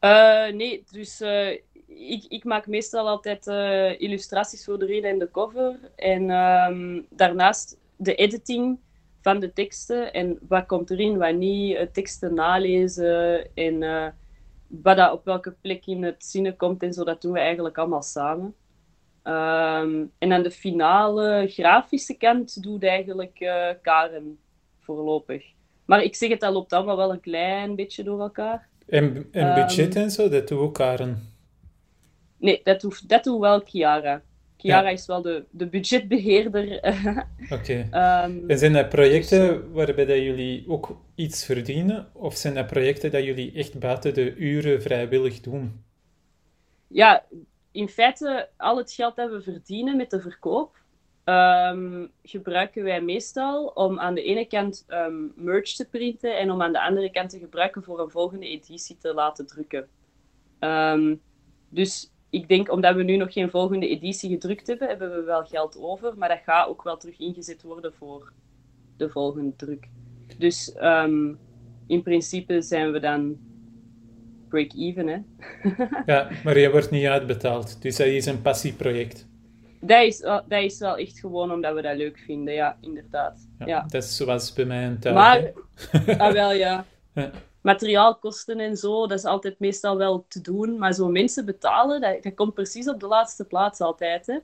Uh, 0.00 0.52
nee, 0.52 0.84
dus 0.90 1.20
uh, 1.20 1.58
ik, 1.88 2.24
ik 2.28 2.44
maak 2.44 2.66
meestal 2.66 3.08
altijd 3.08 3.46
uh, 3.46 4.00
illustraties 4.00 4.64
voor 4.64 4.78
de 4.78 4.86
reden 4.86 5.10
en 5.10 5.18
de 5.18 5.30
cover. 5.30 5.78
En 5.96 6.30
um, 6.30 7.06
daarnaast 7.10 7.78
de 7.96 8.14
editing 8.14 8.78
van 9.20 9.40
de 9.40 9.52
teksten. 9.52 10.12
En 10.12 10.38
wat 10.48 10.66
komt 10.66 10.90
erin, 10.90 11.18
wat 11.18 11.34
niet. 11.34 11.76
Uh, 11.76 11.82
teksten 11.92 12.34
nalezen. 12.34 13.54
En 13.54 13.82
uh, 13.82 14.06
wat 14.66 14.96
dat 14.96 15.12
op 15.12 15.24
welke 15.24 15.54
plek 15.60 15.86
in 15.86 16.02
het 16.02 16.24
zinnen 16.24 16.56
komt 16.56 16.82
en 16.82 16.92
zo. 16.92 17.04
Dat 17.04 17.22
doen 17.22 17.32
we 17.32 17.38
eigenlijk 17.38 17.78
allemaal 17.78 18.02
samen. 18.02 18.54
Um, 19.24 20.12
en 20.18 20.32
aan 20.32 20.42
de 20.42 20.50
finale 20.50 21.46
grafische 21.48 22.14
kant 22.14 22.62
doet 22.62 22.84
eigenlijk 22.84 23.36
Karen 23.82 24.38
voorlopig. 24.78 25.44
Maar 25.84 26.02
ik 26.02 26.14
zeg 26.14 26.28
het, 26.28 26.40
dat 26.40 26.52
loopt 26.52 26.72
allemaal 26.72 26.96
wel 26.96 27.12
een 27.12 27.20
klein 27.20 27.74
beetje 27.74 28.02
door 28.02 28.20
elkaar. 28.20 28.68
En, 28.86 29.28
en 29.32 29.54
budget 29.54 29.96
en 29.96 30.10
zo, 30.10 30.28
dat 30.28 30.48
doe 30.48 30.58
ook 30.58 30.74
Karen? 30.74 31.27
Nee, 32.38 32.60
dat, 32.62 32.82
hoeft, 32.82 33.08
dat 33.08 33.24
doet 33.24 33.40
wel 33.40 33.60
Chiara. 33.60 34.22
Chiara 34.56 34.88
is 34.88 35.06
wel 35.06 35.22
de, 35.22 35.44
de 35.50 35.66
budgetbeheerder. 35.66 36.66
Oké. 37.56 37.88
Ehm, 37.90 38.38
en 38.46 38.58
zijn 38.58 38.72
dat 38.72 38.88
projecten 38.88 39.46
dus, 39.46 39.60
waarbij 39.72 40.06
dat 40.06 40.16
jullie 40.16 40.64
ook 40.68 41.00
iets 41.14 41.44
verdienen? 41.44 42.08
Of 42.12 42.36
zijn 42.36 42.54
dat 42.54 42.66
projecten 42.66 43.10
dat 43.10 43.24
jullie 43.24 43.52
echt 43.52 43.78
buiten 43.78 44.14
de 44.14 44.34
uren 44.36 44.82
vrijwillig 44.82 45.40
doen? 45.40 45.84
Ja, 46.86 47.24
in 47.72 47.88
feite, 47.88 48.48
al 48.56 48.76
het 48.76 48.92
geld 48.92 49.16
dat 49.16 49.30
we 49.30 49.42
verdienen 49.42 49.96
met 49.96 50.10
de 50.10 50.20
verkoop, 50.20 50.76
ehm, 51.24 52.06
gebruiken 52.22 52.84
wij 52.84 53.00
meestal 53.00 53.66
om 53.66 53.98
aan 53.98 54.14
de 54.14 54.22
ene 54.22 54.46
kant 54.46 54.86
um, 54.88 55.32
merch 55.36 55.74
te 55.74 55.88
printen 55.88 56.38
en 56.38 56.50
om 56.50 56.62
aan 56.62 56.72
de 56.72 56.82
andere 56.82 57.10
kant 57.10 57.30
te 57.30 57.38
gebruiken 57.38 57.82
voor 57.82 58.00
een 58.00 58.10
volgende 58.10 58.46
editie 58.46 58.96
te 58.96 59.14
laten 59.14 59.46
drukken. 59.46 59.88
dus 61.68 62.10
ik 62.30 62.48
denk, 62.48 62.70
omdat 62.72 62.94
we 62.94 63.02
nu 63.02 63.16
nog 63.16 63.32
geen 63.32 63.50
volgende 63.50 63.88
editie 63.88 64.30
gedrukt 64.30 64.66
hebben, 64.66 64.88
hebben 64.88 65.10
we 65.10 65.22
wel 65.22 65.44
geld 65.44 65.78
over. 65.78 66.18
Maar 66.18 66.28
dat 66.28 66.40
gaat 66.44 66.68
ook 66.68 66.82
wel 66.82 66.96
terug 66.96 67.18
ingezet 67.18 67.62
worden 67.62 67.94
voor 67.94 68.32
de 68.96 69.08
volgende 69.08 69.56
druk. 69.56 69.88
Dus 70.38 70.74
um, 70.80 71.38
in 71.86 72.02
principe 72.02 72.62
zijn 72.62 72.92
we 72.92 73.00
dan 73.00 73.38
break-even, 74.48 75.06
hè. 75.06 75.18
ja, 76.12 76.28
maar 76.44 76.58
je 76.58 76.70
wordt 76.70 76.90
niet 76.90 77.06
uitbetaald. 77.06 77.82
Dus 77.82 77.96
dat 77.96 78.06
is 78.06 78.26
een 78.26 78.42
passieproject. 78.42 79.26
Dat 79.80 80.02
is, 80.02 80.18
dat 80.18 80.44
is 80.48 80.78
wel 80.78 80.96
echt 80.96 81.20
gewoon 81.20 81.52
omdat 81.52 81.74
we 81.74 81.82
dat 81.82 81.96
leuk 81.96 82.18
vinden, 82.18 82.54
ja, 82.54 82.76
inderdaad. 82.80 83.48
Ja, 83.64 83.80
Dat 83.88 84.02
is 84.02 84.16
zoals 84.16 84.52
bij 84.52 84.64
mij 84.64 84.86
een 84.86 84.98
thuis. 84.98 85.14
Maar, 85.14 85.52
ah, 86.18 86.32
wel, 86.32 86.52
ja. 86.52 86.84
ja 87.14 87.30
materiaalkosten 87.60 88.60
en 88.60 88.76
zo, 88.76 89.06
dat 89.06 89.18
is 89.18 89.24
altijd 89.24 89.58
meestal 89.58 89.96
wel 89.96 90.24
te 90.28 90.40
doen. 90.40 90.78
Maar 90.78 90.92
zo 90.92 91.08
mensen 91.08 91.44
betalen, 91.44 92.00
dat, 92.00 92.22
dat 92.22 92.34
komt 92.34 92.54
precies 92.54 92.88
op 92.88 93.00
de 93.00 93.06
laatste 93.06 93.44
plaats 93.44 93.80
altijd. 93.80 94.26
Hè. 94.26 94.38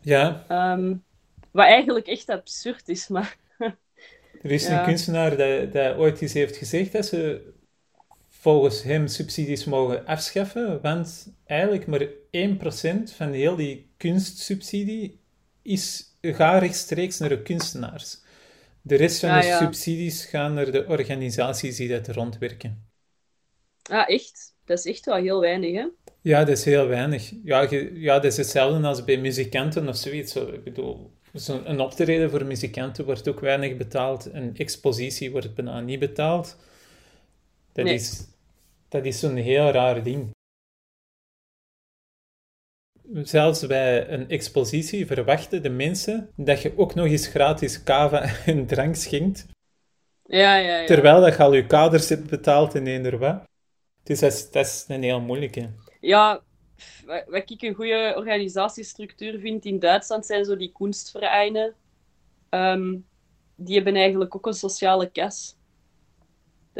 Ja. 0.00 0.44
Um, 0.72 1.04
wat 1.50 1.64
eigenlijk 1.64 2.06
echt 2.06 2.28
absurd 2.28 2.88
is, 2.88 3.08
maar... 3.08 3.36
er 4.42 4.50
is 4.50 4.68
een 4.68 4.84
kunstenaar 4.84 5.36
dat, 5.36 5.72
dat 5.72 5.96
ooit 5.96 6.20
eens 6.20 6.32
heeft 6.32 6.56
gezegd 6.56 6.92
dat 6.92 7.06
ze 7.06 7.52
volgens 8.28 8.82
hem 8.82 9.06
subsidies 9.06 9.64
mogen 9.64 10.06
afschaffen, 10.06 10.80
want 10.80 11.32
eigenlijk 11.46 11.86
maar 11.86 12.06
1% 12.06 13.14
van 13.16 13.32
heel 13.32 13.56
die 13.56 13.90
kunstsubsidie 13.96 15.20
is, 15.62 16.16
gaat 16.20 16.60
rechtstreeks 16.60 17.18
naar 17.18 17.28
de 17.28 17.42
kunstenaars. 17.42 18.22
De 18.82 18.96
rest 18.96 19.20
van 19.20 19.40
de 19.40 19.56
subsidies 19.60 20.24
gaan 20.24 20.54
naar 20.54 20.70
de 20.70 20.86
organisaties 20.86 21.76
die 21.76 21.88
dat 21.88 22.08
rondwerken. 22.08 22.88
Ah, 23.82 24.08
echt? 24.08 24.54
Dat 24.64 24.78
is 24.78 24.84
echt 24.84 25.04
wel 25.04 25.16
heel 25.16 25.40
weinig, 25.40 25.74
hè? 25.74 25.86
Ja, 26.20 26.38
dat 26.44 26.56
is 26.56 26.64
heel 26.64 26.86
weinig. 26.86 27.32
Ja, 27.44 27.68
ja 27.94 28.14
dat 28.14 28.24
is 28.24 28.36
hetzelfde 28.36 28.86
als 28.86 29.04
bij 29.04 29.18
muzikanten 29.18 29.88
of 29.88 29.96
zoiets. 29.96 30.36
Ik 30.36 30.64
bedoel, 30.64 31.12
een 31.64 31.80
optreden 31.80 32.30
voor 32.30 32.44
muzikanten 32.44 33.04
wordt 33.04 33.28
ook 33.28 33.40
weinig 33.40 33.76
betaald. 33.76 34.28
Een 34.32 34.56
expositie 34.56 35.30
wordt 35.30 35.54
bijna 35.54 35.80
niet 35.80 35.98
betaald. 35.98 36.56
Dat 37.72 37.86
is, 37.86 38.26
dat 38.88 39.04
is 39.04 39.18
zo'n 39.18 39.36
heel 39.36 39.70
raar 39.70 40.02
ding 40.02 40.30
zelfs 43.12 43.66
bij 43.66 44.08
een 44.08 44.28
expositie 44.28 45.06
verwachten 45.06 45.62
de 45.62 45.70
mensen 45.70 46.30
dat 46.36 46.62
je 46.62 46.72
ook 46.76 46.94
nog 46.94 47.06
eens 47.06 47.26
gratis 47.26 47.82
kava 47.82 48.22
en 48.46 48.66
drank 48.66 48.94
schenkt. 48.94 49.46
Ja, 50.24 50.56
ja, 50.56 50.78
ja. 50.78 50.86
Terwijl 50.86 51.20
dat 51.20 51.36
je 51.36 51.42
al 51.42 51.54
je 51.54 51.66
kaders 51.66 52.08
hebt 52.08 52.30
betaald 52.30 52.74
in 52.74 52.86
eender 52.86 53.18
wat. 53.18 53.42
Dus 54.02 54.20
dat 54.20 54.32
is, 54.32 54.50
dat 54.50 54.66
is 54.66 54.84
een 54.88 55.02
heel 55.02 55.20
moeilijke. 55.20 55.70
Ja, 56.00 56.42
wat 57.26 57.50
ik 57.50 57.62
een 57.62 57.74
goede 57.74 58.14
organisatiestructuur 58.16 59.38
vind 59.38 59.64
in 59.64 59.78
Duitsland 59.78 60.26
zijn 60.26 60.44
zo 60.44 60.56
die 60.56 60.72
kunstvereinen. 60.72 61.74
Um, 62.50 63.06
die 63.56 63.74
hebben 63.74 63.94
eigenlijk 63.94 64.34
ook 64.34 64.46
een 64.46 64.52
sociale 64.52 65.10
kas. 65.10 65.56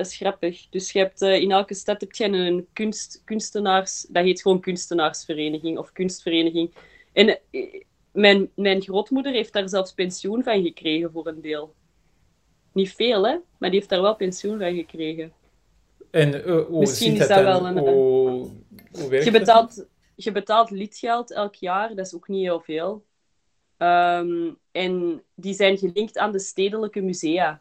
Dat 0.00 0.08
is 0.08 0.16
grappig. 0.16 0.66
Dus 0.70 0.92
je 0.92 0.98
hebt, 0.98 1.22
uh, 1.22 1.40
in 1.40 1.50
elke 1.50 1.74
stad 1.74 2.00
heb 2.00 2.12
je 2.12 2.24
een 2.24 2.66
kunst, 2.72 3.22
kunstenaars... 3.24 4.06
Dat 4.08 4.24
heet 4.24 4.42
gewoon 4.42 4.60
kunstenaarsvereniging 4.60 5.78
of 5.78 5.92
kunstvereniging. 5.92 6.74
En 7.12 7.38
uh, 7.50 7.82
mijn, 8.12 8.50
mijn 8.54 8.82
grootmoeder 8.82 9.32
heeft 9.32 9.52
daar 9.52 9.68
zelfs 9.68 9.92
pensioen 9.92 10.42
van 10.42 10.62
gekregen 10.62 11.10
voor 11.12 11.26
een 11.26 11.40
deel. 11.40 11.74
Niet 12.72 12.94
veel, 12.94 13.26
hè? 13.26 13.36
Maar 13.58 13.70
die 13.70 13.78
heeft 13.78 13.90
daar 13.90 14.02
wel 14.02 14.16
pensioen 14.16 14.58
van 14.58 14.74
gekregen. 14.74 15.32
En 16.10 16.34
uh, 16.34 16.66
hoe 16.66 16.80
Misschien 16.80 17.12
is 17.12 17.28
dat, 17.28 17.42
wel 17.42 17.66
een... 17.66 17.78
Hoe, 17.78 18.50
hoe 18.92 19.24
je, 19.24 19.30
betaalt, 19.30 19.86
je 20.14 20.32
betaalt 20.32 20.70
lidgeld 20.70 21.32
elk 21.32 21.54
jaar, 21.54 21.94
dat 21.94 22.06
is 22.06 22.14
ook 22.14 22.28
niet 22.28 22.42
heel 22.42 22.60
veel. 22.60 23.04
Um, 23.78 24.58
en 24.72 25.22
die 25.34 25.54
zijn 25.54 25.78
gelinkt 25.78 26.18
aan 26.18 26.32
de 26.32 26.40
stedelijke 26.40 27.00
musea. 27.00 27.60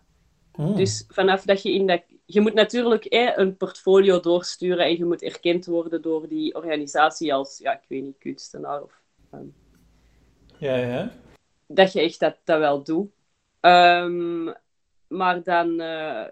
Oh. 0.51 0.75
Dus 0.75 1.05
vanaf 1.07 1.43
dat 1.43 1.61
je 1.61 1.73
in 1.73 1.87
dat 1.87 2.01
je 2.31 2.41
moet 2.41 2.53
natuurlijk 2.53 3.05
een 3.35 3.57
portfolio 3.57 4.19
doorsturen 4.19 4.85
en 4.85 4.97
je 4.97 5.05
moet 5.05 5.21
erkend 5.21 5.65
worden 5.65 6.01
door 6.01 6.27
die 6.27 6.55
organisatie 6.55 7.33
als, 7.33 7.57
ja, 7.57 7.73
ik 7.73 7.85
weet 7.87 8.03
niet, 8.03 8.17
kunstenaar 8.17 8.83
of... 8.83 9.01
Um, 9.33 9.53
ja, 10.57 10.75
ja. 10.75 11.11
Dat 11.67 11.93
je 11.93 12.01
echt 12.01 12.19
dat, 12.19 12.37
dat 12.43 12.59
wel 12.59 12.83
doet. 12.83 13.11
Um, 13.61 14.53
maar 15.07 15.43
dan... 15.43 15.81
Uh, 15.81 16.25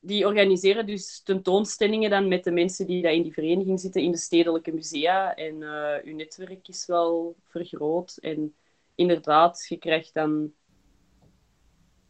die 0.00 0.26
organiseren 0.26 0.86
dus 0.86 1.22
tentoonstellingen 1.22 2.10
dan 2.10 2.28
met 2.28 2.44
de 2.44 2.50
mensen 2.50 2.86
die 2.86 3.02
daar 3.02 3.12
in 3.12 3.22
die 3.22 3.32
vereniging 3.32 3.80
zitten 3.80 4.02
in 4.02 4.10
de 4.10 4.16
stedelijke 4.18 4.72
musea. 4.72 5.34
En 5.34 5.60
uh, 5.60 5.94
uw 6.04 6.14
netwerk 6.14 6.68
is 6.68 6.86
wel 6.86 7.36
vergroot. 7.48 8.16
En 8.16 8.54
inderdaad, 8.94 9.66
je 9.68 9.76
krijgt 9.76 10.14
dan 10.14 10.52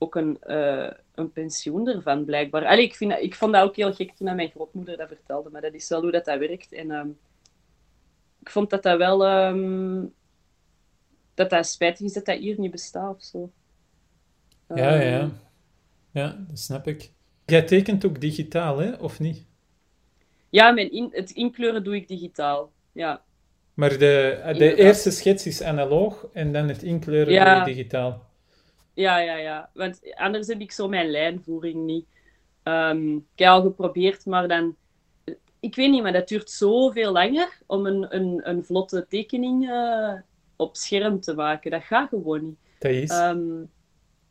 ook 0.03 0.14
een, 0.14 0.38
uh, 0.46 0.90
een 1.14 1.32
pensioen 1.32 1.88
ervan, 1.88 2.24
blijkbaar. 2.24 2.66
Allee, 2.66 2.84
ik, 2.84 2.94
vind, 2.94 3.12
ik 3.12 3.34
vond 3.34 3.53
dat 3.53 3.62
ook 3.62 3.76
heel 3.76 3.94
gek 3.94 4.16
toen 4.16 4.36
mijn 4.36 4.50
grootmoeder 4.50 4.96
dat 4.96 5.09
vertelde, 5.09 5.50
maar 5.50 5.61
dat 5.61 5.74
is 5.74 5.88
wel 5.88 6.00
hoe 6.00 6.11
dat, 6.11 6.24
dat 6.24 6.38
werkt. 6.38 6.72
En 6.72 6.90
um, 6.90 7.18
ik 8.40 8.50
vond 8.50 8.70
dat 8.70 8.82
dat 8.82 8.98
wel... 8.98 9.46
Um, 9.46 10.14
dat 11.34 11.50
dat 11.50 11.66
spijtig 11.66 12.07
is 12.07 12.12
dat 12.12 12.24
dat 12.24 12.38
hier 12.38 12.61
niet 12.61 12.70
bestaat 12.70 13.14
of 13.16 13.22
zo. 13.22 13.50
Ja, 14.74 14.94
ja. 14.94 15.20
Ehm, 15.20 15.28
ja, 16.11 16.44
dat 16.48 16.59
snap 16.59 16.86
ik. 16.86 17.11
Jij 17.46 17.62
tekent 17.62 18.05
ook 18.05 18.20
digitaal, 18.20 18.78
hè? 18.78 18.92
Of 18.92 19.20
niet? 19.20 19.44
Ja, 20.50 20.70
mijn 20.70 20.92
in, 20.92 21.09
het 21.12 21.30
inkleuren 21.30 21.84
doe 21.84 21.94
ik 21.96 22.09
digitaal, 22.09 22.72
ja. 22.92 23.22
Maar 23.74 23.90
de, 23.90 24.53
de 24.59 24.74
eerste 24.74 25.11
schets 25.11 25.46
is 25.46 25.62
analoog 25.62 26.26
en 26.32 26.53
dan 26.53 26.68
het 26.68 26.82
inkleuren 26.82 27.32
ja. 27.32 27.44
doe 27.44 27.68
je 27.68 27.74
digitaal. 27.74 28.30
Ja, 28.95 29.18
ja, 29.18 29.36
ja. 29.36 29.70
Want 29.74 30.14
anders 30.14 30.47
heb 30.47 30.61
ik 30.61 30.72
zo 30.72 30.88
mijn 30.88 31.11
lijnvoering 31.11 31.84
niet. 31.84 32.07
Um, 32.62 33.16
ik 33.16 33.38
heb 33.38 33.49
al 33.49 33.62
geprobeerd, 33.62 34.26
maar 34.26 34.49
dan... 34.49 34.76
Ik 35.61 35.74
weet 35.74 35.90
niet, 35.90 36.03
maar 36.03 36.12
dat 36.12 36.28
duurt 36.28 36.51
zoveel 36.51 37.12
langer 37.12 37.59
om 37.66 37.86
een, 37.86 38.14
een, 38.14 38.40
een 38.49 38.64
vlotte 38.64 39.07
tekening 39.09 39.68
uh, 39.68 40.14
op 40.57 40.76
scherm 40.76 41.20
te 41.20 41.34
maken. 41.34 41.70
Dat 41.70 41.82
gaat 41.82 42.09
gewoon 42.09 42.45
niet. 42.45 42.59
Dat 42.78 42.90
is? 42.90 43.11
Um, 43.11 43.70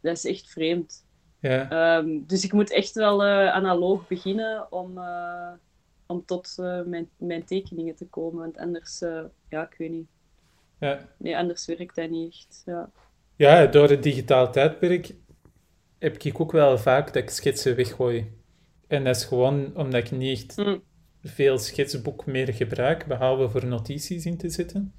dat 0.01 0.17
is 0.17 0.25
echt 0.25 0.49
vreemd. 0.49 1.05
Ja. 1.39 1.97
Um, 1.97 2.25
dus 2.27 2.43
ik 2.43 2.53
moet 2.53 2.71
echt 2.71 2.93
wel 2.93 3.25
uh, 3.25 3.53
analoog 3.53 4.07
beginnen 4.07 4.71
om, 4.71 4.97
uh, 4.97 5.51
om 6.05 6.25
tot 6.25 6.55
mijn, 6.85 7.09
mijn 7.17 7.43
tekeningen 7.43 7.95
te 7.95 8.05
komen. 8.05 8.39
Want 8.39 8.57
anders, 8.57 8.99
ja, 9.49 9.69
ik 9.71 9.75
weet 9.77 9.91
niet. 9.91 10.07
Ja. 10.79 11.07
Nee, 11.17 11.37
anders 11.37 11.65
werkt 11.65 11.95
dat 11.95 12.09
niet 12.09 12.33
echt. 12.33 12.61
Ja. 12.65 12.89
Ja, 13.41 13.65
door 13.65 13.89
het 13.89 14.03
digitaal 14.03 14.51
tijdperk 14.51 15.13
heb 15.99 16.17
ik 16.17 16.39
ook 16.39 16.51
wel 16.51 16.77
vaak 16.77 17.05
dat 17.05 17.23
ik 17.23 17.29
schetsen 17.29 17.75
weggooi. 17.75 18.31
En 18.87 19.03
dat 19.03 19.15
is 19.15 19.25
gewoon 19.25 19.75
omdat 19.75 20.03
ik 20.03 20.11
niet 20.11 20.39
echt 20.39 20.57
mm. 20.57 20.81
veel 21.23 21.57
schetsboek 21.57 22.25
meer 22.25 22.53
gebruik, 22.53 23.05
behalve 23.05 23.49
voor 23.49 23.65
notities 23.65 24.25
in 24.25 24.37
te 24.37 24.49
zetten. 24.49 24.93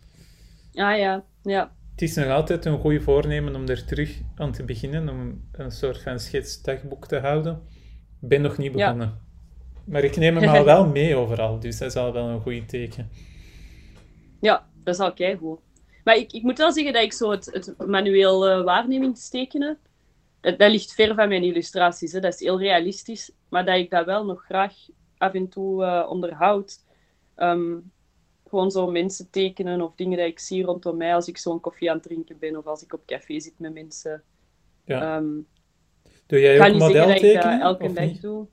Ah 0.74 0.99
ja, 0.99 1.24
ja. 1.43 1.72
Het 1.90 2.03
is 2.03 2.14
nog 2.14 2.26
altijd 2.26 2.64
een 2.64 2.78
goed 2.78 3.03
voornemen 3.03 3.55
om 3.55 3.68
er 3.68 3.84
terug 3.84 4.20
aan 4.34 4.53
te 4.53 4.64
beginnen, 4.64 5.09
om 5.09 5.49
een 5.53 5.70
soort 5.70 6.03
van 6.03 6.18
schetsdagboek 6.18 7.07
te 7.07 7.18
houden. 7.18 7.62
Ik 8.20 8.28
ben 8.28 8.43
nog 8.43 8.59
niet 8.59 8.72
begonnen. 8.72 9.20
Maar 9.84 10.05
ik 10.05 10.16
neem 10.16 10.36
hem 10.36 10.49
al 10.49 10.64
wel 10.74 10.86
mee 10.86 11.16
overal, 11.16 11.59
dus 11.59 11.78
dat 11.78 11.88
is 11.88 11.97
al 11.97 12.12
wel 12.12 12.28
een 12.28 12.40
goed 12.40 12.68
teken. 12.68 13.09
Ja, 14.40 14.66
dat 14.84 14.95
is 14.95 15.01
al 15.01 15.12
keigoed. 15.12 15.61
Maar 16.03 16.16
ik, 16.16 16.32
ik 16.32 16.42
moet 16.42 16.59
wel 16.59 16.72
zeggen 16.72 16.92
dat 16.92 17.03
ik 17.03 17.12
zo 17.12 17.30
het, 17.30 17.44
het 17.44 17.86
manueel 17.86 18.50
uh, 18.50 18.64
waarnemingstekenen, 18.64 19.78
dat, 20.40 20.59
dat, 20.59 20.70
ligt 20.70 20.94
ver 20.94 21.14
van 21.14 21.28
mijn 21.28 21.42
illustraties. 21.42 22.12
Hè. 22.12 22.20
Dat 22.20 22.32
is 22.34 22.40
heel 22.40 22.59
realistisch, 22.59 23.30
maar 23.48 23.64
dat 23.64 23.76
ik 23.76 23.90
dat 23.90 24.07
wel 24.07 24.24
nog 24.24 24.44
graag 24.44 24.74
af 25.18 25.32
en 25.32 25.48
toe 25.48 25.84
uh, 25.84 26.07
onderhoud. 26.09 26.84
Ehm, 27.34 27.78
gewoon 28.48 28.70
zo 28.70 28.90
mensen 28.90 29.30
tekenen 29.30 29.80
of 29.80 29.94
dingen 29.94 30.18
die 30.18 30.26
ik 30.26 30.38
zie 30.38 30.64
rondom 30.64 30.96
mij 30.96 31.14
als 31.14 31.28
ik 31.28 31.38
zo'n 31.38 31.61
koffie 31.61 31.90
aan 31.90 31.96
het 31.96 32.05
drinken 32.05 32.38
ben 32.38 32.57
of 32.57 32.66
als 32.66 32.82
ik 32.82 32.92
op 32.92 33.07
café 33.07 33.40
zit 33.40 33.59
met 33.59 33.72
mensen. 33.72 34.22
Ja. 34.84 35.16
Um, 35.16 35.46
doe 36.26 36.40
jij 36.40 36.70
ook 36.70 36.78
model 36.78 37.07
tekenen? 37.07 37.61
elke 37.61 37.92
dag 37.92 38.11
doe. 38.11 38.46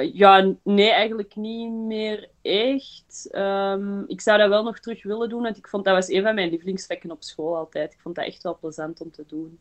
Ja, 0.00 0.54
nee, 0.62 0.90
eigenlijk 0.90 1.36
niet 1.36 1.72
meer 1.72 2.28
echt. 2.42 3.28
Ehm, 3.30 4.02
ik 4.06 4.20
zou 4.20 4.38
dat 4.38 4.48
wel 4.48 4.62
nog 4.62 4.78
terug 4.78 5.02
willen 5.02 5.28
doen, 5.28 5.42
want 5.42 5.56
ik 5.56 5.68
vond 5.68 5.84
dat 5.84 5.94
was 5.94 6.08
een 6.08 6.22
van 6.22 6.34
mijn 6.34 6.50
lievelingsvakken 6.50 7.10
op 7.10 7.22
school 7.22 7.56
altijd. 7.56 7.92
Ik 7.92 8.00
vond 8.00 8.14
dat 8.14 8.26
echt 8.26 8.42
wel 8.42 8.58
plezant 8.58 9.00
om 9.00 9.10
te 9.10 9.24
doen. 9.26 9.58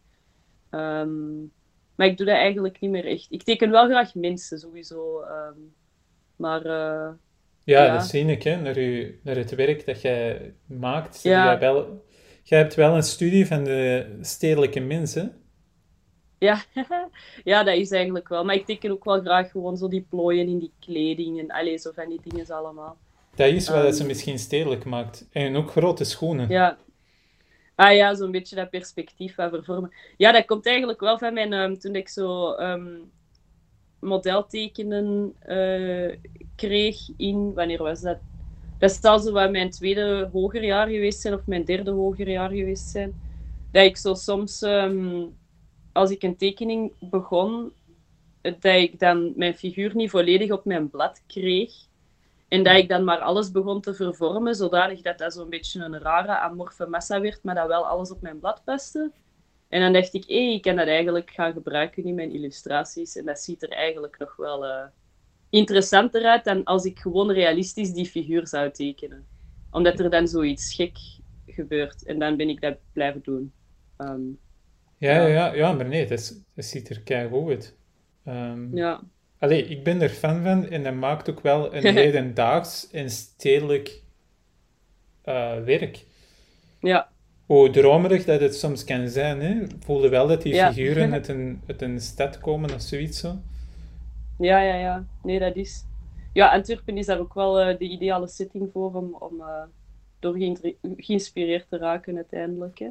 Ehm, 0.69 1.39
maar 1.95 2.07
ik 2.07 2.17
doe 2.17 2.25
dat 2.25 2.36
eigenlijk 2.36 2.79
niet 2.79 2.91
meer 2.91 3.05
echt. 3.05 3.27
Ik 3.29 3.43
teken 3.43 3.71
wel 3.71 3.86
graag 3.86 4.15
mensen, 4.15 4.59
sowieso. 4.59 5.21
Ehm, 5.21 5.59
maar... 6.36 6.65
Uh, 6.65 7.09
ja, 7.63 7.93
dat 7.93 8.05
zie 8.05 8.25
ik, 8.25 8.43
hè. 8.43 8.61
Naar, 8.61 8.77
u, 8.77 9.19
naar 9.23 9.36
het 9.36 9.55
werk 9.55 9.86
dat 9.86 10.01
jij 10.01 10.53
maakt. 10.65 11.21
Ja. 11.23 11.45
Jij, 11.45 11.59
wel, 11.59 12.05
jij 12.43 12.59
hebt 12.59 12.75
wel 12.75 12.95
een 12.95 13.03
studie 13.03 13.47
van 13.47 13.63
de 13.63 14.17
stedelijke 14.21 14.79
mensen. 14.79 15.44
Ja. 16.45 16.63
ja, 17.51 17.63
dat 17.63 17.75
is 17.75 17.91
eigenlijk 17.91 18.27
wel. 18.27 18.43
Maar 18.43 18.55
ik 18.55 18.65
teken 18.65 18.91
ook 18.91 19.03
wel 19.03 19.21
graag 19.21 19.51
gewoon 19.51 19.77
zo 19.77 19.87
die 19.87 20.05
plooien 20.09 20.47
in 20.47 20.59
die 20.59 20.71
kleding 20.79 21.39
en 21.39 21.51
allez, 21.51 21.81
zo 21.81 21.91
van 21.93 22.09
die 22.09 22.19
dingen 22.23 22.47
allemaal. 22.47 22.97
Dat 23.35 23.47
is 23.47 23.69
wat 23.69 23.85
um, 23.85 23.91
ze 23.91 24.05
misschien 24.05 24.39
stedelijk 24.39 24.85
maakt. 24.85 25.27
En 25.31 25.55
ook 25.55 25.71
grote 25.71 26.03
schoenen. 26.03 26.49
Ja. 26.49 26.77
Ah 27.75 27.95
ja, 27.95 28.15
zo'n 28.15 28.31
beetje 28.31 28.55
dat 28.55 28.69
perspectief 28.69 29.35
van 29.35 29.49
vervormen. 29.49 29.91
Ja, 30.17 30.31
dat 30.31 30.45
komt 30.45 30.65
eigenlijk 30.65 30.99
wel 30.99 31.17
van 31.17 31.33
mijn... 31.33 31.53
Um, 31.53 31.79
toen 31.79 31.95
ik 31.95 32.09
zo 32.09 32.51
um, 32.51 33.11
modeltekenen 33.99 35.35
uh, 35.47 36.15
kreeg 36.55 36.97
in... 37.17 37.53
Wanneer 37.53 37.83
was 37.83 38.01
dat? 38.01 38.17
Dat 38.77 38.91
zal 39.01 39.19
zo 39.19 39.31
wat 39.31 39.51
mijn 39.51 39.69
tweede 39.69 40.29
hoger 40.31 40.63
jaar 40.63 40.87
geweest 40.87 41.21
zijn, 41.21 41.33
of 41.33 41.45
mijn 41.45 41.65
derde 41.65 41.91
hoger 41.91 42.29
jaar 42.29 42.49
geweest 42.49 42.89
zijn. 42.89 43.21
Dat 43.71 43.83
ik 43.83 43.97
zo 43.97 44.13
soms... 44.13 44.61
Als 45.95 46.11
ik 46.11 46.23
een 46.23 46.37
tekening 46.37 46.93
begon, 46.99 47.73
dat 48.41 48.63
ik 48.63 48.99
dan 48.99 49.33
mijn 49.35 49.55
figuur 49.55 49.95
niet 49.95 50.09
volledig 50.09 50.51
op 50.51 50.65
mijn 50.65 50.89
blad 50.89 51.23
kreeg. 51.27 51.73
En 52.47 52.63
dat 52.63 52.75
ik 52.75 52.89
dan 52.89 53.03
maar 53.03 53.19
alles 53.19 53.51
begon 53.51 53.81
te 53.81 53.93
vervormen, 53.93 54.55
zodanig 54.55 55.01
dat 55.01 55.17
dat 55.17 55.33
zo'n 55.33 55.49
beetje 55.49 55.83
een 55.83 55.99
rare 55.99 56.37
amorfe 56.37 56.85
massa 56.85 57.21
werd, 57.21 57.43
maar 57.43 57.55
dat 57.55 57.67
wel 57.67 57.87
alles 57.87 58.11
op 58.11 58.21
mijn 58.21 58.39
blad 58.39 58.61
paste. 58.63 59.11
En 59.69 59.81
dan 59.81 59.93
dacht 59.93 60.13
ik, 60.13 60.23
hé, 60.27 60.35
ik 60.35 60.61
kan 60.61 60.75
dat 60.75 60.87
eigenlijk 60.87 61.31
gaan 61.31 61.53
gebruiken 61.53 62.03
in 62.03 62.15
mijn 62.15 62.31
illustraties. 62.31 63.15
En 63.15 63.25
dat 63.25 63.39
ziet 63.39 63.63
er 63.63 63.71
eigenlijk 63.71 64.17
nog 64.19 64.35
wel 64.35 64.65
uh, 64.65 64.85
interessanter 65.49 66.25
uit 66.25 66.43
dan 66.43 66.63
als 66.63 66.85
ik 66.85 66.99
gewoon 66.99 67.31
realistisch 67.31 67.93
die 67.93 68.05
figuur 68.05 68.47
zou 68.47 68.71
tekenen. 68.71 69.27
Omdat 69.71 69.99
er 69.99 70.09
dan 70.09 70.27
zoiets 70.27 70.73
gek 70.73 70.97
gebeurt. 71.45 72.05
En 72.05 72.19
dan 72.19 72.37
ben 72.37 72.49
ik 72.49 72.61
dat 72.61 72.77
blijven 72.93 73.21
doen. 73.23 73.53
Um, 73.97 74.39
ja, 75.12 75.26
ja, 75.26 75.53
ja, 75.53 75.74
maar 75.74 75.86
nee, 75.86 76.08
het, 76.08 76.43
ziet 76.56 76.89
er 76.89 77.01
keigoed 77.01 77.49
uit. 77.49 77.76
Um, 78.28 78.76
ja. 78.76 79.01
Allee, 79.39 79.66
ik 79.68 79.84
ben 79.84 80.01
er 80.01 80.10
fan 80.10 80.43
van 80.43 80.70
en 80.70 80.84
dat 80.84 80.93
maakt 80.93 81.30
ook 81.30 81.39
wel 81.39 81.76
een 81.76 81.95
hedendaags 82.03 82.89
en 82.91 83.10
stedelijk 83.10 84.01
uh, 85.26 85.64
werk. 85.64 86.06
Ja. 86.80 87.10
Hoe 87.45 87.70
dromerig 87.70 88.26
dat 88.26 88.41
het 88.41 88.56
soms 88.56 88.84
kan 88.84 89.10
zijn, 89.10 89.41
hè? 89.41 89.66
voelde 89.80 90.10
wel 90.10 90.28
dat 90.28 90.41
die 90.41 90.53
figuren 90.53 91.14
uit 91.14 91.28
een, 91.28 91.62
uit 91.68 91.82
een 91.82 91.99
stad 91.99 92.39
komen 92.39 92.74
of 92.74 92.82
zoiets 92.82 93.20
zo. 93.20 93.36
Ja, 94.38 94.60
ja, 94.60 94.76
ja. 94.76 95.06
Nee, 95.24 95.39
dat 95.39 95.56
is... 95.56 95.86
Ja, 96.34 96.51
Antwerpen 96.51 96.97
is 96.97 97.06
daar 97.06 97.20
ook 97.20 97.34
wel 97.34 97.62
uh, 97.62 97.78
de 97.78 97.86
ideale 97.86 98.28
setting 98.28 98.70
voor 98.72 98.93
om, 98.93 99.16
om 99.20 99.39
uh, 99.39 99.64
door 100.20 100.38
geïnspireerd 100.97 101.70
te 101.70 101.78
raken 101.78 102.16
uiteindelijk. 102.16 102.80
Hè. 102.80 102.89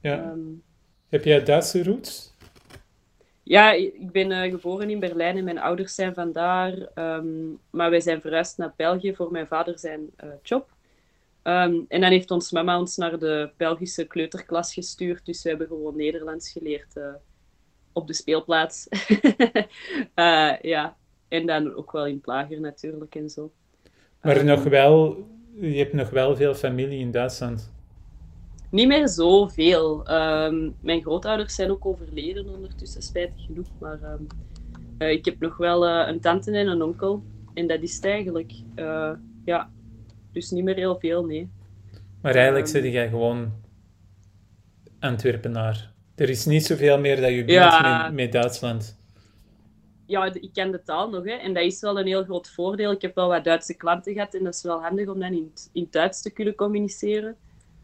Ja. 0.00 0.30
Um, 0.30 0.62
heb 1.12 1.24
jij 1.24 1.44
Duitse 1.44 1.82
roots? 1.82 2.32
Ja, 3.42 3.72
ik 3.72 4.10
ben 4.10 4.30
uh, 4.30 4.42
geboren 4.42 4.90
in 4.90 5.00
Berlijn 5.00 5.36
en 5.36 5.44
mijn 5.44 5.58
ouders 5.58 5.94
zijn 5.94 6.14
vandaar. 6.14 6.88
Um, 6.94 7.58
maar 7.70 7.90
wij 7.90 8.00
zijn 8.00 8.20
verhuisd 8.20 8.58
naar 8.58 8.72
België 8.76 9.14
voor 9.14 9.30
mijn 9.30 9.46
vader 9.46 9.78
zijn 9.78 10.10
uh, 10.24 10.30
job. 10.42 10.70
Um, 11.42 11.84
en 11.88 12.00
dan 12.00 12.10
heeft 12.10 12.30
ons 12.30 12.50
mama 12.50 12.78
ons 12.78 12.96
naar 12.96 13.18
de 13.18 13.50
Belgische 13.56 14.04
kleuterklas 14.04 14.74
gestuurd. 14.74 15.26
Dus 15.26 15.42
we 15.42 15.48
hebben 15.48 15.66
gewoon 15.66 15.96
Nederlands 15.96 16.50
geleerd 16.50 16.96
uh, 16.96 17.04
op 17.92 18.06
de 18.06 18.14
speelplaats. 18.14 18.88
ja, 20.62 20.96
en 21.28 21.46
dan 21.46 21.74
ook 21.74 21.92
wel 21.92 22.06
in 22.06 22.20
Plager 22.20 22.60
natuurlijk 22.60 23.14
en 23.14 23.30
zo. 23.30 23.52
Maar 24.20 24.36
um, 24.36 24.44
nog 24.44 24.62
wel, 24.62 25.26
je 25.54 25.78
hebt 25.78 25.92
nog 25.92 26.10
wel 26.10 26.36
veel 26.36 26.54
familie 26.54 26.98
in 26.98 27.10
Duitsland. 27.10 27.72
Niet 28.72 28.86
meer 28.88 29.08
zoveel. 29.08 30.10
Um, 30.10 30.76
mijn 30.80 31.00
grootouders 31.00 31.54
zijn 31.54 31.70
ook 31.70 31.86
overleden 31.86 32.48
ondertussen, 32.54 33.02
spijtig 33.02 33.44
genoeg. 33.44 33.66
Maar 33.78 34.02
um, 34.02 34.26
uh, 34.98 35.10
ik 35.10 35.24
heb 35.24 35.40
nog 35.40 35.56
wel 35.56 35.88
uh, 35.88 36.08
een 36.08 36.20
tante 36.20 36.50
en 36.50 36.66
een 36.66 36.82
onkel. 36.82 37.22
En 37.54 37.66
dat 37.66 37.82
is 37.82 37.94
het 37.94 38.04
eigenlijk. 38.04 38.52
Uh, 38.76 39.12
ja, 39.44 39.70
dus 40.32 40.50
niet 40.50 40.64
meer 40.64 40.74
heel 40.74 40.98
veel, 40.98 41.24
nee. 41.24 41.50
Maar 42.22 42.34
eigenlijk 42.34 42.66
um, 42.66 42.72
zit 42.72 42.92
jij 42.92 43.08
gewoon 43.08 43.52
Antwerpenaar. 45.00 45.92
Er 46.14 46.28
is 46.28 46.44
niet 46.44 46.66
zoveel 46.66 46.98
meer 46.98 47.20
dat 47.20 47.30
je 47.30 47.44
bent 47.44 47.50
ja, 47.50 48.02
met, 48.02 48.12
met 48.12 48.32
Duitsland. 48.32 48.98
Ja, 50.06 50.32
ik 50.34 50.50
ken 50.52 50.70
de 50.70 50.82
taal 50.82 51.10
nog, 51.10 51.24
hè. 51.24 51.34
En 51.34 51.54
dat 51.54 51.62
is 51.62 51.80
wel 51.80 51.98
een 51.98 52.06
heel 52.06 52.24
groot 52.24 52.50
voordeel. 52.50 52.90
Ik 52.90 53.02
heb 53.02 53.14
wel 53.14 53.28
wat 53.28 53.44
Duitse 53.44 53.76
klanten 53.76 54.12
gehad 54.12 54.34
en 54.34 54.44
dat 54.44 54.54
is 54.54 54.62
wel 54.62 54.82
handig 54.82 55.08
om 55.08 55.20
dan 55.20 55.32
in, 55.32 55.52
in 55.72 55.86
Duits 55.90 56.22
te 56.22 56.30
kunnen 56.30 56.54
communiceren. 56.54 57.36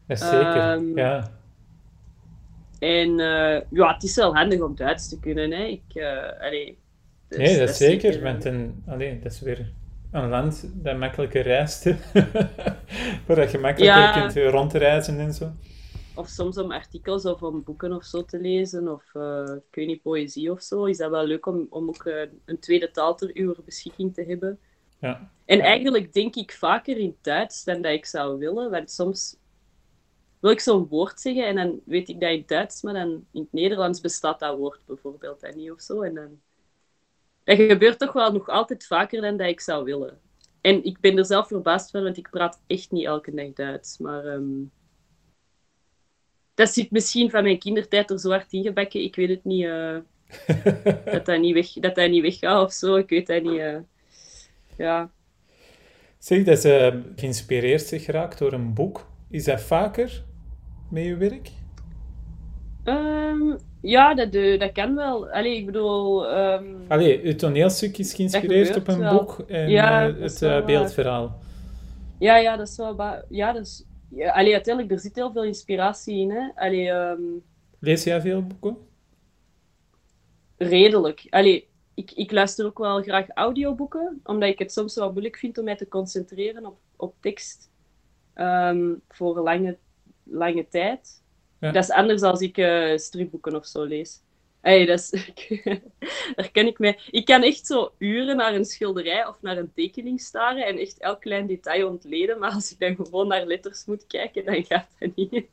Zeker, 0.08 0.72
um, 0.72 0.96
ja. 0.96 1.30
En 2.78 3.08
uh, 3.08 3.60
ja, 3.70 3.92
het 3.94 4.02
is 4.02 4.14
wel 4.14 4.34
handig 4.34 4.60
om 4.60 4.76
Duits 4.76 5.08
te 5.08 5.18
kunnen. 5.18 5.50
Hè. 5.50 5.64
Ik, 5.64 5.82
uh, 5.94 6.40
allee, 6.40 6.78
dus, 7.28 7.38
nee, 7.38 7.48
dat, 7.48 7.58
dat 7.58 7.68
is 7.68 7.76
zeker. 7.76 8.12
zeker 8.12 8.46
een, 8.46 8.82
allee, 8.86 9.18
dat 9.18 9.32
is 9.32 9.40
weer 9.40 9.72
een 10.10 10.28
land 10.28 10.70
dat 10.74 10.98
makkelijker 10.98 11.42
reist. 11.42 11.84
Waar 13.26 13.50
je 13.50 13.58
makkelijker 13.58 13.84
ja. 13.84 14.20
kunt 14.20 14.52
rondreizen 14.52 15.18
en 15.18 15.32
zo. 15.32 15.52
Of 16.14 16.28
soms 16.28 16.58
om 16.58 16.72
artikels 16.72 17.24
of 17.24 17.42
om 17.42 17.62
boeken 17.64 17.92
of 17.92 18.04
zo 18.04 18.24
te 18.24 18.40
lezen. 18.40 18.92
Of 18.92 19.04
uh, 19.14 19.42
ik 19.68 19.74
weet 19.74 19.86
niet, 19.86 20.02
poëzie 20.02 20.52
of 20.52 20.62
zo. 20.62 20.84
Is 20.84 20.96
dat 20.96 21.10
wel 21.10 21.26
leuk 21.26 21.46
om, 21.46 21.66
om 21.70 21.88
ook 21.88 22.04
een 22.44 22.58
tweede 22.58 22.90
taal 22.90 23.14
ter 23.14 23.30
uw 23.34 23.54
beschikking 23.64 24.14
te 24.14 24.24
hebben. 24.24 24.58
Ja. 24.98 25.30
En 25.44 25.60
eigenlijk 25.60 26.12
denk 26.12 26.36
ik 26.36 26.52
vaker 26.52 26.98
in 26.98 27.16
Duits 27.22 27.64
dan 27.64 27.82
dat 27.82 27.92
ik 27.92 28.06
zou 28.06 28.38
willen. 28.38 28.70
Want 28.70 28.90
soms 28.90 29.36
wil 30.40 30.50
ik 30.50 30.60
zo'n 30.60 30.86
woord 30.86 31.20
zeggen 31.20 31.46
en 31.46 31.56
dan 31.56 31.80
weet 31.84 32.08
ik 32.08 32.20
dat 32.20 32.30
in 32.30 32.38
het 32.38 32.48
Duits, 32.48 32.82
maar 32.82 32.94
dan 32.94 33.26
in 33.32 33.40
het 33.40 33.52
Nederlands 33.52 34.00
bestaat 34.00 34.38
dat 34.40 34.56
woord 34.56 34.80
bijvoorbeeld 34.86 35.42
en 35.42 35.56
niet 35.56 35.70
of 35.70 35.80
zo. 35.80 36.02
En 36.02 36.14
dan... 36.14 36.40
Dat 37.44 37.56
gebeurt 37.56 37.98
toch 37.98 38.12
wel 38.12 38.32
nog 38.32 38.48
altijd 38.48 38.86
vaker 38.86 39.20
dan 39.20 39.36
dat 39.36 39.46
ik 39.46 39.60
zou 39.60 39.84
willen. 39.84 40.20
En 40.60 40.84
ik 40.84 41.00
ben 41.00 41.18
er 41.18 41.24
zelf 41.24 41.46
verbaasd 41.46 41.90
van, 41.90 42.02
want 42.02 42.16
ik 42.16 42.30
praat 42.30 42.62
echt 42.66 42.90
niet 42.90 43.04
elke 43.04 43.34
dag 43.34 43.52
Duits. 43.52 43.98
Maar 43.98 44.26
um... 44.26 44.70
dat 46.54 46.68
zit 46.68 46.90
misschien 46.90 47.30
van 47.30 47.42
mijn 47.42 47.58
kindertijd 47.58 48.10
er 48.10 48.18
zo 48.18 48.30
hard 48.30 48.52
ingebakken. 48.52 49.02
Ik 49.02 49.16
weet 49.16 49.28
het 49.28 49.44
niet. 49.44 49.64
Uh... 49.64 49.98
dat, 51.04 51.26
dat, 51.26 51.40
niet 51.40 51.54
weg, 51.54 51.72
dat 51.72 51.94
dat 51.94 52.10
niet 52.10 52.22
weggaat 52.22 52.64
of 52.64 52.72
zo. 52.72 52.96
Ik 52.96 53.08
weet 53.08 53.26
dat 53.26 53.42
niet. 53.42 53.60
Uh... 53.60 53.78
Ja. 54.76 55.10
Zeg, 56.18 56.44
dat 56.44 56.58
ze 56.58 57.02
geïnspireerd 57.16 57.82
zich 57.82 58.04
geraakt 58.04 58.38
door 58.38 58.52
een 58.52 58.74
boek. 58.74 59.06
Is 59.30 59.44
dat 59.44 59.60
vaker? 59.60 60.26
Met 60.90 61.04
je 61.04 61.16
werk? 61.16 61.50
Um, 62.84 63.56
ja, 63.80 64.14
dat, 64.14 64.32
dat 64.60 64.72
kan 64.72 64.94
wel. 64.94 65.30
Allee, 65.30 65.56
ik 65.56 65.66
bedoel... 65.66 66.36
Um, 66.38 66.84
Allee, 66.88 67.26
het 67.26 67.38
toneelstuk 67.38 67.98
is 67.98 68.14
geïnspireerd 68.14 68.76
op 68.76 68.88
een 68.88 68.98
wel. 68.98 69.18
boek 69.18 69.38
en 69.48 69.68
ja, 69.68 70.08
uh, 70.08 70.20
het 70.20 70.42
uh, 70.42 70.64
beeldverhaal. 70.64 71.38
Ja, 72.18 72.36
ja, 72.36 72.56
dat 72.56 72.68
is 72.68 72.76
wel... 72.76 73.24
Ja, 73.28 73.52
dat 73.52 73.66
is... 73.66 73.84
Ja, 74.10 74.32
allee, 74.32 74.52
uiteindelijk, 74.52 74.94
er 74.94 75.00
zit 75.00 75.14
heel 75.14 75.32
veel 75.32 75.44
inspiratie 75.44 76.18
in. 76.18 76.30
Hè. 76.30 76.48
Allee, 76.54 76.88
um... 76.90 77.42
Lees 77.78 78.04
jij 78.04 78.20
veel 78.20 78.42
boeken? 78.42 78.76
Redelijk. 80.56 81.26
Allee, 81.30 81.68
ik, 81.94 82.10
ik 82.10 82.32
luister 82.32 82.66
ook 82.66 82.78
wel 82.78 83.02
graag 83.02 83.26
audioboeken, 83.28 84.20
omdat 84.24 84.48
ik 84.48 84.58
het 84.58 84.72
soms 84.72 84.94
wel 84.94 85.10
moeilijk 85.10 85.36
vind 85.36 85.58
om 85.58 85.64
mij 85.64 85.76
te 85.76 85.88
concentreren 85.88 86.66
op, 86.66 86.78
op 86.96 87.14
tekst 87.20 87.70
um, 88.34 89.00
voor 89.08 89.40
lange 89.40 89.78
lange 90.30 90.68
tijd. 90.68 91.22
Dat 91.60 91.74
is 91.74 91.90
anders 91.90 92.22
als 92.22 92.40
ik 92.40 92.56
uh, 92.56 92.96
stripboeken 92.96 93.56
of 93.56 93.66
zo 93.66 93.84
lees. 93.84 94.20
Hey, 94.60 94.86
dat 94.86 94.98
is, 94.98 95.32
daar 96.36 96.50
ken 96.52 96.66
ik 96.66 96.78
mee. 96.78 96.98
Ik 97.10 97.24
kan 97.24 97.42
echt 97.42 97.66
zo 97.66 97.92
uren 97.98 98.36
naar 98.36 98.54
een 98.54 98.64
schilderij 98.64 99.26
of 99.26 99.36
naar 99.42 99.56
een 99.56 99.72
tekening 99.74 100.20
staren 100.20 100.66
en 100.66 100.78
echt 100.78 100.98
elk 100.98 101.20
klein 101.20 101.46
detail 101.46 101.88
ontleden, 101.88 102.38
maar 102.38 102.50
als 102.50 102.72
ik 102.72 102.78
dan 102.78 102.96
gewoon 102.96 103.28
naar 103.28 103.46
letters 103.46 103.84
moet 103.84 104.06
kijken, 104.06 104.44
dan 104.44 104.64
gaat 104.64 104.88
dat 104.98 105.10
niet. 105.16 105.44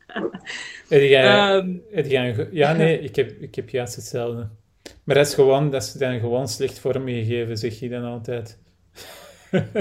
jij, 0.88 1.54
um, 1.54 1.82
jij, 1.90 2.48
ja, 2.50 2.72
nee, 2.72 3.00
ik 3.00 3.16
heb, 3.16 3.30
ik 3.40 3.54
heb 3.54 3.68
juist 3.68 3.96
hetzelfde. 3.96 4.48
Maar 5.04 5.14
dat 5.14 5.26
is 5.26 5.34
gewoon, 5.34 5.70
dat 5.70 5.82
is 5.82 5.92
dan 5.92 6.20
gewoon 6.20 6.48
slecht 6.48 6.78
vormgegeven, 6.78 7.56
zeg 7.56 7.78
je 7.78 7.88
dan 7.88 8.04
altijd. 8.04 8.58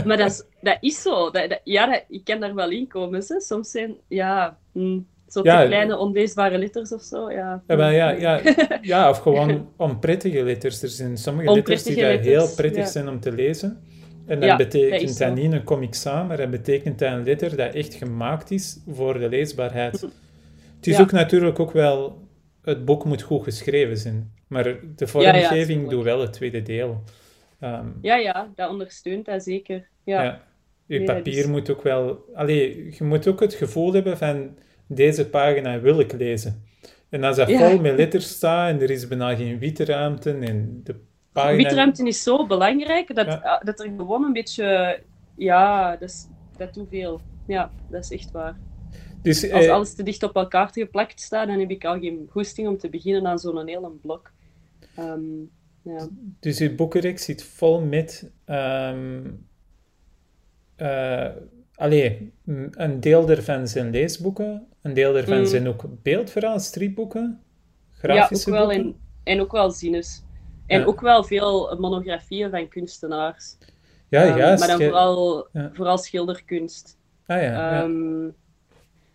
Maar 0.05 0.17
dat 0.17 0.29
is, 0.29 0.43
dat 0.61 0.77
is 0.79 1.01
zo. 1.01 1.31
Dat, 1.31 1.49
dat, 1.49 1.61
ja, 1.63 1.85
dat, 1.85 2.03
ik 2.07 2.23
kan 2.23 2.39
daar 2.39 2.55
wel 2.55 2.69
in 2.69 2.87
komen. 2.87 3.23
Hè. 3.27 3.41
Soms 3.41 3.71
zijn, 3.71 3.95
ja, 4.07 4.57
hm, 4.71 4.99
Zo 5.27 5.39
ja, 5.43 5.65
kleine 5.65 5.97
onleesbare 5.97 6.57
letters 6.57 6.93
of 6.93 7.01
zo, 7.01 7.31
ja. 7.31 7.63
Ja, 7.67 7.89
ja, 7.89 8.09
ja, 8.09 8.41
ja, 8.81 9.09
of 9.09 9.17
gewoon 9.17 9.69
onprettige 9.77 10.43
letters. 10.43 10.81
Er 10.81 10.89
zijn 10.89 11.17
sommige 11.17 11.53
letters 11.53 11.83
die 11.83 12.05
heel 12.05 12.47
prettig 12.55 12.87
zijn 12.87 13.09
om 13.09 13.19
te 13.19 13.31
lezen. 13.31 13.83
En 14.25 14.39
dan 14.39 14.57
betekent 14.57 15.17
dat, 15.17 15.35
niet 15.35 15.51
een 15.51 15.63
comic 15.63 15.93
samen, 15.93 16.27
maar 16.27 16.37
dat 16.37 16.49
betekent 16.49 16.99
dat 16.99 17.11
een 17.11 17.23
letter 17.23 17.55
dat 17.55 17.73
echt 17.73 17.93
gemaakt 17.93 18.51
is 18.51 18.79
voor 18.87 19.19
de 19.19 19.29
leesbaarheid. 19.29 20.01
Het 20.75 20.87
is 20.87 20.99
ook 20.99 21.11
natuurlijk 21.11 21.59
ook 21.59 21.71
wel... 21.71 22.23
Het 22.61 22.85
boek 22.85 23.05
moet 23.05 23.21
goed 23.21 23.43
geschreven 23.43 23.97
zijn. 23.97 24.31
Maar 24.47 24.75
de 24.95 25.07
vormgeving 25.07 25.89
doet 25.89 26.03
wel 26.03 26.21
het 26.21 26.33
tweede 26.33 26.61
deel. 26.61 27.03
Ehm, 27.65 27.87
ja, 28.01 28.15
ja, 28.15 28.51
dat 28.55 28.69
ondersteunt 28.69 29.25
dat 29.25 29.43
zeker. 29.43 29.87
Ja. 30.03 30.41
Je 30.85 31.03
papier 31.03 31.35
dus- 31.35 31.45
moet 31.45 31.69
ook 31.69 31.81
wel... 31.81 32.25
Allee, 32.33 32.93
je 32.97 33.03
moet 33.03 33.27
ook 33.27 33.39
het 33.39 33.53
gevoel 33.53 33.93
hebben 33.93 34.17
van... 34.17 34.57
Deze 34.87 35.29
pagina 35.29 35.79
wil 35.79 35.99
ik 35.99 36.13
lezen. 36.13 36.63
En 37.09 37.23
als 37.23 37.35
dat 37.37 37.51
vol 37.51 37.79
met 37.79 37.97
letters 37.97 38.29
staat 38.29 38.69
en 38.69 38.81
er 38.81 38.89
is 38.89 39.07
bijna 39.07 39.35
geen 39.35 39.59
witte 39.59 39.85
ruimte 39.85 40.31
en 40.31 40.81
de 40.83 40.95
pagina... 41.31 41.55
Witruimte 41.55 42.07
is 42.07 42.23
zo 42.23 42.45
belangrijk 42.45 43.15
dat, 43.15 43.27
ah, 43.27 43.61
dat 43.63 43.79
er 43.79 43.85
gewoon 43.97 44.23
een 44.23 44.33
beetje... 44.33 44.99
Ja, 45.37 45.95
dat, 45.95 46.09
is, 46.09 46.27
dat 46.57 46.73
doet 46.73 46.89
veel. 46.89 47.21
Ja, 47.47 47.71
dat 47.89 48.03
is 48.03 48.11
echt 48.11 48.31
waar. 48.31 48.57
Dus, 49.21 49.51
Als 49.51 49.65
eh, 49.65 49.71
alles 49.71 49.93
te 49.93 50.03
dicht 50.03 50.23
op 50.23 50.35
elkaar 50.35 50.69
geplakt 50.71 51.21
staat, 51.21 51.47
dan 51.47 51.59
heb 51.59 51.69
ik 51.69 51.85
al 51.85 51.99
geen 51.99 52.27
goesting 52.29 52.67
om 52.67 52.77
te 52.77 52.89
beginnen 52.89 53.27
aan 53.27 53.39
zo'n 53.39 53.67
hele 53.67 53.91
blok. 54.01 54.31
Ehm, 54.95 55.21
ja. 55.85 56.07
Dus 56.39 56.57
je 56.57 56.75
boekenreeks 56.75 57.23
zit 57.23 57.43
vol 57.43 57.81
met... 57.81 58.31
Um, 58.45 59.47
uh, 60.77 61.29
allee, 61.75 62.33
een 62.71 62.99
deel 62.99 63.25
daarvan 63.25 63.67
zijn 63.67 63.89
leesboeken, 63.89 64.67
een 64.81 64.93
deel 64.93 65.13
daarvan 65.13 65.39
mm. 65.39 65.45
zijn 65.45 65.67
ook 65.67 65.85
beeldverhaal, 66.01 66.59
stripboeken, 66.59 67.41
grafische 67.91 68.51
ja, 68.51 68.57
ook 68.57 68.67
wel 68.67 68.75
boeken. 68.75 68.99
En, 69.23 69.33
en 69.33 69.41
ook 69.41 69.51
wel 69.51 69.71
zines. 69.71 70.23
En 70.67 70.85
ook 70.85 71.01
wel 71.01 71.23
veel 71.23 71.77
monografieën 71.79 72.49
van 72.49 72.67
kunstenaars. 72.67 73.57
Ja, 74.09 74.27
um, 74.27 74.37
juist. 74.37 74.67
Maar 74.67 74.77
dan 74.77 74.87
vooral, 74.87 75.47
vooral 75.73 75.97
schilderkunst. 75.97 76.97
Ah 77.25 77.41
ja, 77.41 77.83
um, 77.83 78.35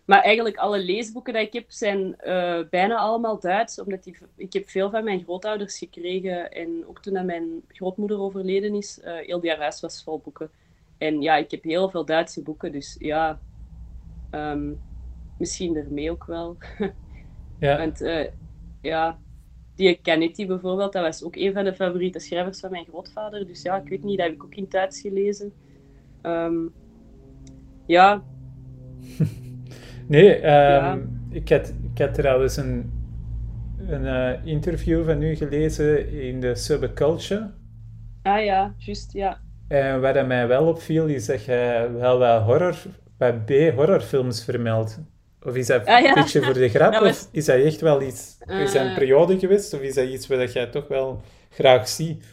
Maar 0.05 0.21
eigenlijk 0.21 0.57
alle 0.57 0.83
leesboeken 0.83 1.33
die 1.33 1.41
ik 1.41 1.53
heb 1.53 1.65
zijn 1.67 2.15
uh, 2.23 2.59
bijna 2.69 2.95
allemaal 2.95 3.39
Duits, 3.39 3.79
omdat 3.79 4.05
ik, 4.05 4.21
ik 4.35 4.53
heb 4.53 4.69
veel 4.69 4.89
van 4.89 5.03
mijn 5.03 5.23
grootouders 5.23 5.77
gekregen. 5.77 6.51
En 6.51 6.83
ook 6.87 7.01
toen 7.01 7.25
mijn 7.25 7.61
grootmoeder 7.67 8.19
overleden 8.19 8.75
is, 8.75 8.99
uh, 9.03 9.15
heel 9.15 9.39
die 9.39 9.55
huis 9.55 9.79
was 9.79 10.03
vol 10.03 10.19
boeken. 10.19 10.49
En 10.97 11.21
ja, 11.21 11.35
ik 11.35 11.51
heb 11.51 11.63
heel 11.63 11.89
veel 11.89 12.05
Duitse 12.05 12.41
boeken, 12.41 12.71
dus 12.71 12.95
ja, 12.99 13.39
um, 14.31 14.79
misschien 15.37 15.75
ermee 15.75 16.11
ook 16.11 16.25
wel. 16.25 16.57
ja. 17.59 17.77
Want 17.77 18.01
uh, 18.01 18.25
ja, 18.81 19.19
die 19.75 19.99
Kennedy 20.01 20.47
bijvoorbeeld, 20.47 20.93
dat 20.93 21.03
was 21.03 21.23
ook 21.23 21.35
een 21.35 21.53
van 21.53 21.63
de 21.63 21.73
favoriete 21.73 22.19
schrijvers 22.19 22.59
van 22.59 22.71
mijn 22.71 22.85
grootvader. 22.85 23.47
Dus 23.47 23.61
ja, 23.61 23.77
ik 23.77 23.89
weet 23.89 24.03
niet, 24.03 24.17
dat 24.17 24.27
heb 24.27 24.35
ik 24.35 24.43
ook 24.43 24.55
in 24.55 24.65
Duits 24.69 25.01
gelezen. 25.01 25.53
Um, 26.21 26.73
ja. 27.85 28.23
nee, 30.11 30.35
um, 30.35 30.41
ja. 30.41 30.99
Ik, 31.29 31.49
had, 31.49 31.73
ik 31.93 32.01
had 32.01 32.13
trouwens 32.13 32.57
een, 32.57 32.91
een 33.87 34.03
uh, 34.03 34.45
interview 34.45 35.05
van 35.05 35.21
u 35.21 35.35
gelezen 35.35 36.11
in 36.11 36.41
de 36.41 36.55
Subculture. 36.55 37.51
Ah 38.21 38.43
ja, 38.43 38.73
juist, 38.77 39.13
ja. 39.13 39.39
En 39.67 40.01
waar 40.01 40.25
mij 40.25 40.47
wel 40.47 40.67
opviel, 40.67 41.05
is 41.05 41.25
dat 41.25 41.45
je 41.45 41.89
wel 41.97 42.19
wat 42.19 42.41
horror, 42.41 42.75
wat 43.17 43.45
B-horrorfilms 43.45 44.43
vermeldt. 44.43 44.99
Of 45.43 45.55
is 45.55 45.67
dat 45.67 45.85
ah, 45.85 46.03
een 46.03 46.13
beetje 46.13 46.41
voor 46.41 46.53
de 46.53 46.69
grap? 46.69 46.93
Of 47.01 47.27
is 47.31 47.45
dat 47.45 47.59
echt 47.59 47.81
wel 47.81 48.01
iets... 48.01 48.37
Is 48.47 48.71
dat 48.71 48.81
een 48.81 48.87
eh. 48.87 48.97
periode 48.97 49.39
geweest? 49.39 49.73
Of 49.73 49.81
is 49.81 49.93
dat 49.93 50.07
iets 50.07 50.27
wat 50.27 50.53
jij 50.53 50.67
toch 50.67 50.87
wel 50.87 51.21
graag 51.49 51.87
ziet? 51.87 52.25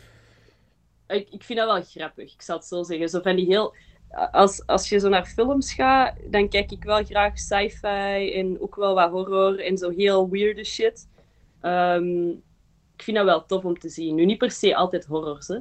Ik, 1.09 1.29
ik 1.31 1.43
vind 1.43 1.59
dat 1.59 1.69
wel 1.69 1.83
grappig, 1.83 2.33
ik 2.33 2.43
zal 2.43 2.57
het 2.57 2.65
zo 2.65 2.83
zeggen. 2.83 3.09
Zo 3.09 3.21
van 3.21 3.37
die 3.37 3.47
heel... 3.47 3.75
Als, 4.31 4.67
als 4.67 4.89
je 4.89 4.99
zo 4.99 5.09
naar 5.09 5.27
films 5.27 5.73
gaat, 5.73 6.15
dan 6.31 6.49
kijk 6.49 6.71
ik 6.71 6.85
wel 6.85 7.05
graag 7.05 7.39
sci-fi 7.39 8.33
en 8.35 8.61
ook 8.61 8.77
wel 8.77 8.95
wat 8.95 9.11
horror 9.11 9.61
en 9.61 9.79
zo 9.79 9.91
heel 9.91 10.31
weirde 10.31 10.65
shit. 10.65 11.09
Um, 11.63 12.43
ik 12.95 13.03
vind 13.05 13.17
dat 13.17 13.27
wel 13.27 13.47
tof 13.47 13.65
om 13.65 13.79
te 13.79 13.89
zien. 13.89 14.15
Nu 14.15 14.25
niet 14.25 14.39
per 14.39 14.51
se 14.51 14.77
altijd 14.77 15.07
horrors, 15.07 15.49
hè. 15.49 15.59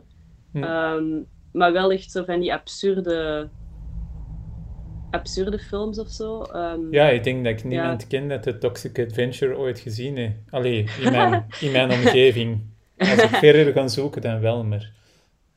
Hm. 0.52 0.64
Um, 0.64 1.28
maar 1.52 1.74
wel 1.74 1.92
echt 1.92 2.12
zo 2.12 2.24
van 2.24 2.40
die 2.40 2.54
absurde, 2.54 3.50
absurde 5.12 5.60
films 5.60 6.00
of 6.00 6.10
zo. 6.10 6.46
Um, 6.56 6.88
ja, 6.92 7.10
ik 7.10 7.24
denk 7.24 7.44
dat 7.44 7.54
ik 7.54 7.64
niemand 7.64 8.02
ja. 8.02 8.08
ken 8.08 8.28
dat 8.28 8.44
de 8.44 8.58
Toxic 8.58 9.00
Adventure 9.00 9.58
ooit 9.58 9.80
gezien 9.80 10.18
heeft. 10.18 10.36
Allee, 10.50 10.86
in 11.02 11.12
mijn, 11.12 11.46
in 11.62 11.72
mijn 11.72 11.92
omgeving. 11.92 12.62
Als 12.98 13.24
ik 13.24 13.30
verder 13.30 13.74
ga 13.74 13.88
zoeken, 13.88 14.22
dan 14.22 14.40
wel, 14.40 14.64
maar... 14.64 14.96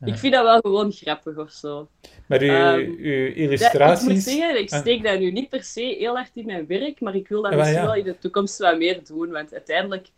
Ik 0.05 0.18
vind 0.18 0.32
dat 0.32 0.44
wel 0.44 0.61
gewoon 0.61 0.92
grappig 0.92 1.36
of 1.36 1.51
zo. 1.51 1.88
Maar 2.26 2.40
uw, 2.40 2.51
um, 2.51 2.96
uw 2.98 3.26
illustraties... 3.26 4.07
ik 4.07 4.12
moet 4.12 4.22
zeggen, 4.22 4.61
ik 4.61 4.70
ah. 4.70 4.80
steek 4.80 5.03
dat 5.03 5.18
nu 5.18 5.30
niet 5.30 5.48
per 5.48 5.62
se 5.62 5.96
heel 5.98 6.14
hard 6.14 6.30
in 6.34 6.46
mijn 6.46 6.66
werk, 6.66 7.01
maar 7.01 7.14
ik 7.14 7.28
wil 7.28 7.42
dat 7.42 7.53
ah, 7.53 7.59
misschien 7.59 7.82
wel 7.82 7.94
in 7.94 8.05
de 8.05 8.18
toekomst 8.18 8.59
wat 8.59 8.78
meer 8.78 9.01
doen, 9.05 9.30
want 9.30 9.53
uiteindelijk... 9.53 10.09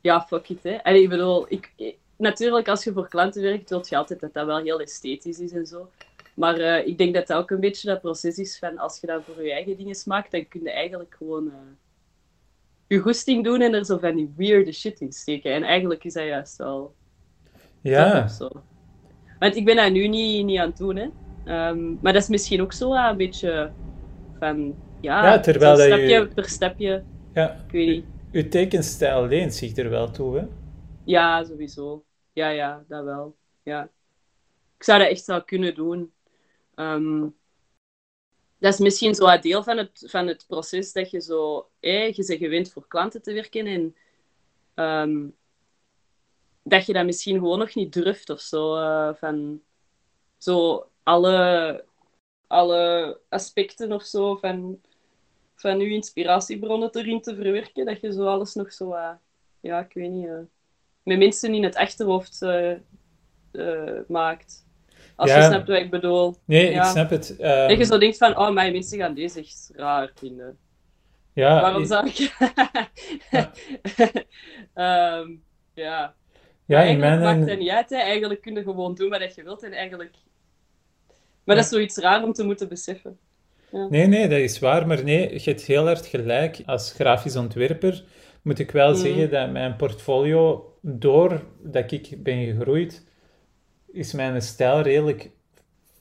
Ja, 0.00 0.20
fuck 0.20 0.48
it, 0.48 0.62
hè. 0.62 0.70
En 0.70 0.94
ik 0.94 1.08
bedoel, 1.08 1.46
ik, 1.48 1.72
natuurlijk, 2.16 2.68
als 2.68 2.84
je 2.84 2.92
voor 2.92 3.08
klanten 3.08 3.42
werkt, 3.42 3.70
wil 3.70 3.84
je 3.88 3.96
altijd 3.96 4.20
dat 4.20 4.32
dat 4.32 4.46
wel 4.46 4.58
heel 4.58 4.80
esthetisch 4.80 5.40
is 5.40 5.52
en 5.52 5.66
zo. 5.66 5.90
Maar 6.34 6.58
uh, 6.58 6.86
ik 6.86 6.98
denk 6.98 7.14
dat 7.14 7.26
dat 7.26 7.36
ook 7.36 7.50
een 7.50 7.60
beetje 7.60 7.88
dat 7.88 8.00
proces 8.00 8.38
is 8.38 8.58
van 8.58 8.78
als 8.78 9.00
je 9.00 9.06
dat 9.06 9.22
voor 9.24 9.44
je 9.44 9.52
eigen 9.52 9.76
dingen 9.76 9.96
maakt, 10.04 10.30
dan 10.30 10.48
kun 10.48 10.62
je 10.62 10.70
eigenlijk 10.70 11.14
gewoon 11.18 11.46
uh, 11.46 11.52
je 12.86 12.98
goesting 12.98 13.44
doen 13.44 13.60
en 13.60 13.74
er 13.74 13.84
zo 13.84 13.98
van 13.98 14.16
die 14.16 14.32
weirde 14.36 14.72
shit 14.72 15.00
in 15.00 15.12
steken. 15.12 15.52
En 15.52 15.62
eigenlijk 15.62 16.04
is 16.04 16.12
dat 16.12 16.24
juist 16.24 16.56
wel. 16.56 16.94
Ja. 17.80 18.28
Zo. 18.28 18.50
Want 19.38 19.56
ik 19.56 19.64
ben 19.64 19.76
dat 19.76 19.92
nu 19.92 20.08
niet, 20.08 20.44
niet 20.44 20.58
aan 20.58 20.68
het 20.68 20.76
doen, 20.76 20.96
hè. 20.96 21.08
Um, 21.68 21.98
maar 22.02 22.12
dat 22.12 22.22
is 22.22 22.28
misschien 22.28 22.62
ook 22.62 22.72
zo 22.72 22.94
een 22.94 23.16
beetje 23.16 23.72
van. 24.38 24.74
Ja, 25.00 25.24
ja 25.24 25.40
terwijl 25.40 25.76
stapje 25.76 26.08
je... 26.08 26.28
per 26.28 26.48
stapje. 26.48 27.02
Ja. 27.32 27.64
Ik 27.66 27.72
weet 27.72 27.88
niet. 27.88 28.04
Uw 28.32 28.48
tekenstijl 28.48 29.26
leent 29.26 29.54
zich 29.54 29.76
er 29.76 29.90
wel 29.90 30.10
toe, 30.10 30.38
hè? 30.38 30.46
Ja, 31.04 31.44
sowieso. 31.44 32.04
Ja, 32.32 32.48
ja, 32.48 32.84
dat 32.88 33.04
wel. 33.04 33.36
Ja. 33.62 33.82
Ik 34.76 34.84
zou 34.84 34.98
dat 34.98 35.08
echt 35.08 35.26
wel 35.26 35.44
kunnen 35.44 35.74
doen. 35.74 36.12
Um, 36.74 37.34
dat 38.58 38.72
is 38.72 38.78
misschien 38.78 39.14
zo 39.14 39.26
een 39.26 39.40
deel 39.40 39.62
van 39.62 39.76
het, 39.76 40.04
van 40.06 40.26
het 40.26 40.44
proces 40.48 40.92
dat 40.92 41.10
je 41.10 41.20
zo... 41.20 41.68
Hey, 41.80 42.12
je 42.16 42.24
bent 42.26 42.38
gewend 42.38 42.72
voor 42.72 42.88
klanten 42.88 43.22
te 43.22 43.32
werken 43.32 43.66
en... 43.66 43.94
Um, 44.74 45.34
dat 46.64 46.86
je 46.86 46.92
dat 46.92 47.04
misschien 47.04 47.34
gewoon 47.34 47.58
nog 47.58 47.74
niet 47.74 47.92
durft 47.92 48.30
of 48.30 48.40
zo. 48.40 48.76
Uh, 48.76 49.14
van 49.14 49.60
zo 50.38 50.86
alle, 51.02 51.84
alle 52.46 53.20
aspecten 53.28 53.92
of 53.92 54.02
zo 54.02 54.36
van, 54.36 54.80
van 55.54 55.80
je 55.80 55.88
inspiratiebronnen 55.88 56.96
erin 56.96 57.20
te 57.20 57.34
verwerken. 57.34 57.86
Dat 57.86 58.00
je 58.00 58.12
zo 58.12 58.26
alles 58.26 58.54
nog 58.54 58.72
zo... 58.72 58.94
Uh, 58.94 59.10
ja, 59.60 59.80
ik 59.80 59.92
weet 59.92 60.10
niet... 60.10 60.26
Uh, 60.26 60.38
met 61.02 61.18
mensen 61.18 61.54
in 61.54 61.64
het 61.64 61.76
achterhoofd 61.76 62.40
maakt. 64.08 64.66
Als 65.16 65.34
je 65.34 65.42
snapt 65.42 65.68
wat 65.68 65.76
ik 65.76 65.90
bedoel. 65.90 66.36
Nee, 66.44 66.70
ik 66.70 66.82
snap 66.82 67.10
het. 67.10 67.30
Um... 67.30 67.68
Dat 67.68 67.78
je 67.78 67.84
zo 67.84 67.98
denkt 67.98 68.16
van, 68.16 68.38
oh, 68.38 68.50
mijn 68.50 68.72
mensen 68.72 68.98
gaan 68.98 69.14
deze 69.14 69.38
echt 69.38 69.70
raar 69.74 70.12
vinden. 70.14 70.58
Ja, 71.32 71.60
Waarom 71.60 71.84
zou 71.84 72.06
ik... 72.06 72.16
ja. 73.30 73.52
um, 75.18 75.42
ja. 75.74 76.14
Ja, 76.66 76.82
in 76.82 76.98
mijn... 76.98 77.20
maakt 77.20 77.48
het 77.48 77.58
niet 77.58 77.70
uit. 77.70 77.90
Hè. 77.90 77.96
Eigenlijk 77.96 78.40
kun 78.40 78.54
je 78.54 78.62
gewoon 78.62 78.94
doen 78.94 79.08
wat 79.08 79.34
je 79.34 79.42
wilt. 79.42 79.62
En 79.62 79.72
eigenlijk... 79.72 80.14
Maar 81.44 81.56
dat 81.56 81.64
is 81.64 81.70
zoiets 81.70 81.96
raar 81.96 82.22
om 82.22 82.32
te 82.32 82.44
moeten 82.44 82.68
beseffen. 82.68 83.18
Ja. 83.70 83.86
Nee, 83.88 84.06
nee, 84.06 84.28
dat 84.28 84.38
is 84.38 84.58
waar. 84.58 84.86
Maar 84.86 85.04
nee, 85.04 85.32
je 85.32 85.50
hebt 85.50 85.62
heel 85.62 85.86
hard 85.86 86.06
gelijk. 86.06 86.62
Als 86.66 86.92
grafisch 86.92 87.36
ontwerper 87.36 88.04
moet 88.42 88.58
ik 88.58 88.70
wel 88.70 88.88
mm. 88.88 88.96
zeggen 88.96 89.30
dat 89.30 89.50
mijn 89.50 89.76
portfolio 89.76 90.72
doordat 90.80 91.92
ik 91.92 92.22
ben 92.22 92.44
gegroeid, 92.44 93.06
is 93.92 94.12
mijn 94.12 94.42
stijl 94.42 94.80
redelijk 94.80 95.30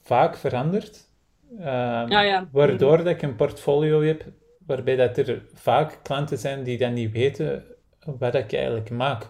vaak 0.01 0.38
veranderd. 0.38 1.11
Ja. 1.59 2.49
Waardoor 2.51 2.97
dat 2.97 3.07
ik 3.07 3.22
een 3.22 3.36
portfolio 3.36 4.01
heb 4.01 4.24
waarbij 4.66 4.95
dat 4.95 5.18
er 5.18 5.41
vaak 5.53 5.99
klanten 6.03 6.38
zijn 6.38 6.64
die 6.64 6.78
dan 6.78 6.93
niet 6.93 7.11
weten 7.11 7.66
wat 8.05 8.36
ik 8.36 8.53
eigenlijk 8.53 8.89
maak. 8.89 9.30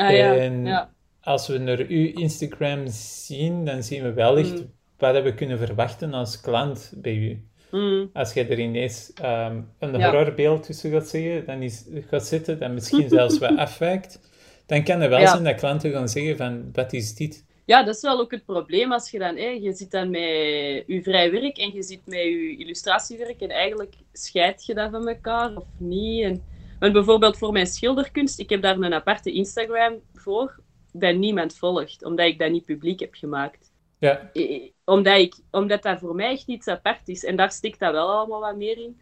Ah, 0.00 0.42
en 0.42 0.64
ja. 0.64 0.90
als 1.20 1.46
we 1.46 1.58
naar 1.58 1.78
uw 1.78 2.12
Instagram 2.12 2.86
zien, 2.86 3.64
dan 3.64 3.82
zien 3.82 4.02
we 4.02 4.12
wellicht 4.12 4.60
mm. 4.60 4.72
wat 4.98 5.22
we 5.22 5.34
kunnen 5.34 5.58
verwachten 5.58 6.14
als 6.14 6.40
klant 6.40 6.92
bij 6.96 7.14
u. 7.14 7.44
Mm. 7.70 8.10
Als 8.12 8.32
je 8.32 8.46
er 8.46 8.58
ineens 8.58 9.12
um, 9.24 9.68
een 9.78 10.02
horrorbeeld 10.02 10.62
tussen 10.62 10.90
gaat, 10.90 11.08
zeggen, 11.08 11.46
dan 11.46 11.62
is, 11.62 11.84
gaat 12.08 12.26
zitten, 12.26 12.58
dan 12.58 12.74
misschien 12.74 13.08
zelfs 13.18 13.38
wat 13.38 13.56
afwijkt, 13.56 14.20
dan 14.66 14.84
kan 14.84 15.00
er 15.00 15.08
wel 15.08 15.26
zijn 15.26 15.44
dat 15.44 15.54
klanten 15.54 15.92
gaan 15.92 16.08
zeggen 16.08 16.36
van, 16.36 16.70
wat 16.72 16.92
is 16.92 17.14
dit? 17.14 17.44
ja, 17.70 17.82
dat 17.82 17.94
is 17.94 18.02
wel 18.02 18.20
ook 18.20 18.30
het 18.30 18.44
probleem 18.44 18.92
als 18.92 19.10
je 19.10 19.18
dan, 19.18 19.36
je 19.36 19.72
zit 19.72 19.90
dan 19.90 20.10
met 20.10 20.20
je 20.86 21.00
vrij 21.02 21.30
werk 21.30 21.58
en 21.58 21.72
je 21.72 21.82
zit 21.82 22.00
met 22.04 22.18
je 22.18 22.56
illustratiewerk 22.56 23.40
en 23.40 23.50
eigenlijk 23.50 23.94
scheid 24.12 24.66
je 24.66 24.74
dat 24.74 24.90
van 24.90 25.08
elkaar 25.08 25.56
of 25.56 25.64
niet. 25.76 26.24
En, 26.24 26.42
want 26.80 26.92
bijvoorbeeld 26.92 27.38
voor 27.38 27.52
mijn 27.52 27.66
schilderkunst, 27.66 28.38
ik 28.38 28.50
heb 28.50 28.62
daar 28.62 28.76
een 28.76 28.94
aparte 28.94 29.32
Instagram 29.32 30.00
voor, 30.14 30.60
dat 30.92 31.16
niemand 31.16 31.56
volgt, 31.56 32.04
omdat 32.04 32.26
ik 32.26 32.38
dat 32.38 32.50
niet 32.50 32.64
publiek 32.64 33.00
heb 33.00 33.14
gemaakt. 33.14 33.72
Ja. 33.98 34.30
Omdat, 34.84 35.18
ik, 35.18 35.34
omdat 35.50 35.82
dat 35.82 35.98
voor 35.98 36.14
mij 36.14 36.30
echt 36.30 36.48
iets 36.48 36.68
apart 36.68 37.08
is. 37.08 37.24
En 37.24 37.36
daar 37.36 37.52
stikt 37.52 37.78
dat 37.78 37.92
wel 37.92 38.08
allemaal 38.08 38.40
wat 38.40 38.56
meer 38.56 38.78
in. 38.78 39.00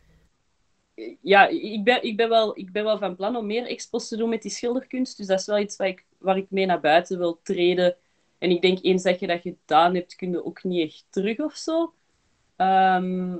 Ja, 1.23 1.47
ik 1.47 1.85
ben, 1.85 2.03
ik, 2.03 2.17
ben 2.17 2.29
wel, 2.29 2.59
ik 2.59 2.73
ben 2.73 2.85
wel 2.85 2.99
van 2.99 3.17
plan 3.17 3.37
om 3.37 3.47
meer 3.47 3.67
expos 3.67 4.09
te 4.09 4.17
doen 4.17 4.29
met 4.29 4.43
die 4.43 4.51
schilderkunst. 4.51 5.17
Dus 5.17 5.27
dat 5.27 5.41
is 5.41 5.47
wel 5.47 5.59
iets 5.59 5.77
waar 5.77 5.89
ik, 5.89 6.05
waar 6.19 6.37
ik 6.37 6.51
mee 6.51 6.67
naar 6.67 6.81
buiten 6.81 7.19
wil 7.19 7.41
treden. 7.43 7.97
En 8.39 8.51
ik 8.51 8.63
denk, 8.63 8.79
eens 8.83 9.03
dat 9.03 9.21
je 9.21 9.27
dat 9.27 9.41
gedaan 9.41 9.95
hebt, 9.95 10.15
kun 10.15 10.31
je 10.31 10.45
ook 10.45 10.65
niet 10.65 10.89
echt 10.89 11.07
terug 11.11 11.39
of 11.39 11.55
zo. 11.55 11.95
Ehm, 12.57 13.37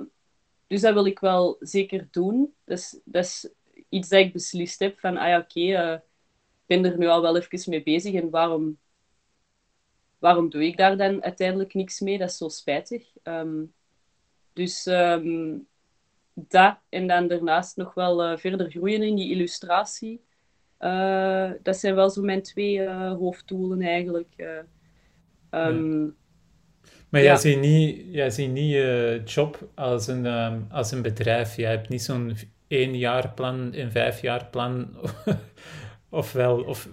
dus 0.67 0.81
dat 0.81 0.93
wil 0.93 1.05
ik 1.05 1.19
wel 1.19 1.57
zeker 1.59 2.07
doen. 2.11 2.53
Dus, 2.65 2.99
dat 3.03 3.23
is 3.23 3.49
iets 3.89 4.09
dat 4.09 4.19
ik 4.19 4.33
beslist 4.33 4.79
heb 4.79 4.99
van, 4.99 5.17
ah 5.17 5.27
ja, 5.27 5.37
oké, 5.37 5.59
eh, 5.59 5.93
ik 5.93 6.65
ben 6.65 6.85
er 6.85 6.97
nu 6.97 7.07
al 7.07 7.21
wel 7.21 7.37
even 7.37 7.69
mee 7.69 7.83
bezig 7.83 8.13
en 8.13 8.29
waarom, 8.29 8.77
waarom 10.17 10.49
doe 10.49 10.65
ik 10.65 10.77
daar 10.77 10.97
dan 10.97 11.23
uiteindelijk 11.23 11.73
niks 11.73 11.99
mee? 11.99 12.17
Dat 12.17 12.29
is 12.29 12.37
zo 12.37 12.47
spijtig. 12.47 13.07
Ehm, 13.23 13.63
dus 14.53 14.85
um, 14.85 15.67
dat 16.33 16.77
en 16.89 17.07
dan 17.07 17.27
daarnaast 17.27 17.77
nog 17.77 17.93
wel 17.93 18.31
uh, 18.31 18.37
verder 18.37 18.69
groeien 18.69 19.03
in 19.03 19.15
die 19.15 19.31
illustratie. 19.31 20.21
Uh, 20.79 21.51
dat 21.63 21.77
zijn 21.77 21.95
wel 21.95 22.09
zo 22.09 22.21
mijn 22.21 22.41
twee 22.41 22.89
hoofddoelen 22.89 23.81
eigenlijk. 23.81 24.33
Um, 25.51 26.17
maar 27.09 27.21
jij 27.21 27.35
ziet 27.35 27.59
niet, 27.59 28.05
jij 28.11 28.29
ziet 28.29 28.51
niet 28.51 28.71
je 28.71 29.21
job 29.25 29.69
als 29.75 30.07
een, 30.07 30.25
um, 30.25 30.67
als 30.71 30.91
een 30.91 31.01
bedrijf. 31.01 31.55
Jij 31.55 31.71
hebt 31.71 31.89
niet 31.89 32.01
zo'n 32.01 32.35
één 32.69 32.97
jaar 32.97 33.33
plan, 33.33 33.69
een 33.73 33.91
vijf 33.91 34.21
jaar 34.21 34.45
plan. 34.45 34.95
of 36.09 36.31
wel, 36.31 36.63
of 36.63 36.89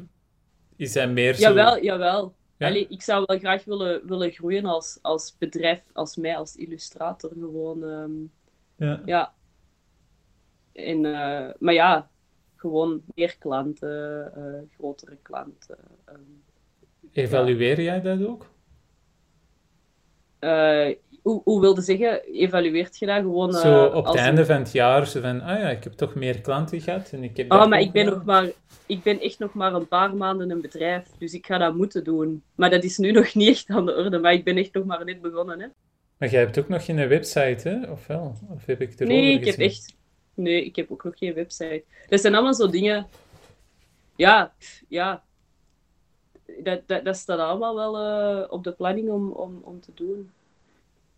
is 0.77 0.95
hij 0.95 1.09
meer 1.09 1.35
zo... 1.35 1.41
Jawel, 1.41 1.83
jawel. 1.83 2.35
Ja? 2.57 2.67
Allee, 2.67 2.87
ik 2.89 3.03
zou 3.03 3.25
wel 3.27 3.39
graag 3.39 3.65
willen, 3.65 4.07
willen 4.07 4.31
groeien 4.31 4.65
als, 4.65 4.99
als 5.03 5.37
bedrijf, 5.39 5.83
als 5.93 6.17
mij, 6.17 6.37
als 6.37 6.57
illustrator. 6.57 7.31
Gewoon, 7.31 7.83
um, 7.83 8.33
ja. 8.77 9.03
ja. 9.05 9.35
En, 10.73 11.05
uh, 11.05 11.49
maar 11.59 11.75
ja, 11.75 12.11
gewoon 12.57 13.03
meer 13.15 13.37
klanten, 13.39 14.33
uh, 14.37 14.77
grotere 14.79 15.17
klanten. 15.23 15.79
Um, 16.09 16.43
Evalueer 17.13 17.81
jij 17.81 18.01
dat 18.01 18.27
ook? 18.27 18.47
Uh, 20.41 20.95
hoe, 21.27 21.41
hoe 21.45 21.61
wilde 21.61 21.81
zeggen, 21.81 22.23
evalueert 22.23 22.99
je 22.99 23.07
dat 23.07 23.21
gewoon? 23.21 23.55
Uh, 23.55 23.61
zo 23.61 23.85
op 23.85 24.07
het 24.07 24.15
einde 24.15 24.47
van 24.47 24.57
het 24.57 24.73
jaar, 24.73 25.07
zo 25.07 25.21
van, 25.21 25.41
ah 25.41 25.61
ja, 25.61 25.69
ik 25.69 25.85
heb 25.85 25.93
toch 25.93 26.15
meer 26.15 26.41
klanten 26.41 26.81
gehad 26.81 27.11
en 27.13 27.23
ik 27.23 27.37
heb 27.37 27.53
Oh, 27.53 27.67
maar 27.67 27.81
ik 27.81 27.93
ben, 27.93 28.07
nog 28.07 28.25
maar 28.25 28.51
ik 28.87 29.03
ben 29.03 29.21
echt 29.21 29.39
nog 29.39 29.55
maar 29.55 29.75
een 29.75 29.89
paar 29.89 30.17
maanden 30.17 30.51
een 30.51 30.61
bedrijf, 30.61 31.05
dus 31.19 31.33
ik 31.33 31.47
ga 31.47 31.59
dat 31.59 31.75
moeten 31.75 32.05
doen. 32.05 32.43
Maar 32.55 32.71
dat 32.71 32.85
is 32.85 32.99
nu 32.99 33.11
nog 33.19 33.35
niet 33.35 33.49
echt 33.49 33.69
aan 33.69 33.87
de 33.87 33.95
orde, 33.95 34.19
maar 34.19 34.33
ik 34.33 34.45
ben 34.45 34.57
echt 34.57 34.75
nog 34.75 34.85
maar 34.85 35.05
net 35.05 35.21
begonnen, 35.21 35.61
hè. 35.61 35.67
Maar 36.19 36.29
jij 36.29 36.41
hebt 36.41 36.59
ook 36.59 36.69
nog 36.69 36.85
geen 36.85 37.09
website, 37.09 37.69
hè? 37.69 37.91
Of 37.91 38.07
wel? 38.07 38.37
Of 38.49 38.67
heb 38.67 38.81
ik 38.81 38.99
Nee, 38.99 39.33
ik 39.33 39.45
heb 39.45 39.59
echt... 39.59 39.95
Nee, 40.35 40.65
ik 40.65 40.77
heb 40.77 40.91
ook 40.91 41.05
nog 41.05 41.19
geen 41.19 41.35
website. 41.35 41.85
Dat 42.09 42.21
zijn 42.21 42.35
allemaal 42.35 42.55
zo 42.55 42.69
dingen... 42.69 43.07
Ja, 44.17 44.53
ja, 44.89 45.23
dat, 46.63 46.81
dat, 46.87 47.05
dat 47.05 47.17
staat 47.17 47.39
allemaal 47.39 47.75
wel 47.75 48.01
uh, 48.01 48.53
op 48.53 48.65
de 48.65 48.73
planning 48.73 49.11
om, 49.11 49.31
om, 49.31 49.61
om 49.65 49.81
te 49.81 49.91
doen. 49.95 50.31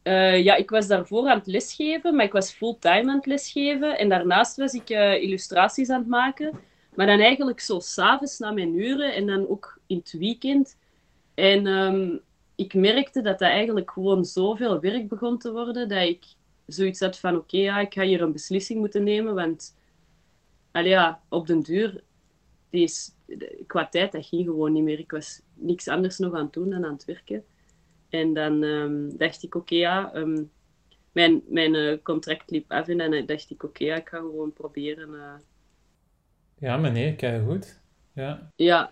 Uh, 0.09 0.43
ja, 0.43 0.55
ik 0.55 0.71
was 0.71 0.87
daarvoor 0.87 1.29
aan 1.29 1.39
het 1.39 1.47
lesgeven, 1.47 2.15
maar 2.15 2.25
ik 2.25 2.33
was 2.33 2.51
fulltime 2.51 3.11
aan 3.11 3.17
het 3.17 3.27
lesgeven. 3.27 3.99
En 3.99 4.09
daarnaast 4.09 4.57
was 4.57 4.73
ik 4.73 4.91
uh, 4.91 5.23
illustraties 5.23 5.91
aan 5.91 6.01
het 6.01 6.09
maken. 6.09 6.59
Maar 6.95 7.07
dan 7.07 7.21
eigenlijk 7.21 7.61
zo 7.61 7.79
s'avonds 7.79 8.39
na 8.39 8.51
mijn 8.51 8.75
uren 8.75 9.15
en 9.15 9.27
dan 9.27 9.49
ook 9.49 9.81
in 9.87 9.97
het 9.97 10.13
weekend. 10.13 10.77
En 11.35 11.67
um, 11.67 12.21
ik 12.55 12.75
merkte 12.75 13.21
dat 13.21 13.39
dat 13.39 13.49
eigenlijk 13.49 13.91
gewoon 13.91 14.25
zoveel 14.25 14.81
werk 14.81 15.09
begon 15.09 15.39
te 15.39 15.53
worden, 15.53 15.89
dat 15.89 16.03
ik 16.03 16.25
zoiets 16.67 17.01
had 17.01 17.19
van, 17.19 17.37
oké, 17.37 17.57
ja, 17.57 17.81
ik 17.81 17.95
ga 17.95 18.03
hier 18.03 18.23
een 18.23 18.33
beslissing 18.33 18.79
moeten 18.79 19.03
nemen, 19.03 19.35
want 19.35 19.77
allee, 20.73 20.89
ja, 20.89 21.23
op 21.29 21.47
den 21.47 21.61
duur, 21.61 22.03
deze, 22.71 23.11
qua 23.67 23.89
tijd, 23.89 24.13
dat 24.13 24.27
ging 24.27 24.45
gewoon 24.45 24.73
niet 24.73 24.83
meer. 24.83 24.99
Ik 24.99 25.11
was 25.11 25.41
niks 25.55 25.89
anders 25.89 26.19
nog 26.19 26.35
aan 26.35 26.45
het 26.45 26.53
doen 26.53 26.71
dan 26.71 26.85
aan 26.85 26.93
het 26.93 27.05
werken. 27.05 27.45
En 28.09 28.35
dan 28.35 28.63
um, 28.63 29.17
dacht 29.17 29.43
ik, 29.43 29.55
oké, 29.55 29.65
okay, 29.65 29.79
ja, 29.79 30.15
um, 30.15 30.51
mijn, 31.13 31.43
mijn 31.49 31.75
uh, 31.75 32.03
contract 32.03 32.51
liep 32.51 32.73
af 32.73 32.89
en 32.89 32.99
dan 32.99 33.27
dacht 33.27 33.51
ik, 33.51 33.63
oké, 33.63 33.67
okay, 33.67 33.87
ja, 33.87 33.97
ik 33.97 34.09
ga 34.09 34.17
gewoon 34.17 34.53
proberen. 34.53 35.09
Uh... 35.11 35.33
Ja, 36.59 36.77
nee, 36.77 37.17
kijk 37.17 37.45
goed. 37.45 37.81
Ja. 38.13 38.51
ja. 38.57 38.91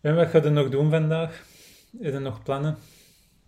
En 0.00 0.14
wat 0.14 0.28
ga 0.28 0.42
je 0.42 0.48
nog 0.48 0.68
doen 0.68 0.90
vandaag? 0.90 1.46
Heb 2.00 2.12
je 2.12 2.18
nog 2.18 2.42
plannen? 2.42 2.76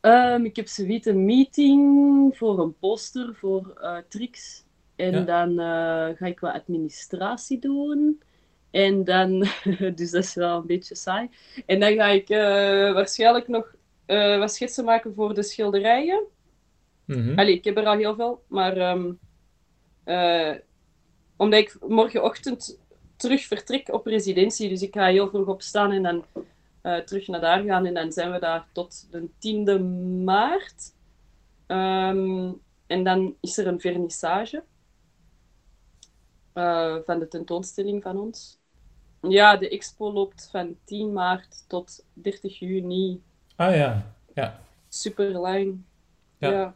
Um, 0.01 0.45
ik 0.45 0.57
heb 0.57 0.69
zoiets 0.69 1.07
een 1.07 1.25
meeting 1.25 2.37
voor 2.37 2.61
een 2.61 2.79
poster 2.79 3.35
voor 3.35 3.79
uh, 3.83 3.97
Trix. 4.09 4.65
En 4.97 5.13
ja. 5.13 5.21
dan 5.21 5.59
ga 6.17 6.27
ik 6.27 6.41
wat 6.41 6.53
administratie 6.53 7.59
doen. 7.59 8.23
En 8.71 9.05
dan, 9.05 9.47
dus 9.95 10.11
dat 10.11 10.25
is 10.25 10.35
wel 10.35 10.57
een 10.57 10.67
beetje 10.67 10.95
saai. 10.95 11.29
En 11.67 11.81
dan 11.81 11.95
ga 11.95 12.07
ik 12.07 12.29
waarschijnlijk 12.95 13.49
nog 13.49 13.75
uh, 14.11 14.39
wat 14.39 14.53
schetsen 14.53 14.85
maken 14.85 15.15
voor 15.15 15.35
de 15.35 15.43
schilderijen. 15.43 16.25
Mm 17.05 17.39
Allee, 17.39 17.55
ik 17.55 17.65
heb 17.65 17.77
er 17.77 17.87
al 17.87 17.97
heel 17.97 18.15
veel, 18.15 18.43
maar 18.47 18.91
um, 18.91 19.19
uh, 20.05 20.55
omdat 21.37 21.61
ik 21.61 21.77
morgenochtend 21.89 22.81
terug 23.17 23.43
vertrek 23.43 23.93
op 23.93 24.07
residentie, 24.07 24.69
dus 24.69 24.83
ik 24.83 24.95
ga 24.95 25.07
heel 25.07 25.29
vroeg 25.29 25.47
opstaan 25.47 25.91
en 25.91 26.03
dan 26.03 26.25
terug 27.05 27.27
naar 27.27 27.41
daar 27.41 27.63
gaan 27.63 27.87
en 27.87 27.95
dan 27.95 28.13
zijn 28.13 28.33
we 28.33 28.39
daar 28.39 28.67
tot 28.73 29.09
de 29.11 29.29
10e 29.29 29.83
maart. 30.25 30.95
Um, 31.67 32.61
en 32.87 33.05
dan 33.05 33.37
is 33.41 33.59
er 33.59 33.67
een 33.67 33.81
vernissage 33.81 34.65
van 37.05 37.19
de 37.19 37.27
tentoonstelling 37.29 38.03
van 38.03 38.19
ons. 38.19 38.61
Ja, 39.21 39.57
de 39.57 39.69
expo 39.69 40.13
loopt 40.13 40.49
van 40.51 40.77
10 40.85 41.13
maart 41.13 41.65
tot 41.69 42.05
30 42.13 42.59
juni. 42.59 43.21
Ah 43.61 43.75
ja, 43.77 44.15
ja. 44.35 44.61
Super 44.89 45.31
lang. 45.31 45.83
Ja. 46.39 46.51
ja. 46.51 46.75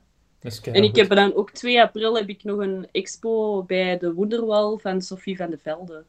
En 0.63 0.83
ik 0.83 0.97
heb 0.97 1.09
dan 1.09 1.35
ook 1.35 1.51
2 1.51 1.83
april 1.83 2.17
heb 2.17 2.29
ik 2.29 2.45
nog 2.45 2.59
een 2.59 2.89
expo 2.93 3.63
bij 3.63 3.99
de 3.99 4.13
Wonderwal 4.13 4.79
van 4.79 5.03
Sophie 5.03 5.37
van 5.37 5.51
de 5.51 5.59
Velde. 5.59 6.05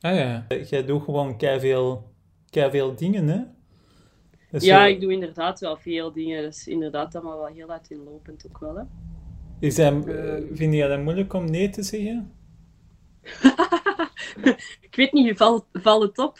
Ah 0.00 0.16
ja, 0.16 0.46
jij 0.68 0.84
doet 0.84 1.02
gewoon 1.02 1.38
veel, 1.38 2.10
veel 2.50 2.94
dingen, 2.94 3.28
hè? 3.28 3.40
ja, 4.58 4.86
ik 4.86 5.00
doe 5.00 5.12
inderdaad 5.12 5.60
wel 5.60 5.76
veel 5.76 6.12
dingen. 6.12 6.42
Dat 6.42 6.54
is 6.54 6.66
inderdaad 6.66 7.14
allemaal 7.14 7.38
wel 7.38 7.46
heel 7.46 7.70
uiteenlopend 7.70 8.46
ook 8.46 8.58
wel, 8.58 8.76
hè. 8.76 8.82
Is 9.58 9.74
dat, 9.74 10.06
uh, 10.06 10.34
vind 10.52 10.74
je 10.74 10.88
dat 10.88 11.02
moeilijk 11.02 11.32
om 11.32 11.50
nee 11.50 11.68
te 11.68 11.82
zeggen? 11.82 12.32
ik 14.90 14.96
weet 14.96 15.12
niet, 15.12 15.36
valt, 15.36 15.64
valt 15.72 16.02
het 16.02 16.18
op? 16.18 16.38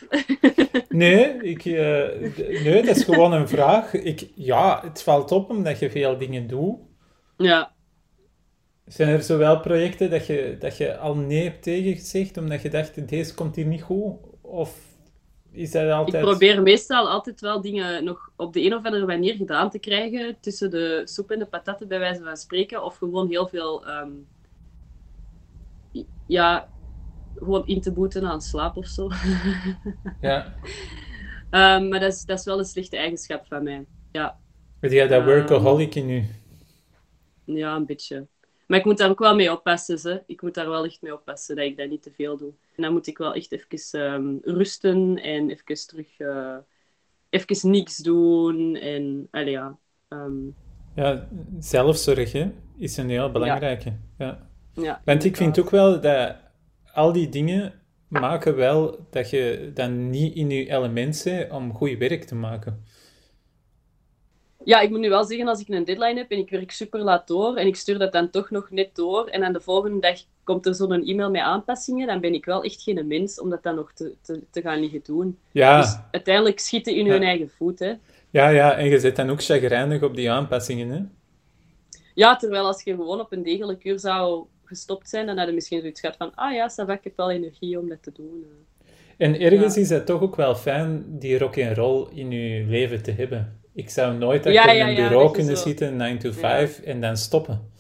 nee, 0.88 1.36
ik, 1.42 1.64
uh, 1.64 1.74
nee, 2.64 2.82
dat 2.82 2.96
is 2.96 3.05
gewoon 3.05 3.32
een 3.32 3.48
vraag. 3.48 3.94
Ik, 3.94 4.28
ja, 4.34 4.80
het 4.84 5.03
valt 5.03 5.32
op 5.32 5.51
omdat 5.51 5.78
je 5.78 5.90
veel 5.90 6.18
dingen 6.18 6.46
doet. 6.46 6.78
Ja. 7.36 7.72
Zijn 8.86 9.09
er 9.09 9.22
zowel 9.22 9.61
projecten 9.61 10.11
dat 10.11 10.26
je, 10.26 10.57
dat 10.59 10.76
je 10.76 10.96
al 10.96 11.14
nee 11.14 11.42
hebt 11.42 11.62
tegengezegd 11.62 12.36
omdat 12.36 12.62
je 12.62 12.70
dacht, 12.70 13.09
deze 13.09 13.34
komt 13.34 13.57
hier 13.57 13.66
niet 13.66 13.82
goed? 13.82 14.16
Of 14.40 14.78
is 15.53 15.70
dat 15.70 15.90
altijd... 15.90 16.24
Ik 16.24 16.30
probeer 16.30 16.62
meestal 16.62 17.09
altijd 17.09 17.40
wel 17.40 17.61
dingen 17.61 18.05
nog 18.05 18.32
op 18.36 18.53
de 18.53 18.64
een 18.64 18.74
of 18.74 18.84
andere 18.84 19.07
manier 19.07 19.34
gedaan 19.34 19.70
te 19.70 19.78
krijgen 19.78 20.36
tussen 20.40 20.70
de 20.70 21.03
soep 21.05 21.30
en 21.30 21.38
de 21.38 21.46
patatten, 21.46 21.88
bij 21.88 21.98
wijze 21.98 22.22
van 22.22 22.36
spreken. 22.36 22.84
Of 22.84 22.96
gewoon 22.96 23.28
heel 23.28 23.48
veel... 23.48 23.88
Um, 23.88 24.26
ja, 26.26 26.68
gewoon 27.43 27.66
in 27.66 27.80
te 27.80 27.93
boeten 27.93 28.24
aan 28.24 28.41
slaap 28.41 28.76
of 28.76 28.86
zo. 28.86 29.09
ja. 30.20 30.55
Um, 31.51 31.88
maar 31.88 32.01
dat 32.01 32.12
is, 32.12 32.24
dat 32.24 32.38
is 32.38 32.45
wel 32.45 32.59
een 32.59 32.64
slechte 32.64 32.97
eigenschap 32.97 33.47
van 33.47 33.62
mij. 33.62 33.86
Ja. 34.12 34.38
Ben 34.80 34.91
jij 34.91 35.09
dat 35.09 35.24
workaholic 35.24 35.95
in 35.95 36.07
nu? 36.07 36.24
Ja, 37.45 37.76
een 37.76 37.86
beetje. 37.86 38.26
Maar 38.66 38.78
ik 38.78 38.84
moet 38.84 38.99
daar 38.99 39.11
ook 39.11 39.18
wel 39.18 39.34
mee 39.34 39.53
oppassen. 39.53 40.11
Hè. 40.11 40.18
Ik 40.26 40.43
moet 40.43 40.55
daar 40.55 40.68
wel 40.68 40.84
echt 40.84 41.03
mee 41.03 41.12
oppassen 41.12 41.57
dat 41.57 41.64
ik 41.64 41.76
dat 41.76 41.88
niet 41.88 42.03
te 42.03 42.11
veel 42.11 42.36
doe. 42.36 42.53
En 42.76 42.82
dan 42.82 42.93
moet 42.93 43.07
ik 43.07 43.18
wel 43.18 43.34
echt 43.34 43.53
even 43.53 44.01
um, 44.01 44.38
rusten 44.43 45.16
en 45.16 45.51
even 45.51 45.86
terug... 45.86 46.18
Uh, 46.18 46.57
even 47.30 47.70
niks 47.70 47.97
doen. 47.97 48.76
En, 48.76 49.28
allee, 49.30 49.51
ja. 49.51 49.78
Um... 50.09 50.55
Ja, 50.95 51.28
zelfzorg 51.59 52.32
hè, 52.32 52.51
is 52.76 52.97
een 52.97 53.11
heel 53.11 53.30
belangrijke. 53.30 53.93
Ja. 54.18 54.49
ja. 54.72 54.82
ja 54.82 55.01
Want 55.05 55.24
ik 55.24 55.36
vind 55.36 55.61
ook 55.61 55.70
wel 55.70 56.01
dat 56.01 56.36
al 56.95 57.12
die 57.12 57.28
dingen 57.28 57.72
maken 58.09 58.57
wel 58.57 59.07
dat 59.11 59.30
je 59.30 59.70
dan 59.74 60.11
niet 60.11 60.34
in 60.34 60.51
je 60.51 60.70
element 60.70 61.22
bent 61.24 61.51
om 61.51 61.74
goed 61.74 61.99
werk 61.99 62.24
te 62.24 62.34
maken. 62.34 62.84
Ja, 64.64 64.80
ik 64.80 64.91
moet 64.91 64.99
nu 64.99 65.09
wel 65.09 65.24
zeggen, 65.24 65.49
als 65.49 65.61
ik 65.61 65.68
een 65.68 65.84
deadline 65.84 66.18
heb 66.18 66.30
en 66.30 66.38
ik 66.38 66.51
werk 66.51 66.70
super 66.70 67.01
laat 67.01 67.28
door 67.28 67.57
en 67.57 67.66
ik 67.66 67.76
stuur 67.76 67.99
dat 67.99 68.12
dan 68.12 68.30
toch 68.30 68.51
nog 68.51 68.70
net 68.70 68.95
door 68.95 69.26
en 69.26 69.41
dan 69.41 69.53
de 69.53 69.61
volgende 69.61 70.01
dag 70.01 70.18
komt 70.45 70.66
er 70.66 70.74
zo'n 70.74 71.05
e-mail 71.07 71.30
met 71.30 71.43
aanpassingen, 71.43 72.07
dan 72.07 72.20
ben 72.20 72.34
ik 72.34 72.45
wel 72.45 72.62
echt 72.62 72.82
geen 72.82 73.07
mens 73.07 73.41
om 73.41 73.51
dat 73.51 73.62
dan 73.62 73.74
nog 73.74 73.93
te, 73.93 74.14
te, 74.22 74.43
te 74.51 74.61
gaan 74.61 74.80
liggen 74.80 75.01
doen. 75.05 75.38
Ja. 75.53 75.80
Dus 75.80 75.97
uiteindelijk 76.11 76.59
schieten 76.59 76.95
in 76.95 77.07
hun 77.07 77.22
eigen 77.22 77.51
voet, 77.51 77.78
hè. 77.78 77.93
Ja, 78.30 78.49
ja, 78.49 78.76
en 78.76 78.88
je 78.88 78.99
zit 78.99 79.16
dan 79.16 79.30
ook 79.30 79.43
chagrijnig 79.43 80.03
op 80.03 80.16
die 80.16 80.30
aanpassingen, 80.30 80.91
hè? 80.91 81.01
Ja, 82.14 82.36
terwijl 82.36 82.66
als 82.66 82.82
je 82.82 82.95
gewoon 82.95 83.20
op 83.20 83.32
een 83.32 83.43
degelijk 83.43 83.84
uur 83.84 83.99
zou 83.99 84.47
gestopt 84.70 85.08
zijn, 85.08 85.26
dan 85.26 85.38
had 85.38 85.48
je 85.48 85.54
misschien 85.54 85.80
zoiets 85.80 86.00
gehad 86.00 86.16
van, 86.16 86.34
ah 86.34 86.52
ja, 86.52 86.68
Sava, 86.68 86.92
ik 86.92 87.04
heb 87.04 87.16
wel 87.16 87.30
energie 87.30 87.78
om 87.78 87.88
dat 87.88 88.02
te 88.02 88.12
doen. 88.12 88.44
En 89.16 89.40
ergens 89.40 89.76
is 89.76 89.90
het 89.90 90.06
toch 90.06 90.20
ook 90.20 90.36
wel 90.36 90.54
fijn 90.54 91.18
die 91.18 91.38
rock 91.38 91.58
and 91.58 91.76
roll 91.76 92.06
in 92.14 92.30
je 92.30 92.64
leven 92.64 93.02
te 93.02 93.10
hebben. 93.10 93.60
Ik 93.74 93.90
zou 93.90 94.16
nooit 94.16 94.46
achter 94.46 94.74
ja, 94.74 94.88
een 94.88 94.94
bureau 94.94 95.32
kunnen 95.32 95.56
zitten, 95.56 95.96
9 95.96 96.18
to 96.18 96.32
5, 96.32 96.80
en 96.80 97.00
dan 97.00 97.16
stoppen. 97.16 97.70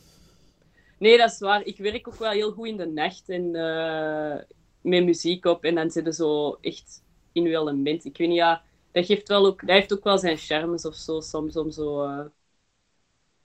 Nee, 0.98 1.18
dat 1.18 1.30
is 1.30 1.38
waar. 1.38 1.64
Ik 1.64 1.78
werk 1.78 2.08
ook 2.08 2.18
wel 2.18 2.30
heel 2.30 2.52
goed 2.52 2.66
in 2.66 2.76
de 2.76 2.86
nacht 2.86 3.28
en 3.28 3.54
uh, 3.54 4.34
met 4.80 5.04
muziek 5.04 5.44
op. 5.44 5.64
En 5.64 5.74
dan 5.74 5.90
zitten 5.90 6.12
zo 6.12 6.58
echt 6.60 7.02
in 7.32 7.44
uw 7.44 7.60
element. 7.60 8.04
Ik 8.04 8.16
weet 8.16 8.28
niet, 8.28 8.36
ja, 8.36 8.62
dat, 8.92 9.06
geeft 9.06 9.28
wel 9.28 9.46
ook, 9.46 9.60
dat 9.60 9.76
heeft 9.76 9.92
ook 9.92 10.04
wel 10.04 10.18
zijn 10.18 10.36
charmes 10.36 10.84
of 10.84 10.94
zo, 10.94 11.20
soms 11.20 11.56
om 11.56 11.70
zo 11.70 12.04
uh, 12.04 12.20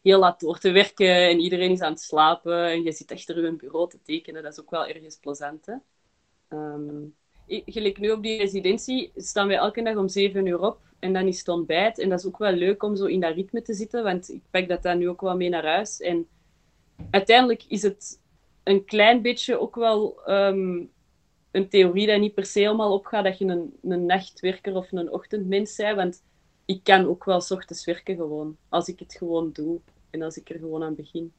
heel 0.05 0.19
laat 0.19 0.39
door 0.39 0.59
te 0.59 0.71
werken 0.71 1.29
en 1.29 1.39
iedereen 1.39 1.71
is 1.71 1.81
aan 1.81 1.91
het 1.91 2.01
slapen 2.01 2.65
en 2.65 2.83
je 2.83 2.91
zit 2.91 3.11
achter 3.11 3.43
je 3.43 3.51
bureau 3.51 3.89
te 3.89 4.01
tekenen. 4.01 4.43
Dat 4.43 4.51
is 4.51 4.59
ook 4.59 4.69
wel 4.69 4.87
ergens 4.87 5.17
plezant, 5.17 5.65
hè. 5.65 5.73
Um, 6.57 7.15
gelijk 7.47 7.99
nu 7.99 8.11
op 8.11 8.23
die 8.23 8.37
residentie 8.37 9.11
staan 9.15 9.47
wij 9.47 9.57
elke 9.57 9.83
dag 9.83 9.95
om 9.95 10.07
7 10.07 10.45
uur 10.45 10.61
op 10.61 10.79
en 10.99 11.13
dan 11.13 11.27
is 11.27 11.37
het 11.37 11.47
ontbijt. 11.47 11.99
En 11.99 12.09
dat 12.09 12.19
is 12.19 12.25
ook 12.25 12.37
wel 12.37 12.51
leuk 12.51 12.83
om 12.83 12.95
zo 12.95 13.05
in 13.05 13.19
dat 13.19 13.35
ritme 13.35 13.61
te 13.61 13.73
zitten, 13.73 14.03
want 14.03 14.29
ik 14.29 14.41
pak 14.49 14.67
dat 14.67 14.83
dan 14.83 14.97
nu 14.97 15.09
ook 15.09 15.21
wel 15.21 15.35
mee 15.35 15.49
naar 15.49 15.65
huis. 15.65 15.99
En 15.99 16.27
uiteindelijk 17.09 17.63
is 17.67 17.81
het 17.81 18.21
een 18.63 18.85
klein 18.85 19.21
beetje 19.21 19.59
ook 19.59 19.75
wel 19.75 20.23
ehm, 20.25 20.83
een 21.51 21.69
theorie 21.69 22.07
dat 22.07 22.19
niet 22.19 22.33
per 22.33 22.45
se 22.45 22.59
helemaal 22.59 22.93
opgaat 22.93 23.23
dat 23.23 23.37
je 23.37 23.45
een, 23.45 23.73
een 23.81 24.05
nachtwerker 24.05 24.75
of 24.75 24.91
een 24.91 25.11
ochtendmens 25.11 25.75
bent. 25.75 25.95
Want 25.95 26.23
ik 26.65 26.83
kan 26.83 27.07
ook 27.07 27.23
wel 27.23 27.41
s 27.41 27.51
ochtends 27.51 27.85
werken 27.85 28.15
gewoon, 28.15 28.57
als 28.69 28.87
ik 28.87 28.99
het 28.99 29.15
gewoon 29.15 29.51
doe 29.51 29.81
en 30.15 30.21
als 30.21 30.37
ik 30.37 30.49
er 30.49 30.59
gewoon 30.59 30.83
aan 30.83 30.95
begin. 30.95 31.33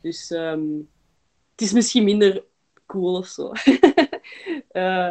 Dus 0.00 0.30
ehm, 0.30 0.66
het 1.50 1.60
is 1.60 1.72
misschien 1.72 2.04
minder 2.04 2.44
cool 2.86 3.16
of 3.16 3.26
zo. 3.26 3.52
uh, 4.72 5.10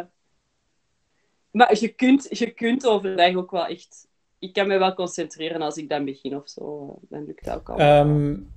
maar 1.58 1.78
je 1.80 1.88
kunt, 1.88 2.38
je 2.38 2.50
kunt 2.50 2.86
overdag 2.86 3.34
ook 3.34 3.50
wel 3.50 3.66
echt... 3.66 4.06
Ik 4.38 4.52
kan 4.52 4.68
me 4.68 4.78
wel 4.78 4.94
concentreren 4.94 5.62
als 5.62 5.76
ik 5.76 5.88
dan 5.88 6.04
begin 6.04 6.36
of 6.36 6.48
zo. 6.48 6.98
Dan 7.08 7.24
lukt 7.24 7.44
dat 7.44 7.56
ook 7.56 7.68
al. 7.68 7.80
Um, 7.80 8.52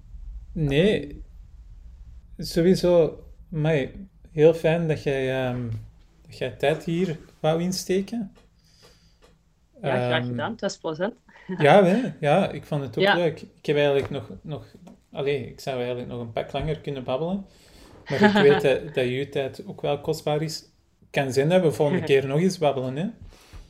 nee. 0.53 1.22
Sowieso, 2.38 3.24
maar 3.49 3.91
heel 4.32 4.53
fijn 4.53 4.88
dat 4.88 5.03
jij, 5.03 5.49
um, 5.49 5.70
dat 6.28 6.38
jij 6.38 6.51
tijd 6.51 6.84
hier 6.84 7.20
wou 7.39 7.62
insteken. 7.62 8.34
Ja, 9.82 9.95
graag 9.95 10.20
ehm, 10.20 10.28
gedaan. 10.28 10.51
Het 10.51 10.62
was 10.62 10.78
plezant. 10.78 11.16
Ja, 11.68 11.84
hè? 11.84 12.12
ja, 12.20 12.49
ik 12.52 12.66
vond 12.66 12.82
het 12.82 12.97
ook 12.97 13.14
leuk. 13.14 13.41
Ik 13.41 13.66
heb 13.66 13.76
eigenlijk 13.76 14.10
nog... 14.10 14.30
nog 14.41 14.66
allee, 15.12 15.47
ik 15.47 15.60
zou 15.60 15.78
eigenlijk 15.78 16.08
nog 16.08 16.20
een 16.20 16.32
pak 16.32 16.52
langer 16.52 16.80
kunnen 16.80 17.04
babbelen. 17.04 17.45
Maar 18.10 18.22
ik 18.22 18.34
weet 18.49 18.62
dat, 18.62 18.93
dat 18.93 19.08
je 19.08 19.30
tijd 19.30 19.64
ook 19.68 19.82
wel 19.82 20.02
kostbaar 20.02 20.41
is 20.41 20.72
kan 21.12 21.34
zin 21.34 21.49
hebben 21.49 21.70
we 21.70 21.76
volgende 21.76 22.04
keer 22.12 22.28
nog 22.28 22.39
eens 22.39 22.58
babbelen, 22.58 22.95
hè? 22.95 23.08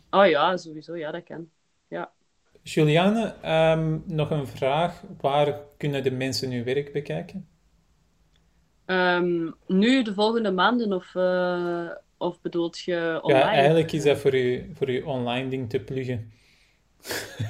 Oh 0.10 0.28
ja, 0.28 0.58
sowieso. 0.58 0.96
Ja, 0.96 1.12
dat 1.12 1.24
kan. 1.24 1.50
Ja. 1.88 2.12
Juliane, 2.64 3.36
ehm, 3.42 3.98
nog 4.06 4.30
een 4.30 4.48
vraag. 4.48 5.04
Waar 5.22 5.60
kunnen 5.78 6.04
de 6.04 6.12
mensen 6.12 6.50
nu 6.50 6.64
werk 6.64 6.94
bekijken? 6.94 7.48
Um, 8.86 9.56
nu, 9.68 10.04
de 10.04 10.14
volgende 10.14 10.52
maanden, 10.52 10.94
of, 10.94 11.14
uh, 11.16 11.90
of 12.18 12.42
bedoelt 12.42 12.80
je 12.80 13.20
online? 13.22 13.40
Ja, 13.40 13.52
eigenlijk 13.52 13.92
is 13.92 14.04
dat 14.04 14.18
voor 14.18 14.36
je, 14.36 14.70
voor 14.74 14.92
je 14.92 15.06
online 15.06 15.50
ding 15.50 15.70
te 15.70 15.80
pluggen. 15.80 16.32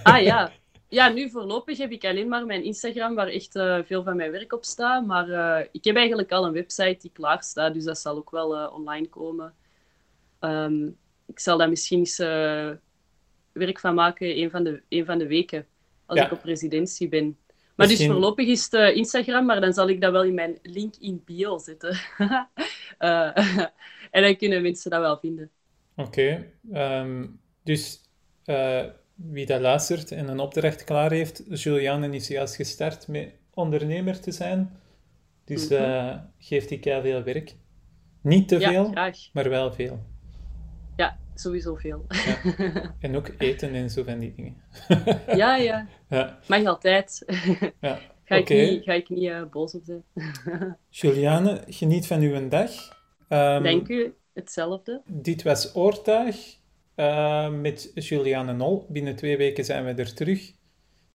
Ah 0.04 0.22
ja. 0.22 0.52
Ja, 0.92 1.10
nu 1.10 1.30
voorlopig 1.30 1.78
heb 1.78 1.92
ik 1.92 2.06
alleen 2.06 2.28
maar 2.28 2.46
mijn 2.46 2.64
Instagram, 2.64 3.16
waar 3.16 3.28
echt 3.28 3.56
uh, 3.56 3.80
veel 3.86 4.04
van 4.04 4.16
mijn 4.16 4.32
werk 4.32 4.54
op 4.54 4.66
staat. 4.66 5.06
Maar 5.06 5.30
uh, 5.30 5.68
ik 5.72 5.84
heb 5.84 5.96
eigenlijk 5.96 6.32
al 6.32 6.46
een 6.46 6.54
website 6.54 6.98
die 7.00 7.12
klaar 7.14 7.44
staat, 7.44 7.74
dus 7.74 7.84
dat 7.84 8.00
zal 8.00 8.16
ook 8.16 8.32
wel 8.32 8.68
online 8.68 9.08
komen. 9.08 9.54
Ehm, 10.40 10.86
ik 11.28 11.40
zal 11.40 11.58
daar 11.58 11.70
misschien 11.70 12.00
eens 12.00 12.18
werk 13.52 13.80
van 13.80 13.96
maken 13.96 14.38
een 14.38 14.50
van 14.50 14.64
de, 14.64 14.82
een 14.90 15.06
van 15.06 15.18
de 15.18 15.28
weken, 15.28 15.66
als 16.06 16.20
ik 16.20 16.32
op 16.32 16.44
residentie 16.44 17.10
ben. 17.10 17.38
Maar 17.76 17.88
dus 17.88 18.06
voorlopig 18.06 18.48
is 18.48 18.68
het 18.70 18.96
Instagram, 18.96 19.46
maar 19.46 19.62
dan 19.62 19.74
zal 19.74 19.90
ik 19.90 20.02
dat 20.02 20.12
wel 20.12 20.24
in 20.24 20.34
mijn 20.34 20.60
link 20.62 20.96
in 21.00 21.22
bio 21.26 21.58
zetten. 21.58 22.00
en 24.12 24.22
dan 24.22 24.36
kunnen 24.36 24.62
mensen 24.62 24.92
dat 24.92 25.00
wel 25.00 25.18
vinden. 25.18 25.50
Oké, 25.96 26.52
ehm, 26.72 27.26
dus 27.64 28.02
wie 29.24 29.46
dat 29.46 29.62
luistert 29.62 30.12
en 30.12 30.28
een 30.28 30.40
opdracht 30.40 30.84
klaar 30.84 31.12
heeft, 31.12 31.44
Juliane 31.48 32.16
is 32.16 32.28
juist 32.28 32.56
gestart 32.56 33.08
met 33.08 33.34
ondernemer 33.54 34.20
te 34.20 34.32
zijn. 34.32 34.80
Dus 35.46 35.70
mm 35.70 36.30
geeft 36.38 36.72
ik 36.72 36.84
jou 36.84 37.02
veel 37.02 37.24
werk. 37.24 37.56
Niet 38.22 38.48
te 38.48 38.60
veel, 38.60 38.94
maar 39.34 39.50
wel 39.50 39.74
veel 39.74 40.00
sowieso 41.42 41.76
veel. 41.76 42.06
En 43.00 43.16
ook 43.16 43.30
eten 43.38 43.74
en 43.74 43.90
zo 43.90 44.04
van 44.04 44.20
die 44.20 44.34
dingen. 44.36 44.56
ja, 45.42 45.56
ja, 45.56 45.88
ja. 46.10 46.40
Mag 46.48 46.66
altijd. 46.66 47.26
ja. 47.82 48.00
Ga 48.24 48.38
ik 48.38 48.50
niet, 48.50 48.84
ga 48.84 48.94
ik 48.94 49.10
niet 49.10 49.24
uh, 49.24 49.44
boos 49.50 49.76
op 49.76 49.82
zijn. 49.84 50.04
Juliane, 50.90 51.64
geniet 51.68 52.08
van 52.08 52.22
uw 52.22 52.48
dag. 52.48 52.72
Um, 53.30 53.64
Dank 53.64 53.88
u, 53.88 54.14
hetzelfde. 54.34 55.02
Dit 55.06 55.44
was 55.44 55.76
Oortuig 55.76 56.58
uh, 56.96 57.50
met 57.50 57.92
Juliane 57.96 58.54
Nol. 58.54 58.86
Binnen 58.90 59.16
twee 59.16 59.38
weken 59.38 59.66
zijn 59.66 59.86
we 59.86 59.92
er 59.92 60.14
terug. 60.14 60.52